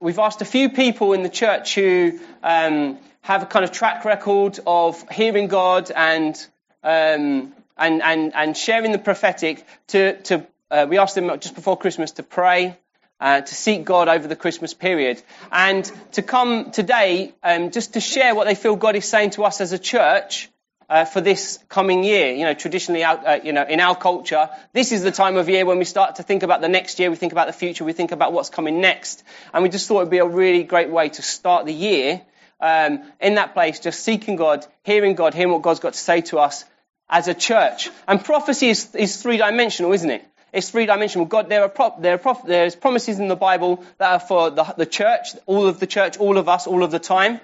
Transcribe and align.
we've 0.00 0.18
asked 0.18 0.42
a 0.42 0.44
few 0.44 0.68
people 0.70 1.12
in 1.12 1.22
the 1.22 1.28
church 1.28 1.74
who 1.74 2.18
um, 2.42 2.98
have 3.22 3.42
a 3.42 3.46
kind 3.46 3.64
of 3.64 3.72
track 3.72 4.04
record 4.04 4.58
of 4.66 5.08
hearing 5.10 5.48
God 5.48 5.90
and 5.90 6.34
um, 6.82 7.52
and, 7.76 8.02
and, 8.02 8.34
and 8.34 8.56
sharing 8.56 8.92
the 8.92 8.98
prophetic 8.98 9.64
to, 9.88 10.20
to 10.22 10.46
uh, 10.70 10.86
we 10.88 10.98
asked 10.98 11.14
them 11.14 11.28
just 11.40 11.54
before 11.54 11.76
Christmas 11.76 12.12
to 12.12 12.22
pray, 12.22 12.76
uh, 13.20 13.40
to 13.40 13.54
seek 13.54 13.84
God 13.84 14.08
over 14.08 14.26
the 14.26 14.36
Christmas 14.36 14.74
period, 14.74 15.22
and 15.50 15.90
to 16.12 16.22
come 16.22 16.72
today 16.72 17.32
um, 17.42 17.70
just 17.70 17.94
to 17.94 18.00
share 18.00 18.34
what 18.34 18.46
they 18.46 18.54
feel 18.54 18.76
God 18.76 18.96
is 18.96 19.08
saying 19.08 19.30
to 19.30 19.44
us 19.44 19.60
as 19.60 19.72
a 19.72 19.78
church 19.78 20.50
uh, 20.88 21.04
for 21.04 21.20
this 21.20 21.58
coming 21.68 22.04
year. 22.04 22.32
You 22.32 22.44
know, 22.44 22.54
traditionally, 22.54 23.04
uh, 23.04 23.40
you 23.42 23.52
know, 23.52 23.64
in 23.64 23.80
our 23.80 23.96
culture, 23.96 24.48
this 24.72 24.92
is 24.92 25.02
the 25.02 25.10
time 25.10 25.36
of 25.36 25.48
year 25.48 25.66
when 25.66 25.78
we 25.78 25.84
start 25.84 26.16
to 26.16 26.22
think 26.22 26.42
about 26.42 26.60
the 26.60 26.68
next 26.68 26.98
year. 26.98 27.10
We 27.10 27.16
think 27.16 27.32
about 27.32 27.46
the 27.46 27.52
future. 27.52 27.84
We 27.84 27.92
think 27.92 28.12
about 28.12 28.32
what's 28.32 28.50
coming 28.50 28.80
next, 28.80 29.22
and 29.52 29.62
we 29.62 29.68
just 29.68 29.86
thought 29.88 30.00
it'd 30.00 30.10
be 30.10 30.18
a 30.18 30.26
really 30.26 30.64
great 30.64 30.90
way 30.90 31.08
to 31.10 31.22
start 31.22 31.66
the 31.66 31.74
year 31.74 32.22
um, 32.60 33.02
in 33.20 33.34
that 33.36 33.54
place, 33.54 33.80
just 33.80 34.02
seeking 34.02 34.36
God, 34.36 34.66
hearing 34.82 35.14
God, 35.14 35.34
hearing 35.34 35.52
what 35.52 35.62
God's 35.62 35.80
got 35.80 35.92
to 35.92 35.98
say 35.98 36.22
to 36.22 36.38
us 36.38 36.64
as 37.08 37.28
a 37.28 37.34
church. 37.34 37.90
And 38.06 38.24
prophecy 38.24 38.68
is, 38.68 38.94
is 38.94 39.22
three 39.22 39.36
dimensional, 39.36 39.92
isn't 39.92 40.10
it? 40.10 40.24
It's 40.52 40.70
three 40.70 40.86
dimensional. 40.86 41.26
God, 41.26 41.48
there 41.48 41.62
are, 41.62 41.68
pro- 41.68 41.94
there 42.00 42.14
are 42.14 42.18
pro- 42.18 42.40
there's 42.46 42.74
promises 42.74 43.18
in 43.18 43.28
the 43.28 43.36
Bible 43.36 43.84
that 43.98 44.12
are 44.12 44.20
for 44.20 44.50
the, 44.50 44.64
the 44.76 44.86
church, 44.86 45.28
all 45.46 45.66
of 45.66 45.78
the 45.78 45.86
church, 45.86 46.16
all 46.16 46.38
of 46.38 46.48
us, 46.48 46.66
all 46.66 46.82
of 46.82 46.90
the 46.90 46.98
time. 46.98 47.40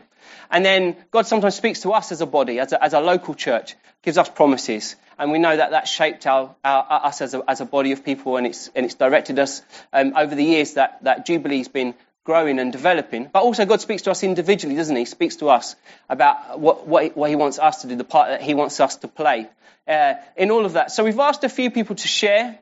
And 0.51 0.65
then 0.65 0.97
God 1.11 1.27
sometimes 1.27 1.55
speaks 1.55 1.81
to 1.83 1.93
us 1.93 2.13
as 2.13 2.21
a 2.21 2.27
body, 2.27 2.61
as 2.61 2.73
a, 2.73 2.83
as 2.83 2.93
a 2.93 3.01
local 3.01 3.35
church, 3.35 3.77
gives 4.03 4.19
us 4.19 4.29
promises. 4.29 4.97
And 5.19 5.31
we 5.31 5.39
know 5.39 5.57
that 5.57 5.71
that 5.71 5.89
shaped 5.89 6.27
our, 6.27 6.55
our, 6.65 7.07
us 7.07 7.21
as 7.21 7.35
a, 7.35 7.43
as 7.49 7.61
a 7.61 7.65
body 7.65 7.93
of 7.93 8.05
people 8.05 8.37
and 8.37 8.47
it's, 8.47 8.71
and 8.75 8.85
it's 8.85 8.95
directed 8.95 9.39
us 9.39 9.63
um, 9.93 10.15
over 10.17 10.35
the 10.35 10.45
years 10.45 10.75
that, 10.75 11.03
that 11.05 11.27
Jubilee's 11.27 11.69
been 11.69 11.95
growing 12.25 12.59
and 12.59 12.73
developing. 12.73 13.29
But 13.33 13.43
also 13.43 13.67
God 13.67 13.81
speaks 13.81 14.03
to 14.03 14.11
us 14.11 14.23
individually, 14.23 14.77
doesn't 14.77 14.97
he? 14.97 15.03
He 15.03 15.07
speaks 15.07 15.37
to 15.37 15.51
us 15.51 15.77
about 16.09 16.59
what, 16.59 16.87
what, 16.87 17.17
what 17.17 17.31
he 17.31 17.37
wants 17.37 17.59
us 17.59 17.83
to 17.83 17.89
do, 17.89 17.97
the 17.97 18.05
part 18.05 18.29
that 18.29 18.43
he 18.43 18.55
wants 18.55 18.81
us 18.81 18.97
to 18.97 19.09
play 19.09 19.49
uh, 19.87 20.15
in 20.37 20.51
all 20.51 20.65
of 20.65 20.73
that. 20.73 20.91
So 20.91 21.05
we've 21.05 21.19
asked 21.19 21.45
a 21.45 21.49
few 21.49 21.71
people 21.71 21.97
to 21.97 22.09
share. 22.09 22.59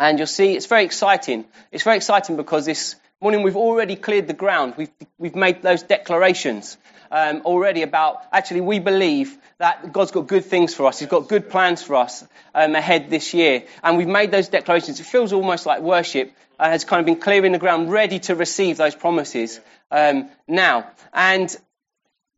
And 0.00 0.18
you'll 0.18 0.28
see 0.28 0.54
it's 0.54 0.66
very 0.66 0.84
exciting. 0.84 1.44
It's 1.72 1.82
very 1.82 1.96
exciting 1.96 2.36
because 2.36 2.64
this 2.64 2.94
morning 3.20 3.42
we've 3.42 3.56
already 3.56 3.96
cleared 3.96 4.28
the 4.28 4.32
ground. 4.32 4.74
We've, 4.76 4.90
we've 5.18 5.34
made 5.34 5.60
those 5.60 5.82
declarations 5.82 6.76
um, 7.10 7.42
already 7.44 7.82
about 7.82 8.22
actually 8.32 8.60
we 8.60 8.78
believe 8.78 9.36
that 9.58 9.92
God's 9.92 10.12
got 10.12 10.28
good 10.28 10.44
things 10.44 10.72
for 10.72 10.86
us. 10.86 11.00
He's 11.00 11.08
got 11.08 11.26
good 11.28 11.50
plans 11.50 11.82
for 11.82 11.96
us 11.96 12.24
um, 12.54 12.76
ahead 12.76 13.10
this 13.10 13.34
year. 13.34 13.64
And 13.82 13.96
we've 13.96 14.06
made 14.06 14.30
those 14.30 14.48
declarations. 14.48 15.00
It 15.00 15.06
feels 15.06 15.32
almost 15.32 15.66
like 15.66 15.80
worship 15.80 16.32
uh, 16.60 16.70
has 16.70 16.84
kind 16.84 17.00
of 17.00 17.06
been 17.06 17.20
clearing 17.20 17.50
the 17.50 17.58
ground, 17.58 17.90
ready 17.90 18.20
to 18.20 18.36
receive 18.36 18.76
those 18.76 18.94
promises 18.94 19.58
um, 19.90 20.30
now. 20.46 20.88
And 21.12 21.54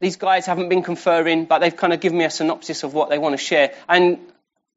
these 0.01 0.17
guys 0.17 0.47
haven't 0.47 0.71
been 0.71 0.83
conferring, 0.83 1.45
but 1.45 1.59
they've 1.59 1.77
kind 1.77 1.93
of 1.93 2.01
given 2.01 2.17
me 2.17 2.25
a 2.25 2.31
synopsis 2.31 2.85
of 2.85 2.95
what 2.95 3.11
they 3.11 3.19
want 3.19 3.35
to 3.35 3.45
share. 3.45 3.75
And 3.87 4.19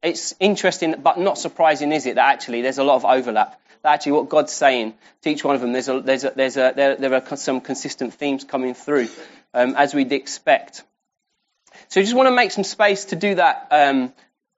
it's 0.01 0.35
interesting, 0.41 0.95
but 1.01 1.17
not 1.17 1.37
surprising, 1.37 1.93
is 1.93 2.05
it, 2.05 2.15
that 2.15 2.33
actually 2.33 2.61
there's 2.61 2.77
a 2.77 2.83
lot 2.83 2.95
of 2.95 3.05
overlap. 3.05 3.57
That 3.84 3.95
actually 3.95 4.14
what 4.14 4.30
God's 4.30 4.53
saying 4.53 4.94
to 5.22 5.30
each 5.30 5.44
one 5.44 5.56
of 5.56 5.62
them, 5.62 5.73
there's 5.73 5.89
a, 5.89 6.00
there's 6.00 6.23
a, 6.23 6.34
there's 6.36 6.58
a, 6.58 6.73
there, 6.76 6.95
there 6.95 7.14
are 7.14 7.36
some 7.36 7.62
consistent 7.62 8.14
themes 8.14 8.44
coming 8.45 8.73
through, 8.73 9.09
um, 9.53 9.76
as 9.76 9.94
we'd 9.94 10.12
expect. 10.12 10.84
So 11.89 12.00
I 12.00 12.04
just 12.04 12.16
want 12.16 12.28
to 12.28 12.36
make 12.36 12.52
some 12.52 12.64
space 12.64 13.06
to 13.06 13.16
do 13.16 13.36
that 13.36 13.67
um, 13.72 14.14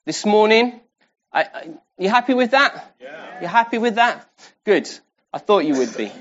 this 0.06 0.26
morning. 0.26 0.80
I, 1.34 1.42
I, 1.42 1.70
you 1.98 2.10
happy 2.10 2.34
with 2.34 2.52
that? 2.52 2.96
Yeah. 3.02 3.42
You 3.42 3.48
happy 3.48 3.78
with 3.80 3.96
that? 3.96 4.30
Good. 4.64 4.90
I 5.34 5.40
thought 5.40 5.66
you 5.66 5.76
would 5.78 5.98
be. 5.98 6.12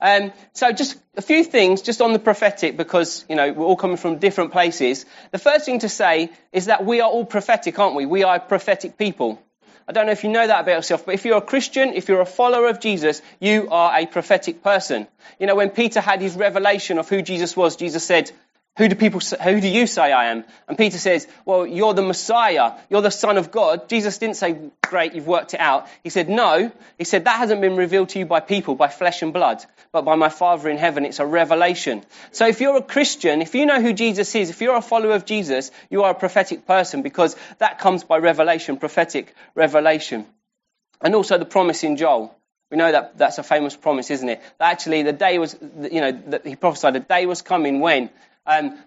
Um, 0.00 0.32
so 0.52 0.72
just 0.72 0.98
a 1.16 1.22
few 1.22 1.44
things 1.44 1.82
just 1.82 2.00
on 2.00 2.12
the 2.12 2.18
prophetic 2.18 2.76
because, 2.76 3.24
you 3.28 3.36
know, 3.36 3.52
we're 3.52 3.64
all 3.64 3.76
coming 3.76 3.96
from 3.96 4.18
different 4.18 4.52
places. 4.52 5.06
The 5.32 5.38
first 5.38 5.66
thing 5.66 5.80
to 5.80 5.88
say 5.88 6.30
is 6.52 6.66
that 6.66 6.84
we 6.84 7.00
are 7.00 7.08
all 7.08 7.24
prophetic, 7.24 7.78
aren't 7.78 7.94
we? 7.94 8.06
We 8.06 8.24
are 8.24 8.40
prophetic 8.40 8.98
people. 8.98 9.40
I 9.86 9.92
don't 9.92 10.06
know 10.06 10.12
if 10.12 10.24
you 10.24 10.30
know 10.30 10.46
that 10.46 10.60
about 10.60 10.76
yourself, 10.76 11.04
but 11.04 11.14
if 11.14 11.24
you're 11.24 11.36
a 11.36 11.42
Christian, 11.42 11.90
if 11.90 12.08
you're 12.08 12.22
a 12.22 12.26
follower 12.26 12.68
of 12.68 12.80
Jesus, 12.80 13.20
you 13.38 13.68
are 13.70 13.98
a 13.98 14.06
prophetic 14.06 14.62
person. 14.62 15.06
You 15.38 15.46
know, 15.46 15.56
when 15.56 15.70
Peter 15.70 16.00
had 16.00 16.22
his 16.22 16.36
revelation 16.36 16.98
of 16.98 17.08
who 17.08 17.20
Jesus 17.20 17.54
was, 17.54 17.76
Jesus 17.76 18.04
said, 18.04 18.30
who 18.76 18.88
do 18.88 18.96
people, 18.96 19.20
who 19.20 19.60
do 19.60 19.68
you 19.68 19.86
say 19.86 20.10
I 20.10 20.32
am? 20.32 20.44
And 20.66 20.76
Peter 20.76 20.98
says, 20.98 21.28
well, 21.44 21.64
you're 21.64 21.94
the 21.94 22.02
Messiah. 22.02 22.72
You're 22.90 23.02
the 23.02 23.10
Son 23.10 23.38
of 23.38 23.52
God. 23.52 23.88
Jesus 23.88 24.18
didn't 24.18 24.36
say, 24.36 24.58
great, 24.82 25.14
you've 25.14 25.28
worked 25.28 25.54
it 25.54 25.60
out. 25.60 25.86
He 26.02 26.10
said, 26.10 26.28
no. 26.28 26.72
He 26.98 27.04
said, 27.04 27.26
that 27.26 27.38
hasn't 27.38 27.60
been 27.60 27.76
revealed 27.76 28.08
to 28.10 28.18
you 28.18 28.26
by 28.26 28.40
people, 28.40 28.74
by 28.74 28.88
flesh 28.88 29.22
and 29.22 29.32
blood, 29.32 29.64
but 29.92 30.04
by 30.04 30.16
my 30.16 30.28
Father 30.28 30.68
in 30.68 30.76
heaven. 30.76 31.04
It's 31.04 31.20
a 31.20 31.26
revelation. 31.26 32.04
So 32.32 32.48
if 32.48 32.60
you're 32.60 32.76
a 32.76 32.82
Christian, 32.82 33.42
if 33.42 33.54
you 33.54 33.64
know 33.64 33.80
who 33.80 33.92
Jesus 33.92 34.34
is, 34.34 34.50
if 34.50 34.60
you're 34.60 34.76
a 34.76 34.82
follower 34.82 35.12
of 35.12 35.24
Jesus, 35.24 35.70
you 35.88 36.02
are 36.02 36.10
a 36.10 36.18
prophetic 36.18 36.66
person 36.66 37.02
because 37.02 37.36
that 37.58 37.78
comes 37.78 38.02
by 38.02 38.18
revelation, 38.18 38.78
prophetic 38.78 39.36
revelation. 39.54 40.26
And 41.00 41.14
also 41.14 41.38
the 41.38 41.44
promise 41.44 41.84
in 41.84 41.96
Joel. 41.96 42.36
We 42.72 42.76
know 42.76 42.90
that 42.90 43.18
that's 43.18 43.38
a 43.38 43.44
famous 43.44 43.76
promise, 43.76 44.10
isn't 44.10 44.28
it? 44.28 44.42
That 44.58 44.72
actually 44.72 45.04
the 45.04 45.12
day 45.12 45.38
was, 45.38 45.56
you 45.92 46.00
know, 46.00 46.10
that 46.10 46.44
he 46.44 46.56
prophesied, 46.56 46.94
the 46.94 47.00
day 47.00 47.24
was 47.26 47.40
coming 47.40 47.78
when 47.78 48.10
um, 48.46 48.78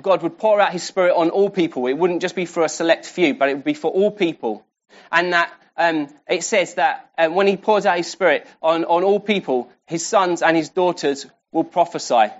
God 0.00 0.22
would 0.22 0.38
pour 0.38 0.60
out 0.60 0.72
his 0.72 0.82
spirit 0.82 1.14
on 1.14 1.30
all 1.30 1.50
people. 1.50 1.86
It 1.86 1.94
wouldn't 1.94 2.22
just 2.22 2.34
be 2.34 2.46
for 2.46 2.64
a 2.64 2.68
select 2.68 3.06
few, 3.06 3.34
but 3.34 3.48
it 3.48 3.54
would 3.54 3.64
be 3.64 3.74
for 3.74 3.90
all 3.90 4.10
people. 4.10 4.64
And 5.12 5.32
that 5.32 5.52
um, 5.76 6.08
it 6.28 6.42
says 6.42 6.74
that 6.74 7.10
uh, 7.16 7.28
when 7.28 7.46
he 7.46 7.56
pours 7.56 7.86
out 7.86 7.96
his 7.96 8.10
spirit 8.10 8.46
on, 8.60 8.84
on 8.84 9.04
all 9.04 9.20
people, 9.20 9.70
his 9.86 10.04
sons 10.04 10.42
and 10.42 10.56
his 10.56 10.70
daughters 10.70 11.26
will 11.52 11.64
prophesy. 11.64 12.32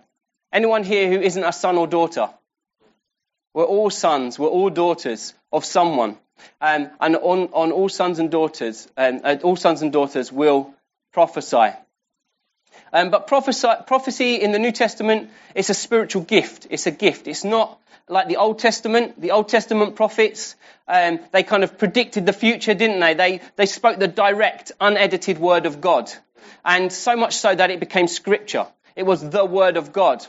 Anyone 0.53 0.83
here 0.83 1.09
who 1.09 1.21
isn't 1.21 1.45
a 1.45 1.53
son 1.53 1.77
or 1.77 1.87
daughter? 1.87 2.31
We're 3.55 3.65
all 3.65 3.91
sons, 3.91 4.39
we're 4.39 4.49
all 4.49 4.71
daughters 4.71 5.35
of 5.53 5.65
someone. 5.65 6.19
Um, 6.61 6.91
and 7.01 7.17
on, 7.17 7.49
on 7.53 7.73
all 7.73 7.89
sons 7.89 8.19
and 8.19 8.31
daughters, 8.31 8.89
um, 8.97 9.21
uh, 9.25 9.37
all 9.43 9.57
sons 9.57 9.83
and 9.83 9.93
daughters 9.93 10.33
will 10.33 10.75
prophesy. 11.13 11.71
Um, 12.93 13.11
but 13.11 13.27
prophecy, 13.27 13.69
prophecy 13.87 14.37
in 14.37 14.53
the 14.53 14.59
New 14.59 14.73
Testament 14.73 15.31
is 15.55 15.71
a 15.71 15.75
spiritual 15.75 16.23
gift. 16.23 16.67
It's 16.71 16.87
a 16.87 16.91
gift. 16.91 17.27
It's 17.29 17.45
not 17.45 17.79
like 18.09 18.29
the 18.29 18.37
Old 18.37 18.59
Testament. 18.59 19.21
The 19.21 19.33
Old 19.33 19.49
Testament 19.49 19.97
prophets, 19.97 20.57
um, 20.87 21.21
they 21.33 21.43
kind 21.43 21.65
of 21.65 21.79
predicted 21.79 22.27
the 22.27 22.33
future, 22.33 22.75
didn't 22.75 23.01
they? 23.01 23.15
They, 23.15 23.41
they 23.57 23.67
spoke 23.67 23.99
the 23.99 24.09
direct, 24.09 24.73
unedited 24.81 25.39
word 25.39 25.67
of 25.67 25.81
God. 25.81 26.11
And 26.65 26.93
so 26.93 27.17
much 27.17 27.37
so 27.37 27.55
that 27.55 27.71
it 27.71 27.81
became 27.81 28.09
scripture. 28.09 28.67
It 28.97 29.05
was 29.05 29.29
the 29.29 29.45
word 29.45 29.77
of 29.77 29.93
God. 29.93 30.27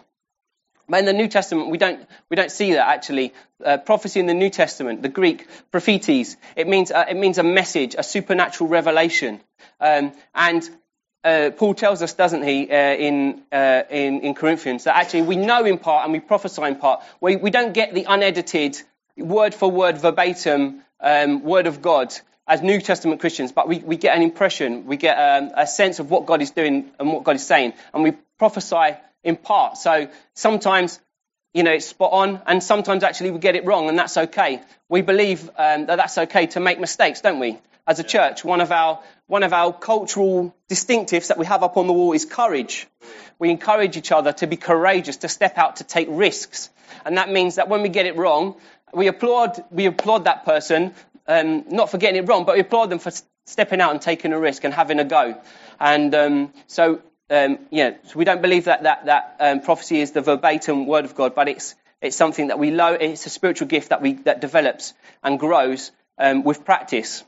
But 0.90 1.00
in 1.00 1.06
the 1.06 1.14
New 1.14 1.28
Testament, 1.28 1.70
we 1.70 1.78
don't, 1.78 2.08
we 2.30 2.36
don't 2.36 2.52
see 2.52 2.74
that 2.74 2.88
actually. 2.88 3.34
Uh, 3.64 3.78
prophecy 3.78 4.20
in 4.20 4.26
the 4.26 4.34
New 4.34 4.50
Testament, 4.50 5.02
the 5.02 5.10
Greek 5.10 5.46
prophetes, 5.72 6.36
it 6.56 6.68
means, 6.68 6.92
uh, 6.92 7.06
it 7.08 7.16
means 7.16 7.38
a 7.38 7.44
message, 7.44 7.96
a 7.98 8.04
supernatural 8.04 8.70
revelation. 8.70 9.42
Um, 9.80 10.14
and 10.34 10.68
uh, 11.24 11.52
Paul 11.56 11.74
tells 11.74 12.02
us, 12.02 12.14
doesn't 12.14 12.44
he, 12.44 12.70
uh, 12.70 12.76
in, 12.76 13.42
uh, 13.52 13.84
in, 13.90 14.22
in 14.22 14.34
Corinthians, 14.34 14.86
that 14.86 14.96
actually 14.96 15.24
we 15.24 15.36
know 15.36 15.66
in 15.66 15.78
part 15.78 16.06
and 16.06 16.14
we 16.14 16.20
prophesy 16.20 16.64
in 16.64 16.78
part. 16.78 17.04
We, 17.20 17.36
we 17.36 17.52
don't 17.52 17.74
get 17.74 17.94
the 17.94 18.06
unedited, 18.08 18.82
word 19.18 19.54
for 19.54 19.70
word, 19.70 19.98
verbatim 19.98 20.82
um, 21.02 21.44
word 21.44 21.68
of 21.68 21.82
God 21.82 22.14
as 22.48 22.62
New 22.64 22.82
Testament 22.82 23.20
Christians, 23.20 23.52
but 23.52 23.68
we, 23.68 23.78
we 23.80 23.96
get 23.96 24.16
an 24.16 24.24
impression, 24.24 24.88
we 24.88 24.98
get 24.98 25.14
um, 25.16 25.52
a 25.56 25.68
sense 25.68 26.00
of 26.00 26.10
what 26.10 26.26
God 26.26 26.42
is 26.42 26.50
doing 26.50 26.90
and 27.00 27.14
what 27.14 27.24
God 27.24 27.36
is 27.36 27.46
saying, 27.46 27.74
and 27.94 28.04
we 28.04 28.14
prophesy 28.40 28.98
in 29.24 29.36
part. 29.36 29.78
So 29.78 30.10
sometimes, 30.34 31.00
you 31.54 31.62
know, 31.62 31.72
it's 31.72 31.86
spot 31.86 32.12
on, 32.12 32.42
and 32.48 32.64
sometimes 32.64 33.04
actually 33.04 33.32
we 33.32 33.40
get 33.40 33.56
it 33.56 33.66
wrong, 33.66 33.88
and 33.88 34.00
that's 34.00 34.18
okay. 34.18 34.62
We 34.88 35.02
believe 35.02 35.48
um, 35.58 35.86
that 35.86 35.98
that's 35.98 36.18
okay 36.18 36.48
to 36.48 36.60
make 36.60 36.80
mistakes, 36.80 37.22
don't 37.22 37.40
we? 37.40 37.60
As 37.90 37.98
a 37.98 38.04
church, 38.04 38.46
one 38.46 38.62
of 38.62 38.72
our 38.72 39.00
one 39.26 39.42
of 39.42 39.52
our 39.52 39.74
cultural 39.74 40.56
distinctives 40.70 41.30
that 41.30 41.40
we 41.40 41.48
have 41.48 41.64
up 41.64 41.76
on 41.76 41.88
the 41.88 41.94
wall 41.94 42.14
is 42.14 42.24
courage. 42.24 42.86
We 43.40 43.50
encourage 43.50 43.98
each 43.98 44.12
other 44.12 44.32
to 44.32 44.46
be 44.46 44.58
courageous, 44.58 45.18
to 45.18 45.28
step 45.28 45.58
out, 45.58 45.78
to 45.78 45.84
take 45.84 46.08
risks. 46.12 46.70
And 47.04 47.18
that 47.18 47.32
means 47.32 47.56
that 47.56 47.68
when 47.68 47.82
we 47.82 47.90
get 47.90 48.06
it 48.06 48.16
wrong, 48.16 48.58
we 48.94 49.08
applaud, 49.08 49.64
we 49.72 49.88
applaud 49.88 50.26
that 50.26 50.46
person, 50.46 50.94
um, 51.28 51.66
not 51.70 51.90
for 51.90 51.98
getting 51.98 52.24
it 52.24 52.28
wrong, 52.28 52.46
but 52.46 52.54
we 52.54 52.62
applaud 52.62 52.92
them 52.92 53.00
for 53.00 53.12
stepping 53.48 53.82
out 53.82 53.90
and 53.90 54.00
taking 54.00 54.34
a 54.34 54.40
risk 54.40 54.66
and 54.66 54.72
having 54.72 55.00
a 55.00 55.04
go. 55.04 55.42
And 55.80 56.14
um, 56.14 56.54
so, 56.68 57.02
um, 57.32 57.58
yeah, 57.72 57.96
so 58.04 58.20
we 58.20 58.24
don't 58.24 58.44
believe 58.44 58.66
that 58.66 58.84
that, 58.84 59.06
that 59.06 59.38
um, 59.40 59.62
prophecy 59.62 60.00
is 60.00 60.12
the 60.12 60.22
verbatim 60.22 60.86
word 60.86 61.06
of 61.06 61.16
God, 61.16 61.34
but 61.34 61.48
it's 61.48 61.74
it's 62.04 62.16
something 62.16 62.50
that 62.50 62.60
we 62.60 62.70
low. 62.70 62.94
It's 62.94 63.26
a 63.26 63.32
spiritual 63.32 63.68
gift 63.68 63.90
that 63.90 64.04
we 64.04 64.14
that 64.30 64.42
develops 64.42 64.94
and 65.24 65.40
grows 65.40 65.92
um, 66.20 66.44
with 66.44 66.66
practice. 66.66 67.24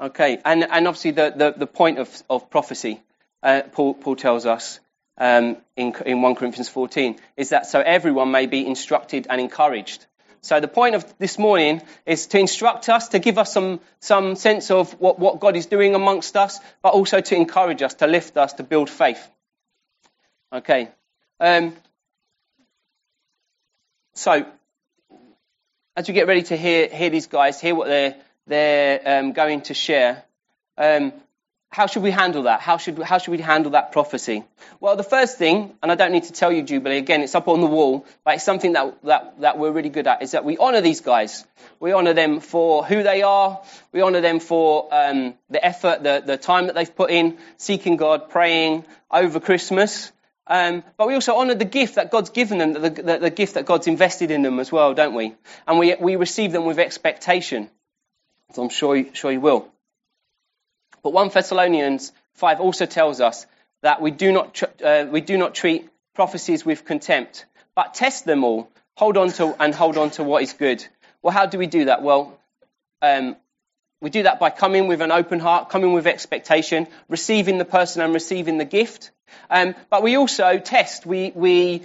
Okay, 0.00 0.40
and, 0.44 0.64
and 0.64 0.88
obviously 0.88 1.12
the, 1.12 1.32
the, 1.36 1.54
the 1.56 1.66
point 1.66 1.98
of, 1.98 2.22
of 2.28 2.50
prophecy, 2.50 3.00
uh, 3.42 3.62
Paul, 3.72 3.94
Paul 3.94 4.16
tells 4.16 4.44
us 4.44 4.80
um, 5.18 5.56
in, 5.76 5.94
in 6.04 6.20
1 6.20 6.34
Corinthians 6.34 6.68
14, 6.68 7.16
is 7.36 7.50
that 7.50 7.66
so 7.66 7.80
everyone 7.80 8.32
may 8.32 8.46
be 8.46 8.66
instructed 8.66 9.26
and 9.30 9.40
encouraged. 9.40 10.06
So 10.40 10.60
the 10.60 10.68
point 10.68 10.94
of 10.94 11.18
this 11.18 11.38
morning 11.38 11.80
is 12.04 12.26
to 12.26 12.38
instruct 12.38 12.88
us, 12.88 13.08
to 13.08 13.18
give 13.18 13.38
us 13.38 13.52
some, 13.52 13.80
some 14.00 14.36
sense 14.36 14.70
of 14.70 14.92
what, 15.00 15.18
what 15.18 15.40
God 15.40 15.56
is 15.56 15.66
doing 15.66 15.94
amongst 15.94 16.36
us, 16.36 16.60
but 16.82 16.92
also 16.92 17.20
to 17.20 17.34
encourage 17.34 17.80
us, 17.80 17.94
to 17.94 18.06
lift 18.06 18.36
us, 18.36 18.52
to 18.54 18.62
build 18.62 18.90
faith. 18.90 19.26
Okay. 20.52 20.90
Um, 21.40 21.74
so, 24.14 24.44
as 25.96 26.08
we 26.08 26.14
get 26.14 26.26
ready 26.26 26.42
to 26.42 26.56
hear, 26.56 26.88
hear 26.88 27.08
these 27.08 27.26
guys, 27.26 27.60
hear 27.60 27.74
what 27.74 27.88
they're, 27.88 28.16
they're 28.46 29.00
um, 29.04 29.32
going 29.32 29.62
to 29.62 29.74
share, 29.74 30.24
um, 30.76 31.12
how 31.74 31.88
should 31.88 32.04
we 32.04 32.12
handle 32.12 32.44
that? 32.44 32.60
How 32.60 32.76
should, 32.76 33.00
how 33.00 33.18
should 33.18 33.32
we 33.32 33.38
handle 33.38 33.72
that 33.72 33.90
prophecy? 33.90 34.44
Well, 34.78 34.94
the 34.94 35.02
first 35.02 35.38
thing, 35.38 35.74
and 35.82 35.90
I 35.90 35.96
don't 35.96 36.12
need 36.12 36.22
to 36.24 36.32
tell 36.32 36.52
you, 36.52 36.62
Jubilee, 36.62 36.98
again, 36.98 37.20
it's 37.20 37.34
up 37.34 37.48
on 37.48 37.60
the 37.60 37.66
wall, 37.66 38.06
but 38.24 38.34
it's 38.34 38.44
something 38.44 38.74
that, 38.74 39.02
that, 39.02 39.40
that 39.40 39.58
we're 39.58 39.72
really 39.72 39.88
good 39.88 40.06
at, 40.06 40.22
is 40.22 40.32
that 40.32 40.44
we 40.44 40.56
honour 40.56 40.82
these 40.82 41.00
guys. 41.00 41.44
We 41.80 41.92
honour 41.92 42.12
them 42.12 42.38
for 42.38 42.84
who 42.84 43.02
they 43.02 43.22
are. 43.22 43.60
We 43.90 44.02
honour 44.02 44.20
them 44.20 44.38
for 44.38 44.88
um, 44.92 45.34
the 45.50 45.64
effort, 45.64 46.04
the, 46.04 46.22
the 46.24 46.36
time 46.36 46.66
that 46.66 46.76
they've 46.76 46.94
put 46.94 47.10
in, 47.10 47.38
seeking 47.56 47.96
God, 47.96 48.30
praying 48.30 48.84
over 49.10 49.40
Christmas. 49.40 50.12
Um, 50.46 50.84
but 50.96 51.08
we 51.08 51.14
also 51.14 51.34
honour 51.36 51.54
the 51.54 51.64
gift 51.64 51.96
that 51.96 52.12
God's 52.12 52.30
given 52.30 52.58
them, 52.58 52.74
the, 52.74 52.90
the, 52.90 53.18
the, 53.18 53.30
gift 53.30 53.54
that 53.54 53.64
God's 53.64 53.88
invested 53.88 54.30
in 54.30 54.42
them 54.42 54.60
as 54.60 54.70
well, 54.70 54.94
don't 54.94 55.14
we? 55.14 55.34
And 55.66 55.78
we, 55.78 55.96
we 55.98 56.14
receive 56.14 56.52
them 56.52 56.66
with 56.66 56.78
expectation. 56.78 57.68
So 58.54 58.62
I'm 58.62 58.68
sure, 58.68 58.96
you, 58.96 59.10
sure 59.12 59.32
you 59.32 59.40
will. 59.40 59.68
But 61.02 61.12
1 61.12 61.30
Thessalonians 61.30 62.12
5 62.34 62.60
also 62.60 62.86
tells 62.86 63.20
us 63.20 63.46
that 63.82 64.00
we 64.00 64.10
do 64.10 64.32
not, 64.32 64.54
tr- 64.54 64.64
uh, 64.84 65.06
we 65.10 65.20
do 65.20 65.36
not 65.36 65.54
treat 65.54 65.88
prophecies 66.14 66.64
with 66.64 66.84
contempt, 66.84 67.46
but 67.74 67.94
test 67.94 68.24
them 68.24 68.44
all, 68.44 68.70
hold 68.96 69.16
on 69.16 69.30
to, 69.32 69.60
and 69.60 69.74
hold 69.74 69.98
on 69.98 70.10
to 70.10 70.24
what 70.24 70.42
is 70.42 70.52
good. 70.52 70.86
Well, 71.20 71.32
how 71.32 71.46
do 71.46 71.58
we 71.58 71.66
do 71.66 71.86
that? 71.86 72.02
Well, 72.02 72.38
um, 73.02 73.36
we 74.00 74.10
do 74.10 74.22
that 74.22 74.38
by 74.38 74.50
coming 74.50 74.86
with 74.86 75.00
an 75.00 75.10
open 75.10 75.40
heart, 75.40 75.70
coming 75.70 75.92
with 75.92 76.06
expectation, 76.06 76.86
receiving 77.08 77.58
the 77.58 77.64
person 77.64 78.02
and 78.02 78.14
receiving 78.14 78.58
the 78.58 78.64
gift. 78.64 79.10
Um, 79.50 79.74
but 79.90 80.02
we 80.02 80.16
also 80.16 80.58
test. 80.58 81.06
We 81.06 81.32
we 81.34 81.82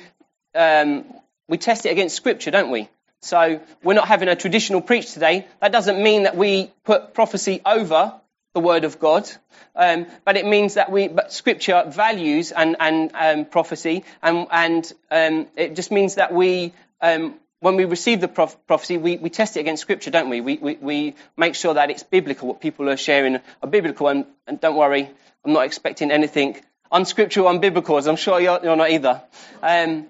um, 0.53 1.05
we 1.47 1.57
test 1.57 1.85
it 1.85 1.89
against 1.89 2.15
Scripture, 2.15 2.51
don't 2.51 2.71
we? 2.71 2.89
So 3.21 3.59
we're 3.83 3.95
not 3.95 4.07
having 4.07 4.29
a 4.29 4.35
traditional 4.35 4.81
preach 4.81 5.13
today. 5.13 5.45
That 5.61 5.71
doesn't 5.71 6.01
mean 6.01 6.23
that 6.23 6.37
we 6.37 6.71
put 6.85 7.13
prophecy 7.13 7.61
over 7.65 8.13
the 8.53 8.61
Word 8.61 8.83
of 8.85 8.99
God, 8.99 9.29
um, 9.75 10.07
but 10.25 10.37
it 10.37 10.45
means 10.45 10.75
that 10.75 10.91
we, 10.91 11.07
but 11.07 11.31
Scripture 11.31 11.83
values 11.87 12.51
and, 12.51 12.77
and 12.79 13.11
um, 13.13 13.45
prophecy, 13.45 14.03
and, 14.23 14.47
and 14.51 14.93
um, 15.11 15.47
it 15.55 15.75
just 15.75 15.91
means 15.91 16.15
that 16.15 16.33
we, 16.33 16.73
um, 17.01 17.35
when 17.59 17.75
we 17.75 17.85
receive 17.85 18.21
the 18.21 18.27
prof- 18.27 18.57
prophecy, 18.65 18.97
we, 18.97 19.17
we 19.17 19.29
test 19.29 19.57
it 19.57 19.59
against 19.59 19.81
Scripture, 19.81 20.11
don't 20.11 20.29
we? 20.29 20.41
We, 20.41 20.57
we? 20.57 20.75
we 20.75 21.15
make 21.37 21.55
sure 21.55 21.75
that 21.75 21.89
it's 21.91 22.03
biblical, 22.03 22.47
what 22.47 22.61
people 22.61 22.89
are 22.89 22.97
sharing 22.97 23.35
are 23.61 23.69
biblical, 23.69 24.07
and, 24.07 24.25
and 24.47 24.59
don't 24.59 24.75
worry, 24.75 25.09
I'm 25.45 25.53
not 25.53 25.65
expecting 25.65 26.09
anything 26.09 26.59
unscriptural, 26.91 27.47
unbiblical, 27.47 27.99
as 27.99 28.07
I'm 28.07 28.15
sure 28.15 28.39
you're, 28.39 28.59
you're 28.63 28.75
not 28.75 28.89
either. 28.89 29.21
Um, 29.61 30.07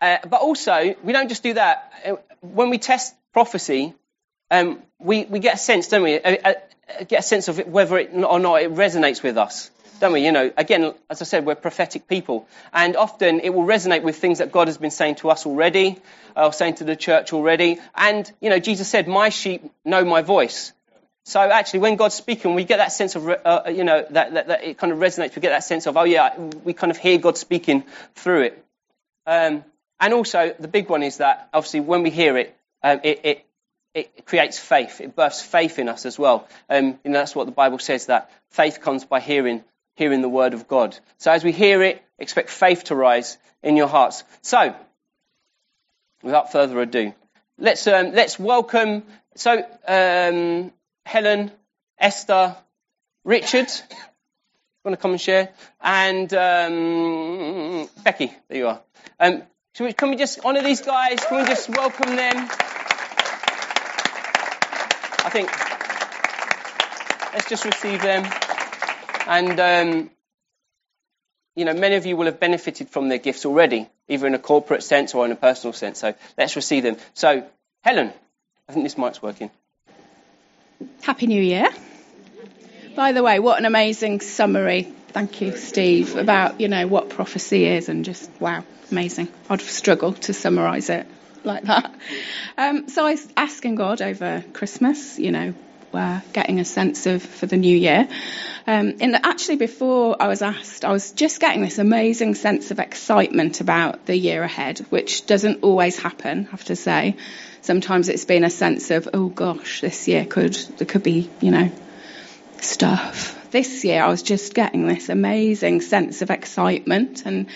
uh, 0.00 0.18
but 0.28 0.40
also, 0.40 0.94
we 1.02 1.12
don't 1.12 1.28
just 1.28 1.42
do 1.42 1.54
that. 1.54 1.92
Uh, 2.04 2.16
when 2.40 2.70
we 2.70 2.78
test 2.78 3.14
prophecy, 3.32 3.94
um, 4.50 4.82
we, 4.98 5.24
we 5.24 5.38
get 5.38 5.54
a 5.54 5.58
sense, 5.58 5.88
don't 5.88 6.02
we? 6.02 6.20
Uh, 6.20 6.36
uh, 6.44 6.52
get 7.08 7.20
a 7.20 7.22
sense 7.22 7.48
of 7.48 7.58
whether 7.66 7.98
it 7.98 8.10
or 8.14 8.38
not 8.38 8.62
it 8.62 8.72
resonates 8.72 9.22
with 9.22 9.36
us, 9.38 9.70
don't 10.00 10.12
we? 10.12 10.24
You 10.24 10.32
know, 10.32 10.52
again, 10.56 10.94
as 11.10 11.20
I 11.22 11.24
said, 11.24 11.46
we're 11.46 11.54
prophetic 11.54 12.06
people, 12.06 12.46
and 12.72 12.96
often 12.96 13.40
it 13.40 13.52
will 13.52 13.64
resonate 13.64 14.02
with 14.02 14.16
things 14.16 14.38
that 14.38 14.52
God 14.52 14.68
has 14.68 14.78
been 14.78 14.90
saying 14.90 15.16
to 15.16 15.30
us 15.30 15.46
already, 15.46 15.98
or 16.36 16.52
saying 16.52 16.76
to 16.76 16.84
the 16.84 16.96
church 16.96 17.32
already. 17.32 17.78
And 17.94 18.30
you 18.40 18.50
know, 18.50 18.58
Jesus 18.58 18.88
said, 18.88 19.08
"My 19.08 19.30
sheep 19.30 19.64
know 19.84 20.04
my 20.04 20.22
voice." 20.22 20.72
So 21.24 21.40
actually, 21.40 21.80
when 21.80 21.96
God's 21.96 22.14
speaking, 22.14 22.54
we 22.54 22.62
get 22.62 22.76
that 22.76 22.92
sense 22.92 23.16
of, 23.16 23.28
uh, 23.28 23.62
you 23.66 23.82
know, 23.82 24.06
that, 24.10 24.34
that, 24.34 24.46
that, 24.46 24.62
it 24.62 24.78
kind 24.78 24.92
of 24.92 25.00
resonates. 25.00 25.34
We 25.34 25.42
get 25.42 25.50
that 25.50 25.64
sense 25.64 25.88
of, 25.88 25.96
oh 25.96 26.04
yeah, 26.04 26.38
we 26.38 26.72
kind 26.72 26.92
of 26.92 26.98
hear 26.98 27.18
God 27.18 27.36
speaking 27.36 27.82
through 28.14 28.42
it. 28.42 28.64
Um, 29.26 29.64
and 30.00 30.12
also, 30.12 30.54
the 30.58 30.68
big 30.68 30.88
one 30.88 31.02
is 31.02 31.18
that 31.18 31.48
obviously 31.52 31.80
when 31.80 32.02
we 32.02 32.10
hear 32.10 32.36
it, 32.36 32.56
um, 32.82 33.00
it, 33.02 33.20
it, 33.24 33.46
it 33.94 34.26
creates 34.26 34.58
faith. 34.58 35.00
It 35.00 35.16
births 35.16 35.40
faith 35.40 35.78
in 35.78 35.88
us 35.88 36.04
as 36.04 36.18
well. 36.18 36.46
Um, 36.68 36.98
know, 37.04 37.12
that's 37.12 37.34
what 37.34 37.46
the 37.46 37.52
Bible 37.52 37.78
says 37.78 38.06
that 38.06 38.30
faith 38.50 38.80
comes 38.82 39.04
by 39.04 39.20
hearing, 39.20 39.64
hearing 39.94 40.20
the 40.20 40.28
word 40.28 40.52
of 40.52 40.68
God. 40.68 40.98
So 41.16 41.32
as 41.32 41.42
we 41.42 41.52
hear 41.52 41.82
it, 41.82 42.02
expect 42.18 42.50
faith 42.50 42.84
to 42.84 42.94
rise 42.94 43.38
in 43.62 43.76
your 43.76 43.88
hearts. 43.88 44.22
So, 44.42 44.74
without 46.22 46.52
further 46.52 46.80
ado, 46.80 47.14
let's 47.58 47.86
um, 47.86 48.12
let's 48.12 48.38
welcome. 48.38 49.02
So, 49.34 49.64
um, 49.88 50.72
Helen, 51.04 51.50
Esther, 51.98 52.56
Richard, 53.24 53.68
want 54.84 54.92
to 54.92 54.96
come 54.96 55.12
and 55.12 55.20
share, 55.20 55.48
and 55.80 56.32
um, 56.34 57.88
Becky. 58.04 58.32
There 58.48 58.58
you 58.58 58.68
are. 58.68 58.80
Um, 59.18 59.42
we, 59.84 59.92
can 59.92 60.10
we 60.10 60.16
just 60.16 60.40
honour 60.40 60.62
these 60.62 60.80
guys? 60.80 61.18
Can 61.28 61.42
we 61.42 61.44
just 61.46 61.68
welcome 61.68 62.16
them? 62.16 62.48
I 65.18 65.28
think 65.30 65.50
let's 67.34 67.48
just 67.48 67.64
receive 67.64 68.00
them. 68.00 68.24
And, 69.26 69.60
um, 69.60 70.10
you 71.54 71.64
know, 71.64 71.74
many 71.74 71.96
of 71.96 72.06
you 72.06 72.16
will 72.16 72.26
have 72.26 72.40
benefited 72.40 72.88
from 72.88 73.08
their 73.08 73.18
gifts 73.18 73.44
already, 73.44 73.88
either 74.08 74.26
in 74.26 74.34
a 74.34 74.38
corporate 74.38 74.82
sense 74.82 75.14
or 75.14 75.24
in 75.26 75.32
a 75.32 75.36
personal 75.36 75.72
sense. 75.72 75.98
So 75.98 76.14
let's 76.38 76.56
receive 76.56 76.82
them. 76.82 76.96
So, 77.14 77.46
Helen, 77.82 78.12
I 78.68 78.72
think 78.72 78.84
this 78.84 78.96
mic's 78.96 79.20
working. 79.20 79.50
Happy 81.02 81.26
New 81.26 81.42
Year. 81.42 81.68
By 82.94 83.12
the 83.12 83.22
way, 83.22 83.40
what 83.40 83.58
an 83.58 83.64
amazing 83.64 84.20
summary. 84.20 84.92
Thank 85.16 85.40
you, 85.40 85.56
Steve, 85.56 86.14
about, 86.16 86.60
you 86.60 86.68
know, 86.68 86.86
what 86.86 87.08
prophecy 87.08 87.64
is 87.64 87.88
and 87.88 88.04
just, 88.04 88.30
wow, 88.38 88.62
amazing. 88.90 89.28
I'd 89.48 89.62
struggle 89.62 90.12
to 90.12 90.34
summarise 90.34 90.90
it 90.90 91.06
like 91.42 91.62
that. 91.62 91.94
Um, 92.58 92.90
so 92.90 93.06
I 93.06 93.12
was 93.12 93.26
asking 93.34 93.76
God 93.76 94.02
over 94.02 94.44
Christmas, 94.52 95.18
you 95.18 95.32
know, 95.32 95.54
uh, 95.94 96.20
getting 96.34 96.60
a 96.60 96.66
sense 96.66 97.06
of 97.06 97.22
for 97.22 97.46
the 97.46 97.56
new 97.56 97.74
year. 97.74 98.06
Um, 98.66 98.96
and 99.00 99.16
actually, 99.24 99.56
before 99.56 100.20
I 100.20 100.28
was 100.28 100.42
asked, 100.42 100.84
I 100.84 100.92
was 100.92 101.12
just 101.12 101.40
getting 101.40 101.62
this 101.62 101.78
amazing 101.78 102.34
sense 102.34 102.70
of 102.70 102.78
excitement 102.78 103.62
about 103.62 104.04
the 104.04 104.18
year 104.18 104.42
ahead, 104.42 104.80
which 104.90 105.24
doesn't 105.24 105.62
always 105.62 105.98
happen, 105.98 106.46
I 106.46 106.50
have 106.50 106.64
to 106.64 106.76
say. 106.76 107.16
Sometimes 107.62 108.10
it's 108.10 108.26
been 108.26 108.44
a 108.44 108.50
sense 108.50 108.90
of, 108.90 109.08
oh 109.14 109.30
gosh, 109.30 109.80
this 109.80 110.08
year 110.08 110.26
could 110.26 110.52
there 110.76 110.86
could 110.86 111.02
be, 111.02 111.30
you 111.40 111.52
know, 111.52 111.72
stuff. 112.60 113.32
This 113.50 113.84
year, 113.84 114.02
I 114.02 114.08
was 114.08 114.22
just 114.22 114.54
getting 114.54 114.86
this 114.86 115.08
amazing 115.08 115.80
sense 115.80 116.22
of 116.22 116.30
excitement 116.30 117.24
and 117.24 117.46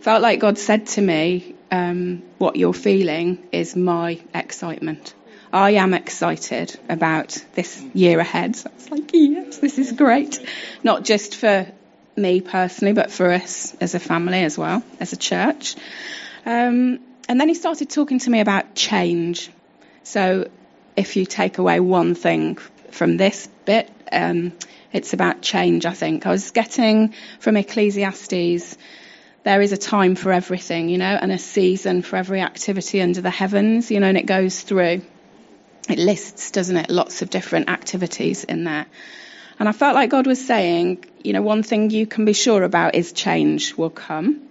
felt 0.00 0.22
like 0.22 0.40
God 0.40 0.58
said 0.58 0.86
to 0.88 1.02
me, 1.02 1.54
um, 1.70 2.22
what 2.38 2.56
you're 2.56 2.72
feeling 2.72 3.38
is 3.52 3.76
my 3.76 4.20
excitement. 4.34 5.14
I 5.52 5.72
am 5.72 5.94
excited 5.94 6.78
about 6.88 7.44
this 7.54 7.82
year 7.92 8.20
ahead. 8.20 8.56
So 8.56 8.70
it's 8.74 8.90
like, 8.90 9.10
yes, 9.12 9.58
this 9.58 9.78
is 9.78 9.92
great. 9.92 10.40
Not 10.84 11.04
just 11.04 11.36
for 11.36 11.66
me 12.16 12.40
personally, 12.40 12.92
but 12.92 13.10
for 13.10 13.32
us 13.32 13.74
as 13.80 13.94
a 13.94 14.00
family 14.00 14.42
as 14.42 14.56
well, 14.56 14.82
as 15.00 15.12
a 15.12 15.16
church. 15.16 15.76
Um, 16.46 17.00
and 17.28 17.40
then 17.40 17.48
he 17.48 17.54
started 17.54 17.90
talking 17.90 18.18
to 18.20 18.30
me 18.30 18.40
about 18.40 18.74
change. 18.74 19.50
So 20.04 20.48
if 20.96 21.16
you 21.16 21.26
take 21.26 21.58
away 21.58 21.80
one 21.80 22.14
thing 22.14 22.56
from 22.90 23.16
this 23.16 23.48
bit, 23.64 23.90
um, 24.12 24.52
it's 24.92 25.12
about 25.12 25.42
change, 25.42 25.86
I 25.86 25.92
think. 25.92 26.26
I 26.26 26.30
was 26.30 26.50
getting 26.50 27.14
from 27.38 27.56
Ecclesiastes 27.56 28.76
there 29.42 29.62
is 29.62 29.72
a 29.72 29.76
time 29.76 30.16
for 30.16 30.32
everything, 30.32 30.88
you 30.88 30.98
know, 30.98 31.18
and 31.20 31.32
a 31.32 31.38
season 31.38 32.02
for 32.02 32.16
every 32.16 32.40
activity 32.40 33.00
under 33.00 33.20
the 33.20 33.30
heavens, 33.30 33.90
you 33.90 34.00
know, 34.00 34.08
and 34.08 34.18
it 34.18 34.26
goes 34.26 34.60
through. 34.60 35.02
It 35.88 35.98
lists, 35.98 36.50
doesn't 36.50 36.76
it, 36.76 36.90
lots 36.90 37.22
of 37.22 37.30
different 37.30 37.70
activities 37.70 38.44
in 38.44 38.64
there. 38.64 38.86
And 39.58 39.68
I 39.68 39.72
felt 39.72 39.94
like 39.94 40.10
God 40.10 40.26
was 40.26 40.44
saying, 40.44 41.04
you 41.24 41.32
know, 41.32 41.42
one 41.42 41.62
thing 41.62 41.90
you 41.90 42.06
can 42.06 42.24
be 42.24 42.32
sure 42.32 42.62
about 42.62 42.94
is 42.94 43.12
change 43.12 43.74
will 43.74 43.90
come 43.90 44.42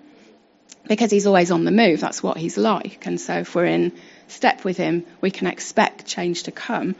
because 0.87 1.11
he's 1.11 1.27
always 1.27 1.51
on 1.51 1.65
the 1.65 1.71
move. 1.71 1.99
That's 1.99 2.23
what 2.23 2.37
he's 2.37 2.57
like. 2.57 3.05
And 3.05 3.21
so 3.21 3.39
if 3.39 3.53
we're 3.53 3.65
in 3.65 3.91
step 4.27 4.63
with 4.63 4.77
him, 4.77 5.05
we 5.21 5.29
can 5.29 5.47
expect 5.47 6.05
change 6.05 6.43
to 6.43 6.51
come. 6.51 6.95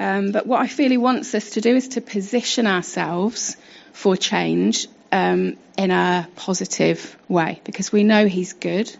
Um, 0.00 0.32
but 0.32 0.46
what 0.46 0.62
I 0.62 0.66
feel 0.66 0.90
he 0.90 0.96
wants 0.96 1.34
us 1.34 1.50
to 1.50 1.60
do 1.60 1.76
is 1.76 1.88
to 1.88 2.00
position 2.00 2.66
ourselves 2.66 3.58
for 3.92 4.16
change 4.16 4.88
um, 5.12 5.58
in 5.76 5.90
a 5.90 6.26
positive 6.36 7.18
way 7.28 7.60
because 7.64 7.92
we 7.92 8.02
know 8.02 8.26
He's 8.26 8.54
good. 8.54 8.90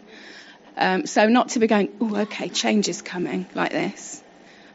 Um, 0.77 1.07
so 1.07 1.27
not 1.27 1.49
to 1.49 1.59
be 1.59 1.65
going, 1.65 1.89
oh, 1.99 2.17
okay, 2.21 2.49
change 2.49 2.87
is 2.87 3.01
coming 3.01 3.47
like 3.55 3.71
this, 3.71 4.21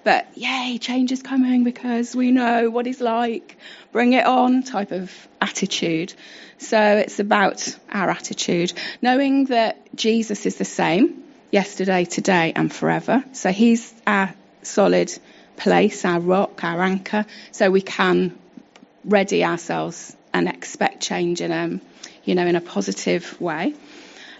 but 0.03 0.27
yay, 0.37 0.79
change 0.81 1.13
is 1.13 1.23
coming 1.23 1.63
because 1.63 2.15
we 2.15 2.33
know 2.33 2.71
what 2.71 2.87
He's 2.87 3.01
like. 3.01 3.57
Bring 3.93 4.13
it 4.13 4.27
on 4.27 4.65
type 4.65 4.91
of 4.91 5.13
attitude. 5.41 6.13
So 6.59 6.81
it's 6.97 7.21
about 7.21 7.77
our 7.89 8.11
attitude, 8.11 8.73
knowing 9.01 9.45
that 9.47 9.95
Jesus 9.95 10.45
is 10.45 10.57
the 10.57 10.65
same 10.65 11.23
yesterday, 11.53 12.05
today, 12.05 12.53
and 12.57 12.73
forever. 12.73 13.25
So 13.33 13.53
He's 13.53 13.95
our 14.09 14.35
solid 14.63 15.17
place, 15.57 16.05
our 16.05 16.21
rock, 16.21 16.65
our 16.65 16.83
anchor, 16.83 17.27
so 17.53 17.71
we 17.71 17.81
can 17.81 18.39
ready 19.05 19.45
ourselves 19.45 20.17
and 20.33 20.49
expect 20.49 21.01
change 21.01 21.41
and 21.41 21.53
um, 21.53 21.81
you 22.25 22.35
know, 22.35 22.47
in 22.47 22.57
a 22.57 22.61
positive 22.61 23.41
way. 23.41 23.75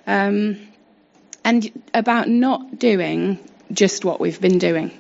Um, 0.07 0.59
and 1.45 1.71
about 1.95 2.29
not 2.29 2.79
doing 2.79 3.39
just 3.73 4.05
what 4.05 4.21
we've 4.21 4.41
been 4.41 4.59
doing 4.59 4.91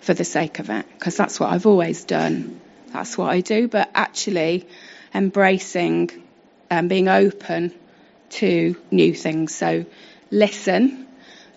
for 0.00 0.14
the 0.14 0.24
sake 0.24 0.58
of 0.58 0.70
it, 0.70 0.86
because 0.94 1.16
that's 1.16 1.38
what 1.38 1.52
I've 1.52 1.66
always 1.66 2.04
done. 2.04 2.60
That's 2.92 3.18
what 3.18 3.30
I 3.30 3.40
do, 3.40 3.68
but 3.68 3.90
actually 3.94 4.66
embracing 5.14 6.10
and 6.70 6.88
being 6.88 7.08
open 7.08 7.74
to 8.30 8.76
new 8.90 9.14
things. 9.14 9.54
So 9.54 9.84
listen, 10.30 11.06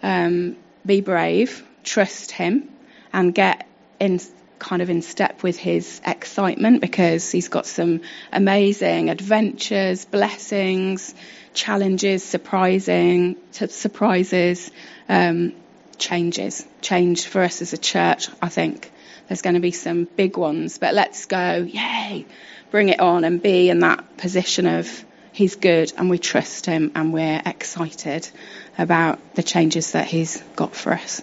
um, 0.04 0.58
be 0.86 1.02
brave, 1.02 1.64
trust 1.84 2.32
him, 2.32 2.70
and 3.14 3.34
get 3.34 3.68
in 4.02 4.20
kind 4.58 4.82
of 4.82 4.90
in 4.90 5.02
step 5.02 5.44
with 5.44 5.58
his 5.58 6.02
excitement 6.06 6.82
because 6.82 7.32
he's 7.32 7.48
got 7.50 7.66
some 7.66 8.02
amazing 8.32 9.10
adventures, 9.10 10.06
blessings, 10.06 11.14
challenges, 11.54 12.24
surprising 12.24 13.36
surprises, 13.52 14.72
um, 15.08 15.54
changes, 15.98 16.66
change 16.82 17.28
for 17.28 17.42
us 17.42 17.62
as 17.62 17.74
a 17.74 17.78
church. 17.78 18.30
I 18.42 18.50
think 18.50 18.92
there's 19.28 19.42
going 19.42 19.56
to 19.56 19.62
be 19.62 19.72
some 19.72 20.06
big 20.16 20.38
ones, 20.38 20.78
but 20.78 20.94
let's 20.94 21.26
go, 21.26 21.58
yay, 21.58 22.26
bring 22.72 22.90
it 22.90 23.00
on 23.00 23.24
and 23.24 23.42
be 23.42 23.70
in 23.70 23.80
that 23.80 24.18
position 24.18 24.66
of 24.66 25.06
he's 25.32 25.56
good 25.56 25.94
and 25.98 26.10
we 26.10 26.18
trust 26.18 26.66
him 26.66 26.92
and 26.96 27.14
we're 27.14 27.42
excited 27.46 28.30
about 28.78 29.36
the 29.36 29.44
changes 29.44 29.92
that 29.92 30.08
he's 30.08 30.42
got 30.56 30.76
for 30.76 30.92
us. 30.94 31.22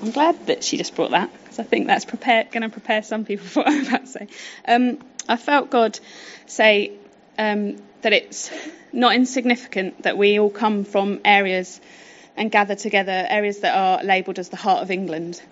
I'm 0.00 0.12
glad 0.12 0.46
that 0.46 0.62
she 0.62 0.76
just 0.76 0.94
brought 0.94 1.10
that 1.10 1.32
because 1.42 1.58
I 1.58 1.64
think 1.64 1.88
that's 1.88 2.04
going 2.04 2.62
to 2.62 2.68
prepare 2.68 3.02
some 3.02 3.24
people 3.24 3.46
for 3.48 3.60
what 3.60 3.68
I'm 3.68 3.86
about 3.86 4.00
to 4.02 4.06
say. 4.06 4.28
Um, 4.66 4.98
I 5.28 5.36
felt 5.36 5.70
God 5.70 5.98
say 6.46 6.92
um, 7.36 7.76
that 8.02 8.12
it's 8.12 8.50
not 8.92 9.14
insignificant 9.14 10.02
that 10.02 10.16
we 10.16 10.38
all 10.38 10.50
come 10.50 10.84
from 10.84 11.20
areas 11.24 11.80
and 12.36 12.52
gather 12.52 12.76
together, 12.76 13.26
areas 13.28 13.60
that 13.60 13.76
are 13.76 14.04
labelled 14.04 14.38
as 14.38 14.48
the 14.48 14.56
heart 14.56 14.82
of 14.82 14.92
England, 14.92 15.42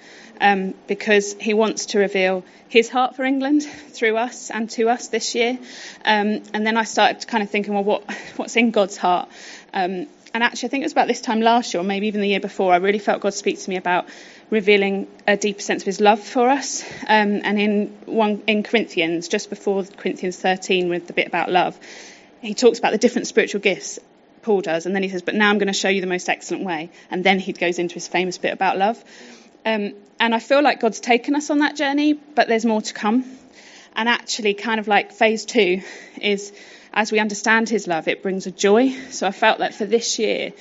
um, 0.40 0.74
because 0.86 1.34
He 1.40 1.52
wants 1.52 1.86
to 1.86 1.98
reveal 1.98 2.44
His 2.68 2.88
heart 2.88 3.16
for 3.16 3.24
England 3.24 3.64
through 3.64 4.16
us 4.16 4.50
and 4.52 4.70
to 4.70 4.88
us 4.88 5.08
this 5.08 5.34
year. 5.34 5.58
Um, 6.04 6.42
and 6.54 6.64
then 6.64 6.76
I 6.76 6.84
started 6.84 7.26
kind 7.26 7.42
of 7.42 7.50
thinking, 7.50 7.74
well, 7.74 7.82
what, 7.82 8.10
what's 8.36 8.54
in 8.54 8.70
God's 8.70 8.96
heart? 8.96 9.28
Um, 9.74 10.06
and 10.32 10.42
actually, 10.42 10.68
I 10.68 10.70
think 10.70 10.82
it 10.82 10.84
was 10.84 10.92
about 10.92 11.08
this 11.08 11.22
time 11.22 11.40
last 11.40 11.72
year, 11.72 11.80
or 11.80 11.84
maybe 11.84 12.08
even 12.08 12.20
the 12.20 12.28
year 12.28 12.40
before, 12.40 12.72
I 12.72 12.76
really 12.76 12.98
felt 12.98 13.22
God 13.22 13.32
speak 13.32 13.58
to 13.58 13.70
me 13.70 13.76
about 13.76 14.06
revealing 14.50 15.08
a 15.26 15.36
deeper 15.36 15.60
sense 15.60 15.82
of 15.82 15.86
his 15.86 16.00
love 16.00 16.20
for 16.20 16.48
us. 16.48 16.82
Um, 17.06 17.40
and 17.44 17.60
in 17.60 17.86
one 18.06 18.42
in 18.46 18.62
Corinthians, 18.62 19.28
just 19.28 19.50
before 19.50 19.84
Corinthians 19.84 20.36
13, 20.38 20.88
with 20.88 21.06
the 21.06 21.12
bit 21.12 21.26
about 21.26 21.50
love, 21.50 21.78
he 22.40 22.54
talks 22.54 22.78
about 22.78 22.92
the 22.92 22.98
different 22.98 23.26
spiritual 23.26 23.60
gifts. 23.60 23.98
Paul 24.42 24.60
does, 24.60 24.86
and 24.86 24.94
then 24.94 25.02
he 25.02 25.08
says, 25.08 25.22
"But 25.22 25.34
now 25.34 25.50
I'm 25.50 25.58
going 25.58 25.66
to 25.66 25.72
show 25.72 25.88
you 25.88 26.00
the 26.00 26.06
most 26.06 26.28
excellent 26.28 26.64
way." 26.64 26.90
And 27.10 27.24
then 27.24 27.40
he 27.40 27.52
goes 27.52 27.78
into 27.78 27.94
his 27.94 28.06
famous 28.06 28.38
bit 28.38 28.52
about 28.52 28.78
love. 28.78 29.02
Um, 29.64 29.94
and 30.20 30.34
I 30.34 30.38
feel 30.38 30.62
like 30.62 30.80
God's 30.80 31.00
taken 31.00 31.34
us 31.34 31.50
on 31.50 31.58
that 31.58 31.74
journey, 31.74 32.12
but 32.12 32.46
there's 32.46 32.64
more 32.64 32.80
to 32.80 32.94
come. 32.94 33.24
And 33.96 34.08
actually, 34.08 34.54
kind 34.54 34.78
of 34.78 34.86
like 34.86 35.12
phase 35.12 35.44
two 35.44 35.82
is 36.20 36.52
as 36.96 37.12
we 37.12 37.18
understand 37.18 37.68
His 37.68 37.86
love, 37.86 38.08
it 38.08 38.22
brings 38.22 38.46
a 38.46 38.50
joy. 38.50 38.90
So 39.10 39.26
I 39.26 39.30
felt 39.32 39.58
that 39.58 39.74
for 39.74 39.84
this 39.84 40.18
year, 40.18 40.52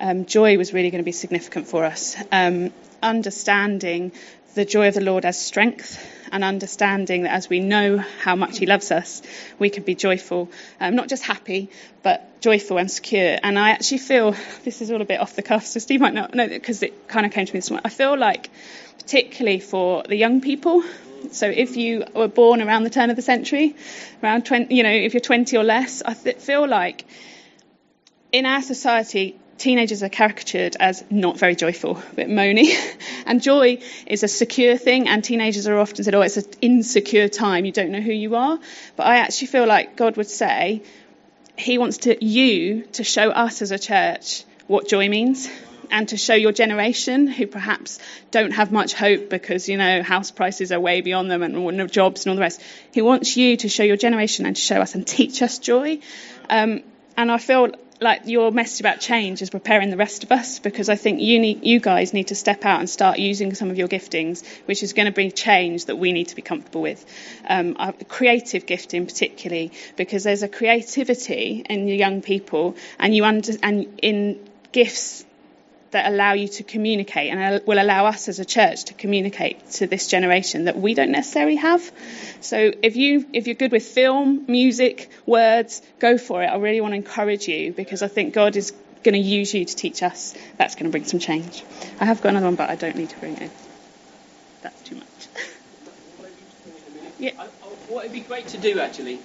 um, 0.00 0.24
joy 0.24 0.56
was 0.56 0.72
really 0.72 0.90
going 0.90 1.02
to 1.02 1.04
be 1.04 1.12
significant 1.12 1.68
for 1.68 1.84
us. 1.84 2.16
Um, 2.32 2.72
understanding 3.02 4.12
the 4.54 4.64
joy 4.64 4.88
of 4.88 4.94
the 4.94 5.00
Lord 5.00 5.24
as 5.24 5.40
strength 5.40 5.98
and 6.30 6.44
understanding 6.44 7.22
that 7.22 7.32
as 7.32 7.48
we 7.48 7.60
know 7.60 7.98
how 7.98 8.36
much 8.36 8.58
He 8.58 8.66
loves 8.66 8.90
us, 8.90 9.22
we 9.58 9.70
can 9.70 9.82
be 9.82 9.94
joyful, 9.94 10.50
um, 10.80 10.94
not 10.94 11.08
just 11.08 11.22
happy, 11.24 11.70
but 12.02 12.40
joyful 12.40 12.78
and 12.78 12.90
secure. 12.90 13.38
And 13.42 13.58
I 13.58 13.70
actually 13.70 13.98
feel 13.98 14.34
this 14.64 14.82
is 14.82 14.90
all 14.90 15.00
a 15.00 15.04
bit 15.04 15.20
off 15.20 15.36
the 15.36 15.42
cuff, 15.42 15.66
so 15.66 15.80
Steve 15.80 16.00
might 16.00 16.14
not 16.14 16.34
know 16.34 16.48
because 16.48 16.82
it 16.82 17.08
kind 17.08 17.26
of 17.26 17.32
came 17.32 17.46
to 17.46 17.52
me 17.52 17.58
this 17.58 17.70
morning. 17.70 17.82
I 17.84 17.90
feel 17.90 18.16
like, 18.18 18.50
particularly 18.98 19.60
for 19.60 20.02
the 20.04 20.16
young 20.16 20.40
people, 20.40 20.82
so 21.30 21.46
if 21.48 21.76
you 21.76 22.04
were 22.14 22.28
born 22.28 22.60
around 22.60 22.82
the 22.84 22.90
turn 22.90 23.10
of 23.10 23.16
the 23.16 23.22
century, 23.22 23.76
around 24.22 24.44
20, 24.44 24.74
you 24.74 24.82
know, 24.82 24.90
if 24.90 25.14
you're 25.14 25.20
20 25.20 25.56
or 25.56 25.64
less, 25.64 26.02
I 26.02 26.14
th- 26.14 26.38
feel 26.38 26.66
like 26.66 27.04
in 28.32 28.46
our 28.46 28.62
society, 28.62 29.38
teenagers 29.62 30.02
are 30.02 30.08
caricatured 30.08 30.76
as 30.80 31.04
not 31.08 31.38
very 31.38 31.54
joyful, 31.54 31.96
a 31.96 32.14
bit 32.14 32.28
moany. 32.28 32.74
and 33.26 33.40
joy 33.40 33.78
is 34.06 34.24
a 34.24 34.28
secure 34.28 34.76
thing, 34.76 35.08
and 35.08 35.22
teenagers 35.22 35.68
are 35.68 35.78
often 35.78 36.02
said, 36.02 36.14
oh, 36.14 36.20
it's 36.20 36.36
an 36.36 36.46
insecure 36.60 37.28
time, 37.28 37.64
you 37.64 37.70
don't 37.70 37.90
know 37.90 38.00
who 38.00 38.12
you 38.12 38.34
are. 38.34 38.58
But 38.96 39.06
I 39.06 39.18
actually 39.18 39.46
feel 39.46 39.66
like 39.66 39.96
God 39.96 40.16
would 40.16 40.28
say, 40.28 40.82
He 41.56 41.78
wants 41.78 41.98
to 41.98 42.24
you 42.24 42.82
to 42.92 43.04
show 43.04 43.30
us 43.30 43.62
as 43.62 43.70
a 43.70 43.78
church 43.78 44.44
what 44.66 44.88
joy 44.88 45.08
means 45.08 45.48
and 45.92 46.08
to 46.08 46.16
show 46.16 46.34
your 46.34 46.52
generation 46.52 47.28
who 47.28 47.46
perhaps 47.46 48.00
don't 48.32 48.52
have 48.52 48.72
much 48.72 48.94
hope 48.94 49.30
because, 49.30 49.68
you 49.68 49.76
know, 49.76 50.02
house 50.02 50.32
prices 50.32 50.72
are 50.72 50.80
way 50.80 51.02
beyond 51.02 51.30
them 51.30 51.42
and 51.42 51.54
no 51.54 51.86
jobs 51.86 52.24
and 52.24 52.30
all 52.30 52.36
the 52.36 52.40
rest. 52.40 52.60
He 52.92 53.02
wants 53.02 53.36
you 53.36 53.56
to 53.58 53.68
show 53.68 53.84
your 53.84 53.98
generation 53.98 54.44
and 54.46 54.56
to 54.56 54.62
show 54.62 54.80
us 54.80 54.96
and 54.96 55.06
teach 55.06 55.40
us 55.40 55.58
joy. 55.58 56.00
Um, 56.50 56.82
and 57.16 57.30
I 57.30 57.38
feel 57.38 57.72
like 58.02 58.26
your 58.26 58.50
message 58.50 58.80
about 58.80 59.00
change 59.00 59.40
is 59.42 59.50
preparing 59.50 59.90
the 59.90 59.96
rest 59.96 60.24
of 60.24 60.32
us 60.32 60.58
because 60.58 60.88
I 60.88 60.96
think 60.96 61.20
you 61.20 61.38
need, 61.38 61.64
you 61.64 61.80
guys 61.80 62.12
need 62.12 62.28
to 62.28 62.34
step 62.34 62.64
out 62.64 62.80
and 62.80 62.90
start 62.90 63.18
using 63.18 63.54
some 63.54 63.70
of 63.70 63.78
your 63.78 63.88
giftings, 63.88 64.44
which 64.66 64.82
is 64.82 64.92
going 64.92 65.06
to 65.06 65.12
bring 65.12 65.32
change 65.32 65.86
that 65.86 65.96
we 65.96 66.12
need 66.12 66.28
to 66.28 66.36
be 66.36 66.42
comfortable 66.42 66.82
with. 66.82 67.04
Um, 67.48 67.76
creative 68.08 68.66
gifting 68.66 69.06
particularly 69.06 69.72
because 69.96 70.24
there's 70.24 70.42
a 70.42 70.48
creativity 70.48 71.64
in 71.68 71.88
young 71.88 72.22
people 72.22 72.76
and 72.98 73.14
you 73.14 73.24
under, 73.24 73.52
and 73.62 73.98
in 74.02 74.48
gifts 74.72 75.24
that 75.92 76.10
allow 76.10 76.32
you 76.32 76.48
to 76.48 76.62
communicate 76.62 77.30
and 77.32 77.64
will 77.66 77.80
allow 77.80 78.06
us 78.06 78.28
as 78.28 78.38
a 78.38 78.44
church 78.44 78.84
to 78.84 78.94
communicate 78.94 79.70
to 79.70 79.86
this 79.86 80.08
generation 80.08 80.64
that 80.64 80.76
we 80.76 80.94
don't 80.94 81.12
necessarily 81.12 81.56
have. 81.56 81.90
So 82.40 82.72
if 82.82 82.96
you 82.96 83.26
if 83.32 83.46
you're 83.46 83.54
good 83.54 83.72
with 83.72 83.84
film, 83.84 84.44
music, 84.48 85.10
words, 85.26 85.82
go 86.00 86.18
for 86.18 86.42
it. 86.42 86.46
I 86.46 86.56
really 86.56 86.80
want 86.80 86.92
to 86.92 86.96
encourage 86.96 87.46
you 87.46 87.72
because 87.72 88.02
I 88.02 88.08
think 88.08 88.34
God 88.34 88.56
is 88.56 88.72
going 89.02 89.14
to 89.14 89.20
use 89.20 89.52
you 89.54 89.64
to 89.64 89.76
teach 89.76 90.02
us. 90.02 90.34
That's 90.56 90.74
going 90.74 90.86
to 90.86 90.90
bring 90.90 91.04
some 91.04 91.20
change. 91.20 91.64
I 92.00 92.06
have 92.06 92.22
got 92.22 92.30
another 92.30 92.46
one, 92.46 92.56
but 92.56 92.70
I 92.70 92.76
don't 92.76 92.96
need 92.96 93.10
to 93.10 93.18
bring 93.18 93.36
it. 93.36 93.50
That's 94.62 94.80
too 94.82 94.96
much. 94.96 95.28
yeah. 97.18 97.32
What 97.88 98.04
would 98.04 98.12
be 98.12 98.20
great 98.20 98.48
to 98.48 98.58
do 98.58 98.80
actually. 98.80 99.18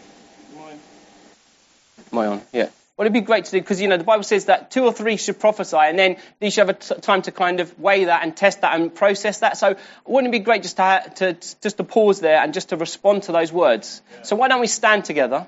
Am 2.12 2.20
I 2.20 2.26
on? 2.28 2.42
Yeah. 2.52 2.70
Well, 2.98 3.06
it'd 3.06 3.14
be 3.14 3.22
great 3.22 3.46
to 3.46 3.52
do 3.52 3.60
because 3.62 3.80
you 3.80 3.88
know 3.88 3.98
the 3.98 4.04
Bible 4.04 4.24
says 4.24 4.46
that 4.46 4.72
two 4.72 4.84
or 4.84 4.92
three 4.92 5.18
should 5.18 5.40
prophesy, 5.40 5.78
and 5.78 6.00
then 6.00 6.18
you 6.42 6.50
should 6.50 6.68
have 6.68 6.70
a 6.70 6.74
t- 6.74 6.96
time 7.00 7.22
to 7.24 7.32
kind 7.32 7.60
of 7.60 7.78
weigh 7.80 8.06
that 8.06 8.24
and 8.24 8.36
test 8.36 8.62
that 8.62 8.74
and 8.74 8.94
process 8.94 9.42
that. 9.42 9.56
So, 9.58 9.76
wouldn't 10.08 10.34
it 10.34 10.40
be 10.40 10.44
great 10.44 10.64
just 10.64 10.78
to, 10.78 10.82
ha- 10.82 11.06
to 11.18 11.34
just 11.34 11.78
to 11.78 11.84
pause 11.84 12.20
there 12.22 12.42
and 12.42 12.56
just 12.56 12.70
to 12.70 12.76
respond 12.76 13.24
to 13.24 13.32
those 13.32 13.54
words? 13.54 14.02
Yeah. 14.12 14.24
So, 14.24 14.36
why 14.36 14.48
don't 14.48 14.62
we 14.62 14.68
stand 14.68 15.06
together? 15.06 15.46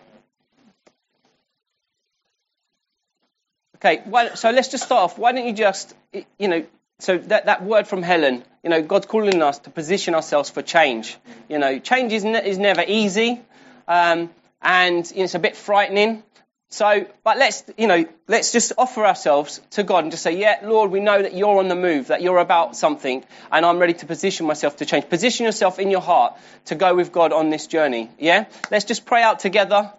Okay, 3.77 4.03
well, 4.05 4.35
so 4.35 4.51
let's 4.51 4.67
just 4.67 4.83
start 4.83 5.03
off. 5.03 5.17
Why 5.17 5.31
don't 5.31 5.47
you 5.47 5.53
just, 5.53 5.95
you 6.37 6.49
know, 6.49 6.65
so 6.99 7.17
that, 7.17 7.45
that 7.45 7.63
word 7.63 7.87
from 7.87 8.03
Helen, 8.03 8.43
you 8.61 8.69
know, 8.69 8.81
God's 8.81 9.05
calling 9.05 9.41
us 9.41 9.57
to 9.59 9.69
position 9.69 10.13
ourselves 10.13 10.49
for 10.49 10.61
change. 10.61 11.17
You 11.47 11.59
know, 11.59 11.79
change 11.79 12.11
is, 12.11 12.25
ne- 12.25 12.45
is 12.45 12.57
never 12.57 12.83
easy, 12.85 13.41
um, 13.87 14.29
and 14.61 15.09
you 15.11 15.19
know, 15.19 15.23
it's 15.23 15.35
a 15.35 15.39
bit 15.39 15.55
frightening. 15.55 16.23
So, 16.71 17.07
but 17.23 17.37
let's, 17.37 17.63
you 17.77 17.87
know, 17.87 18.05
let's 18.27 18.51
just 18.51 18.73
offer 18.77 19.03
ourselves 19.03 19.59
to 19.71 19.83
God 19.83 20.03
and 20.03 20.11
just 20.11 20.21
say, 20.21 20.37
yeah, 20.37 20.59
Lord, 20.63 20.91
we 20.91 20.99
know 20.99 21.19
that 21.19 21.33
you're 21.33 21.57
on 21.57 21.67
the 21.67 21.75
move, 21.75 22.07
that 22.07 22.21
you're 22.21 22.37
about 22.37 22.75
something, 22.75 23.23
and 23.51 23.65
I'm 23.65 23.79
ready 23.79 23.93
to 23.95 24.05
position 24.05 24.45
myself 24.45 24.77
to 24.77 24.85
change. 24.85 25.09
Position 25.09 25.47
yourself 25.47 25.79
in 25.79 25.89
your 25.89 26.01
heart 26.01 26.37
to 26.65 26.75
go 26.75 26.93
with 26.93 27.11
God 27.11 27.33
on 27.33 27.49
this 27.49 27.65
journey. 27.65 28.11
Yeah? 28.19 28.45
Let's 28.69 28.85
just 28.85 29.07
pray 29.07 29.23
out 29.23 29.39
together. 29.39 29.91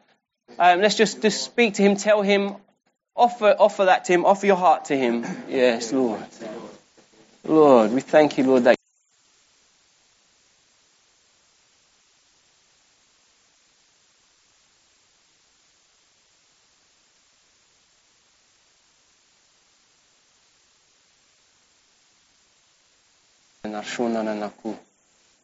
Um, 0.61 0.81
let's 0.81 0.95
just, 0.95 1.23
just 1.23 1.43
speak 1.43 1.75
to 1.75 1.83
Him, 1.83 1.97
tell 1.97 2.23
Him, 2.23 2.55
offer, 3.17 3.55
offer 3.59 3.87
that 3.87 4.05
to 4.05 4.12
Him, 4.12 4.25
offer 4.25 4.47
your 4.47 4.57
heart 4.57 4.87
to 4.87 4.97
Him. 4.97 5.27
Yes, 5.49 5.93
Lord. 5.93 6.23
Lord, 7.45 7.91
we 7.91 8.00
thank 8.00 8.39
you, 8.39 8.45
Lord, 8.45 8.65
that 8.65 8.77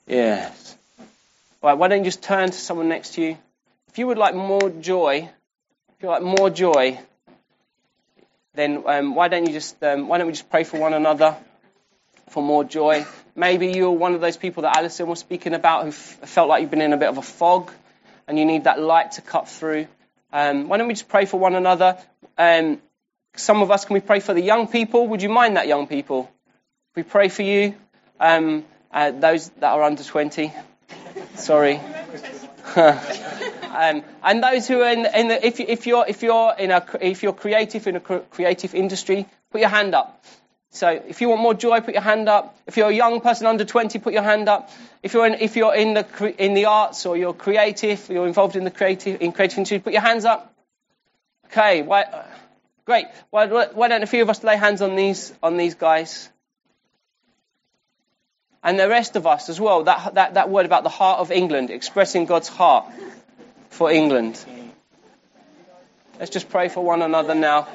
Yes. 0.06 0.76
Right, 1.62 1.74
why 1.74 1.88
don't 1.88 1.98
you 1.98 2.04
just 2.04 2.22
turn 2.22 2.50
to 2.50 2.58
someone 2.58 2.88
next 2.88 3.14
to 3.14 3.22
you? 3.22 3.38
If 3.88 3.98
you 3.98 4.06
would 4.06 4.18
like 4.18 4.34
more 4.34 4.70
joy, 4.70 5.28
if 5.96 6.02
you 6.02 6.08
like 6.08 6.22
more 6.22 6.50
joy, 6.50 7.00
then 8.54 8.84
um, 8.86 9.14
why 9.14 9.28
don't 9.28 9.46
you 9.46 9.52
just 9.52 9.82
um, 9.82 10.08
why 10.08 10.18
don't 10.18 10.26
we 10.26 10.32
just 10.32 10.50
pray 10.50 10.64
for 10.64 10.78
one 10.78 10.94
another 10.94 11.36
for 12.30 12.42
more 12.42 12.64
joy? 12.64 13.04
maybe 13.36 13.68
you're 13.68 13.90
one 13.90 14.14
of 14.14 14.20
those 14.20 14.36
people 14.36 14.62
that 14.62 14.76
Alison 14.76 15.06
was 15.06 15.20
speaking 15.20 15.54
about 15.54 15.82
who 15.82 15.88
f- 15.88 16.18
felt 16.24 16.48
like 16.48 16.62
you've 16.62 16.70
been 16.70 16.80
in 16.80 16.92
a 16.92 16.96
bit 16.96 17.08
of 17.08 17.18
a 17.18 17.22
fog 17.22 17.70
and 18.26 18.38
you 18.38 18.44
need 18.44 18.64
that 18.64 18.80
light 18.80 19.12
to 19.12 19.22
cut 19.22 19.48
through. 19.48 19.86
Um, 20.32 20.68
why 20.68 20.78
don't 20.78 20.88
we 20.88 20.94
just 20.94 21.08
pray 21.08 21.26
for 21.26 21.38
one 21.38 21.54
another? 21.54 21.98
Um, 22.36 22.80
some 23.36 23.62
of 23.62 23.70
us, 23.70 23.84
can 23.84 23.94
we 23.94 24.00
pray 24.00 24.20
for 24.20 24.34
the 24.34 24.40
young 24.40 24.66
people? 24.66 25.06
Would 25.08 25.22
you 25.22 25.28
mind 25.28 25.56
that, 25.56 25.68
young 25.68 25.86
people? 25.86 26.30
we 26.96 27.02
pray 27.02 27.28
for 27.28 27.42
you, 27.42 27.74
um, 28.20 28.64
uh, 28.92 29.10
those 29.10 29.50
that 29.50 29.72
are 29.72 29.82
under 29.82 30.02
20. 30.02 30.52
Sorry. 31.34 31.76
um, 32.76 34.02
and 34.22 34.42
those 34.42 34.66
who 34.68 34.80
are 34.80 34.92
in, 34.92 35.06
in 35.06 35.28
the, 35.28 35.46
if, 35.46 35.60
if, 35.60 35.86
you're, 35.86 36.04
if, 36.06 36.22
you're 36.22 36.54
in 36.58 36.70
a, 36.70 36.84
if 37.00 37.22
you're 37.22 37.32
creative 37.32 37.86
in 37.86 37.96
a 37.96 38.00
creative 38.00 38.74
industry, 38.74 39.26
put 39.50 39.60
your 39.60 39.70
hand 39.70 39.94
up. 39.94 40.24
So 40.70 40.88
if 40.88 41.20
you 41.20 41.30
want 41.30 41.40
more 41.40 41.54
joy, 41.54 41.80
put 41.80 41.94
your 41.94 42.02
hand 42.02 42.28
up. 42.28 42.56
If 42.66 42.76
you're 42.76 42.90
a 42.90 42.94
young 42.94 43.20
person 43.20 43.46
under 43.46 43.64
20, 43.64 43.98
put 43.98 44.12
your 44.12 44.22
hand 44.22 44.48
up. 44.48 44.70
If 45.02 45.14
you're 45.14 45.26
in, 45.26 45.34
if 45.34 45.56
you're 45.56 45.74
in 45.74 45.94
the, 45.94 46.34
in 46.38 46.54
the 46.54 46.66
arts 46.66 47.06
or 47.06 47.16
you're 47.16 47.32
creative, 47.32 48.08
you're 48.10 48.26
involved 48.26 48.56
in 48.56 48.64
the 48.64 48.70
creative, 48.70 49.22
in 49.22 49.32
creative 49.32 49.58
industry, 49.58 49.78
put 49.78 49.94
your 49.94 50.02
hands 50.02 50.24
up. 50.24 50.52
Okay, 51.46 51.82
why, 51.82 52.24
great. 52.84 53.06
Why, 53.30 53.46
why 53.46 53.88
don't 53.88 54.02
a 54.02 54.06
few 54.06 54.22
of 54.22 54.28
us 54.28 54.42
lay 54.44 54.56
hands 54.56 54.82
on 54.82 54.96
these, 54.96 55.32
on 55.42 55.56
these 55.56 55.74
guys? 55.74 56.28
And 58.66 58.80
the 58.80 58.88
rest 58.88 59.14
of 59.14 59.28
us 59.28 59.48
as 59.48 59.60
well, 59.60 59.84
that, 59.84 60.14
that, 60.14 60.34
that 60.34 60.50
word 60.50 60.66
about 60.66 60.82
the 60.82 60.88
heart 60.88 61.20
of 61.20 61.30
England, 61.30 61.70
expressing 61.70 62.26
God's 62.26 62.48
heart 62.48 62.86
for 63.70 63.92
England. 63.92 64.44
Let's 66.18 66.32
just 66.32 66.48
pray 66.48 66.68
for 66.68 66.84
one 66.84 67.00
another 67.00 67.36
now. 67.36 67.68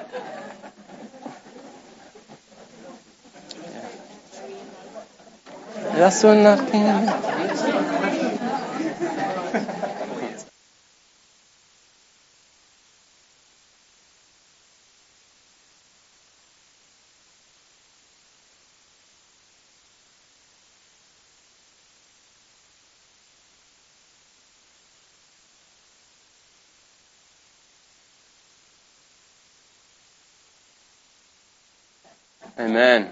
Amen. 32.59 33.09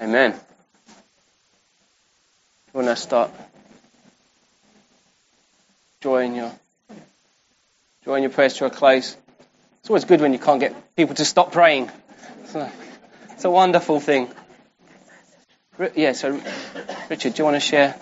Amen. 0.00 0.32
You 0.32 0.38
want 2.72 2.88
to 2.88 2.96
start 2.96 3.30
drawing 6.00 6.36
your 6.36 6.52
drawing 8.04 8.22
your 8.22 8.30
prayers 8.30 8.54
to 8.54 8.66
a 8.66 8.70
close. 8.70 9.16
It's 9.80 9.90
always 9.90 10.04
good 10.04 10.20
when 10.20 10.32
you 10.32 10.38
can't 10.38 10.60
get 10.60 10.94
people 10.94 11.16
to 11.16 11.24
stop 11.24 11.52
praying. 11.52 11.90
It's 12.42 12.54
a, 12.54 12.72
it's 13.32 13.44
a 13.44 13.50
wonderful 13.50 13.98
thing. 13.98 14.28
Yeah, 15.94 16.12
so 16.12 16.40
Richard, 17.10 17.34
do 17.34 17.40
you 17.40 17.44
want 17.44 17.56
to 17.56 17.60
share? 17.60 17.96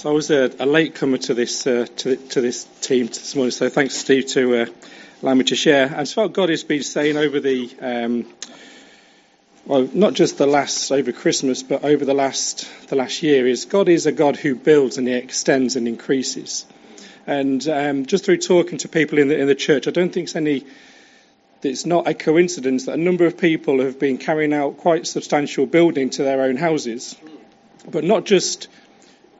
So 0.00 0.08
I 0.08 0.14
was 0.14 0.30
a, 0.30 0.50
a 0.58 0.64
late 0.64 0.94
comer 0.94 1.18
to 1.18 1.34
this 1.34 1.66
uh, 1.66 1.86
to, 1.96 2.16
to, 2.16 2.40
this 2.40 2.64
team 2.80 3.08
this 3.08 3.36
morning. 3.36 3.50
So 3.50 3.68
thanks, 3.68 3.94
Steve, 3.96 4.24
to 4.28 4.62
uh, 4.62 4.66
allow 5.20 5.34
me 5.34 5.44
to 5.44 5.54
share. 5.54 5.94
And 5.94 6.08
so 6.08 6.22
what 6.22 6.32
God 6.32 6.48
has 6.48 6.64
been 6.64 6.82
saying 6.82 7.18
over 7.18 7.38
the 7.38 7.70
um, 7.82 8.26
well, 9.66 9.86
not 9.92 10.14
just 10.14 10.38
the 10.38 10.46
last 10.46 10.90
over 10.90 11.12
Christmas, 11.12 11.62
but 11.62 11.84
over 11.84 12.06
the 12.06 12.14
last 12.14 12.66
the 12.88 12.96
last 12.96 13.22
year 13.22 13.46
is 13.46 13.66
God 13.66 13.90
is 13.90 14.06
a 14.06 14.12
God 14.12 14.36
who 14.36 14.54
builds 14.54 14.96
and 14.96 15.06
He 15.06 15.12
extends 15.12 15.76
and 15.76 15.86
increases. 15.86 16.64
And 17.26 17.68
um, 17.68 18.06
just 18.06 18.24
through 18.24 18.38
talking 18.38 18.78
to 18.78 18.88
people 18.88 19.18
in 19.18 19.28
the 19.28 19.38
in 19.38 19.48
the 19.48 19.54
church, 19.54 19.86
I 19.86 19.90
don't 19.90 20.10
think 20.10 20.28
it's 20.28 20.34
any. 20.34 20.64
It's 21.62 21.84
not 21.84 22.08
a 22.08 22.14
coincidence 22.14 22.86
that 22.86 22.94
a 22.94 23.02
number 23.02 23.26
of 23.26 23.36
people 23.36 23.82
have 23.82 23.98
been 23.98 24.16
carrying 24.16 24.54
out 24.54 24.78
quite 24.78 25.06
substantial 25.06 25.66
building 25.66 26.08
to 26.08 26.22
their 26.22 26.40
own 26.40 26.56
houses, 26.56 27.14
but 27.86 28.02
not 28.02 28.24
just 28.24 28.68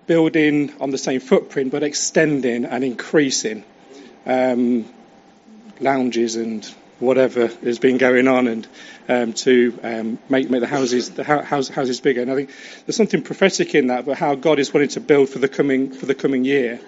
building 0.06 0.72
on 0.80 0.90
the 0.90 0.98
same 0.98 1.20
footprint, 1.20 1.70
but 1.70 1.82
extending 1.82 2.64
and 2.64 2.84
increasing 2.84 3.64
um, 4.26 4.84
lounges 5.80 6.36
and 6.36 6.64
whatever 6.98 7.46
has 7.46 7.78
been 7.78 7.96
going 7.96 8.28
on, 8.28 8.46
and 8.46 8.68
um, 9.08 9.32
to 9.32 9.78
um, 9.82 10.18
make 10.28 10.50
make 10.50 10.60
the 10.60 10.66
houses 10.66 11.10
the 11.10 11.24
house, 11.24 11.68
houses 11.68 12.00
bigger. 12.00 12.22
And 12.22 12.30
I 12.30 12.34
think 12.34 12.50
there's 12.86 12.96
something 12.96 13.22
prophetic 13.22 13.74
in 13.74 13.88
that, 13.88 14.04
but 14.04 14.18
how 14.18 14.34
God 14.34 14.58
is 14.58 14.72
wanting 14.72 14.90
to 14.90 15.00
build 15.00 15.30
for 15.30 15.38
the 15.38 15.48
coming 15.48 15.92
for 15.92 16.06
the 16.06 16.14
coming 16.14 16.44
year. 16.44 16.80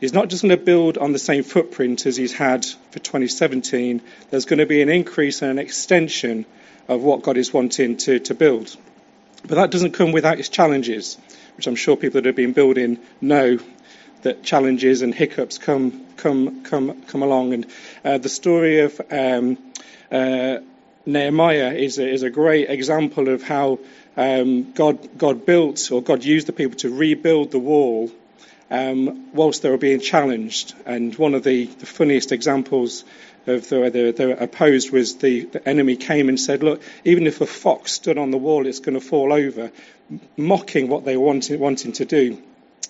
He's 0.00 0.12
not 0.12 0.28
just 0.28 0.42
going 0.42 0.56
to 0.56 0.64
build 0.64 0.96
on 0.96 1.12
the 1.12 1.18
same 1.18 1.42
footprint 1.42 2.06
as 2.06 2.16
he's 2.16 2.32
had 2.32 2.64
for 2.64 3.00
2017. 3.00 4.00
There's 4.30 4.44
going 4.44 4.60
to 4.60 4.66
be 4.66 4.80
an 4.80 4.88
increase 4.88 5.42
and 5.42 5.50
an 5.50 5.58
extension 5.58 6.46
of 6.86 7.02
what 7.02 7.22
God 7.22 7.36
is 7.36 7.52
wanting 7.52 7.96
to, 7.98 8.20
to 8.20 8.34
build. 8.34 8.76
But 9.48 9.56
that 9.56 9.70
doesn't 9.70 9.92
come 9.92 10.12
without 10.12 10.38
its 10.38 10.48
challenges 10.48 11.18
which 11.58 11.66
I'm 11.66 11.74
sure 11.74 11.96
people 11.96 12.20
that 12.20 12.26
have 12.26 12.36
been 12.36 12.52
building 12.52 13.00
know 13.20 13.58
that 14.22 14.44
challenges 14.44 15.02
and 15.02 15.12
hiccups 15.12 15.58
come 15.58 16.06
come 16.16 16.62
come 16.62 17.02
come 17.02 17.22
along. 17.22 17.52
And 17.52 17.66
uh, 18.04 18.18
the 18.18 18.28
story 18.28 18.78
of 18.80 19.00
um, 19.10 19.58
uh, 20.10 20.58
Nehemiah 21.04 21.72
is 21.72 21.98
a, 21.98 22.08
is 22.08 22.22
a 22.22 22.30
great 22.30 22.70
example 22.70 23.28
of 23.28 23.42
how 23.42 23.80
um, 24.16 24.72
God 24.72 25.18
God 25.18 25.44
built 25.44 25.90
or 25.90 26.00
God 26.00 26.22
used 26.22 26.46
the 26.46 26.52
people 26.52 26.78
to 26.78 26.94
rebuild 26.94 27.50
the 27.50 27.58
wall 27.58 28.08
um, 28.70 29.32
whilst 29.34 29.62
they 29.62 29.70
were 29.70 29.76
being 29.76 30.00
challenged. 30.00 30.74
And 30.86 31.12
one 31.16 31.34
of 31.34 31.42
the, 31.42 31.66
the 31.66 31.86
funniest 31.86 32.30
examples 32.30 33.04
of 33.48 33.68
the, 33.68 33.90
they, 33.90 34.12
they 34.12 34.26
were 34.26 34.32
opposed 34.32 34.90
was 34.90 35.16
the, 35.16 35.44
the 35.46 35.68
enemy 35.68 35.96
came 35.96 36.28
and 36.28 36.38
said, 36.38 36.62
look, 36.62 36.82
even 37.04 37.26
if 37.26 37.40
a 37.40 37.46
fox 37.46 37.92
stood 37.92 38.18
on 38.18 38.30
the 38.30 38.38
wall, 38.38 38.66
it's 38.66 38.80
going 38.80 38.98
to 38.98 39.04
fall 39.04 39.32
over, 39.32 39.70
mocking 40.36 40.88
what 40.88 41.04
they 41.04 41.16
wanting, 41.16 41.58
wanting 41.58 41.92
to 41.92 42.04
do. 42.04 42.42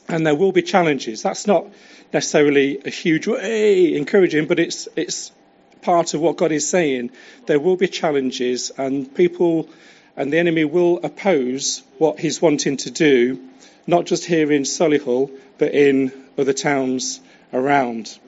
And 0.09 0.27
there 0.27 0.35
will 0.35 0.53
be 0.53 0.63
challenges. 0.63 1.23
That's 1.23 1.47
not 1.47 1.67
necessarily 2.13 2.81
a 2.85 2.91
huge 2.91 3.27
way 3.27 3.95
encouraging, 3.95 4.47
but 4.47 4.59
it's, 4.59 4.89
it's 4.97 5.33
part 5.83 6.15
of 6.15 6.21
what 6.21 6.37
God 6.37 6.53
is 6.53 6.69
saying. 6.69 7.11
There 7.47 7.61
will 7.61 7.77
be 7.77 7.89
challenges 7.89 8.71
and 8.77 9.15
people 9.15 9.69
and 10.19 10.33
the 10.33 10.39
enemy 10.39 10.65
will 10.65 10.99
oppose 11.05 11.85
what 11.99 12.19
he's 12.19 12.43
wanting 12.43 12.77
to 12.79 12.91
do, 12.91 13.41
not 13.87 14.05
just 14.05 14.25
here 14.25 14.51
in 14.51 14.63
Solihull, 14.63 15.31
but 15.59 15.73
in 15.73 16.13
other 16.37 16.53
towns 16.53 17.21
around. 17.53 18.19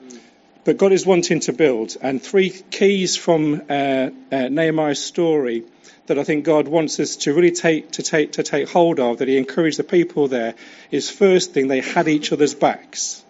But 0.63 0.77
God 0.77 0.91
is 0.91 1.05
wanting 1.05 1.39
to 1.41 1.53
build. 1.53 1.97
And 2.01 2.21
three 2.21 2.49
keys 2.49 3.15
from 3.15 3.63
uh, 3.69 4.09
uh, 4.31 4.47
Nehemiah's 4.49 5.03
story 5.03 5.63
that 6.07 6.19
I 6.19 6.23
think 6.23 6.45
God 6.45 6.67
wants 6.67 6.99
us 6.99 7.15
to 7.17 7.33
really 7.33 7.51
take 7.51 7.91
to 7.91 8.03
take 8.03 8.33
to 8.33 8.43
take 8.43 8.69
hold 8.69 8.99
of, 8.99 9.19
that 9.19 9.27
He 9.27 9.37
encouraged 9.37 9.79
the 9.79 9.83
people 9.83 10.27
there, 10.27 10.55
is 10.91 11.09
first 11.09 11.53
thing 11.53 11.67
they 11.67 11.81
had 11.81 12.07
each 12.07 12.31
other's 12.31 12.53
backs. 12.53 13.23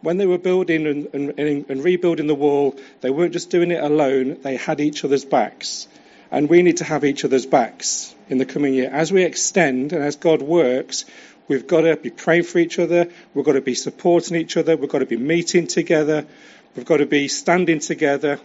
When 0.00 0.16
they 0.16 0.26
were 0.26 0.38
building 0.38 0.86
and, 0.86 1.14
and, 1.14 1.66
and 1.68 1.84
rebuilding 1.84 2.26
the 2.26 2.34
wall, 2.34 2.76
they 3.02 3.10
weren't 3.10 3.32
just 3.32 3.50
doing 3.50 3.70
it 3.70 3.82
alone, 3.82 4.38
they 4.42 4.56
had 4.56 4.80
each 4.80 5.04
other's 5.04 5.24
backs. 5.24 5.86
And 6.30 6.48
we 6.48 6.62
need 6.62 6.78
to 6.78 6.84
have 6.84 7.04
each 7.04 7.24
other's 7.24 7.46
backs 7.46 8.12
in 8.32 8.38
the 8.38 8.44
coming 8.44 8.74
year. 8.74 8.90
As 8.90 9.12
we 9.12 9.22
extend 9.22 9.92
and 9.92 10.02
as 10.02 10.16
God 10.16 10.42
works, 10.42 11.04
we've 11.46 11.66
got 11.68 11.82
to 11.82 11.96
be 11.96 12.10
praying 12.10 12.44
for 12.44 12.58
each 12.58 12.80
other, 12.80 13.08
we've 13.32 13.44
got 13.44 13.52
to 13.52 13.60
be 13.60 13.76
supporting 13.76 14.36
each 14.36 14.56
other, 14.56 14.76
we've 14.76 14.90
got 14.90 14.98
to 14.98 15.06
be 15.06 15.16
meeting 15.16 15.68
together, 15.68 16.26
We've 16.74 16.86
got 16.86 16.98
to 16.98 17.06
be 17.06 17.28
standing 17.28 17.80
together, 17.80 18.40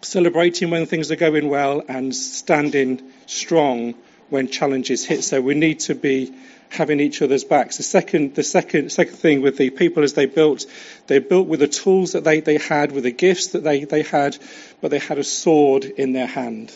celebrating 0.00 0.70
when 0.70 0.86
things 0.86 1.10
are 1.10 1.16
going 1.16 1.50
well, 1.50 1.82
and 1.86 2.16
standing 2.16 3.02
strong 3.26 3.94
when 4.30 4.48
challenges 4.48 5.04
hit. 5.04 5.22
So 5.22 5.42
we 5.42 5.54
need 5.54 5.80
to 5.80 5.94
be 5.94 6.32
having 6.70 6.98
each 6.98 7.20
other's 7.20 7.44
backs. 7.44 7.76
The 7.76 7.82
second, 7.82 8.34
the 8.34 8.42
second, 8.42 8.90
second 8.90 9.16
thing 9.16 9.42
with 9.42 9.58
the 9.58 9.68
people 9.68 10.02
as 10.02 10.14
they 10.14 10.24
built, 10.24 10.64
they 11.08 11.18
built 11.18 11.46
with 11.46 11.60
the 11.60 11.68
tools 11.68 12.12
that 12.12 12.24
they, 12.24 12.40
they 12.40 12.56
had, 12.56 12.90
with 12.90 13.04
the 13.04 13.10
gifts 13.10 13.48
that 13.48 13.64
they, 13.64 13.84
they 13.84 14.02
had, 14.02 14.38
but 14.80 14.90
they 14.90 14.98
had 14.98 15.18
a 15.18 15.24
sword 15.24 15.84
in 15.84 16.12
their 16.14 16.26
hand. 16.26 16.72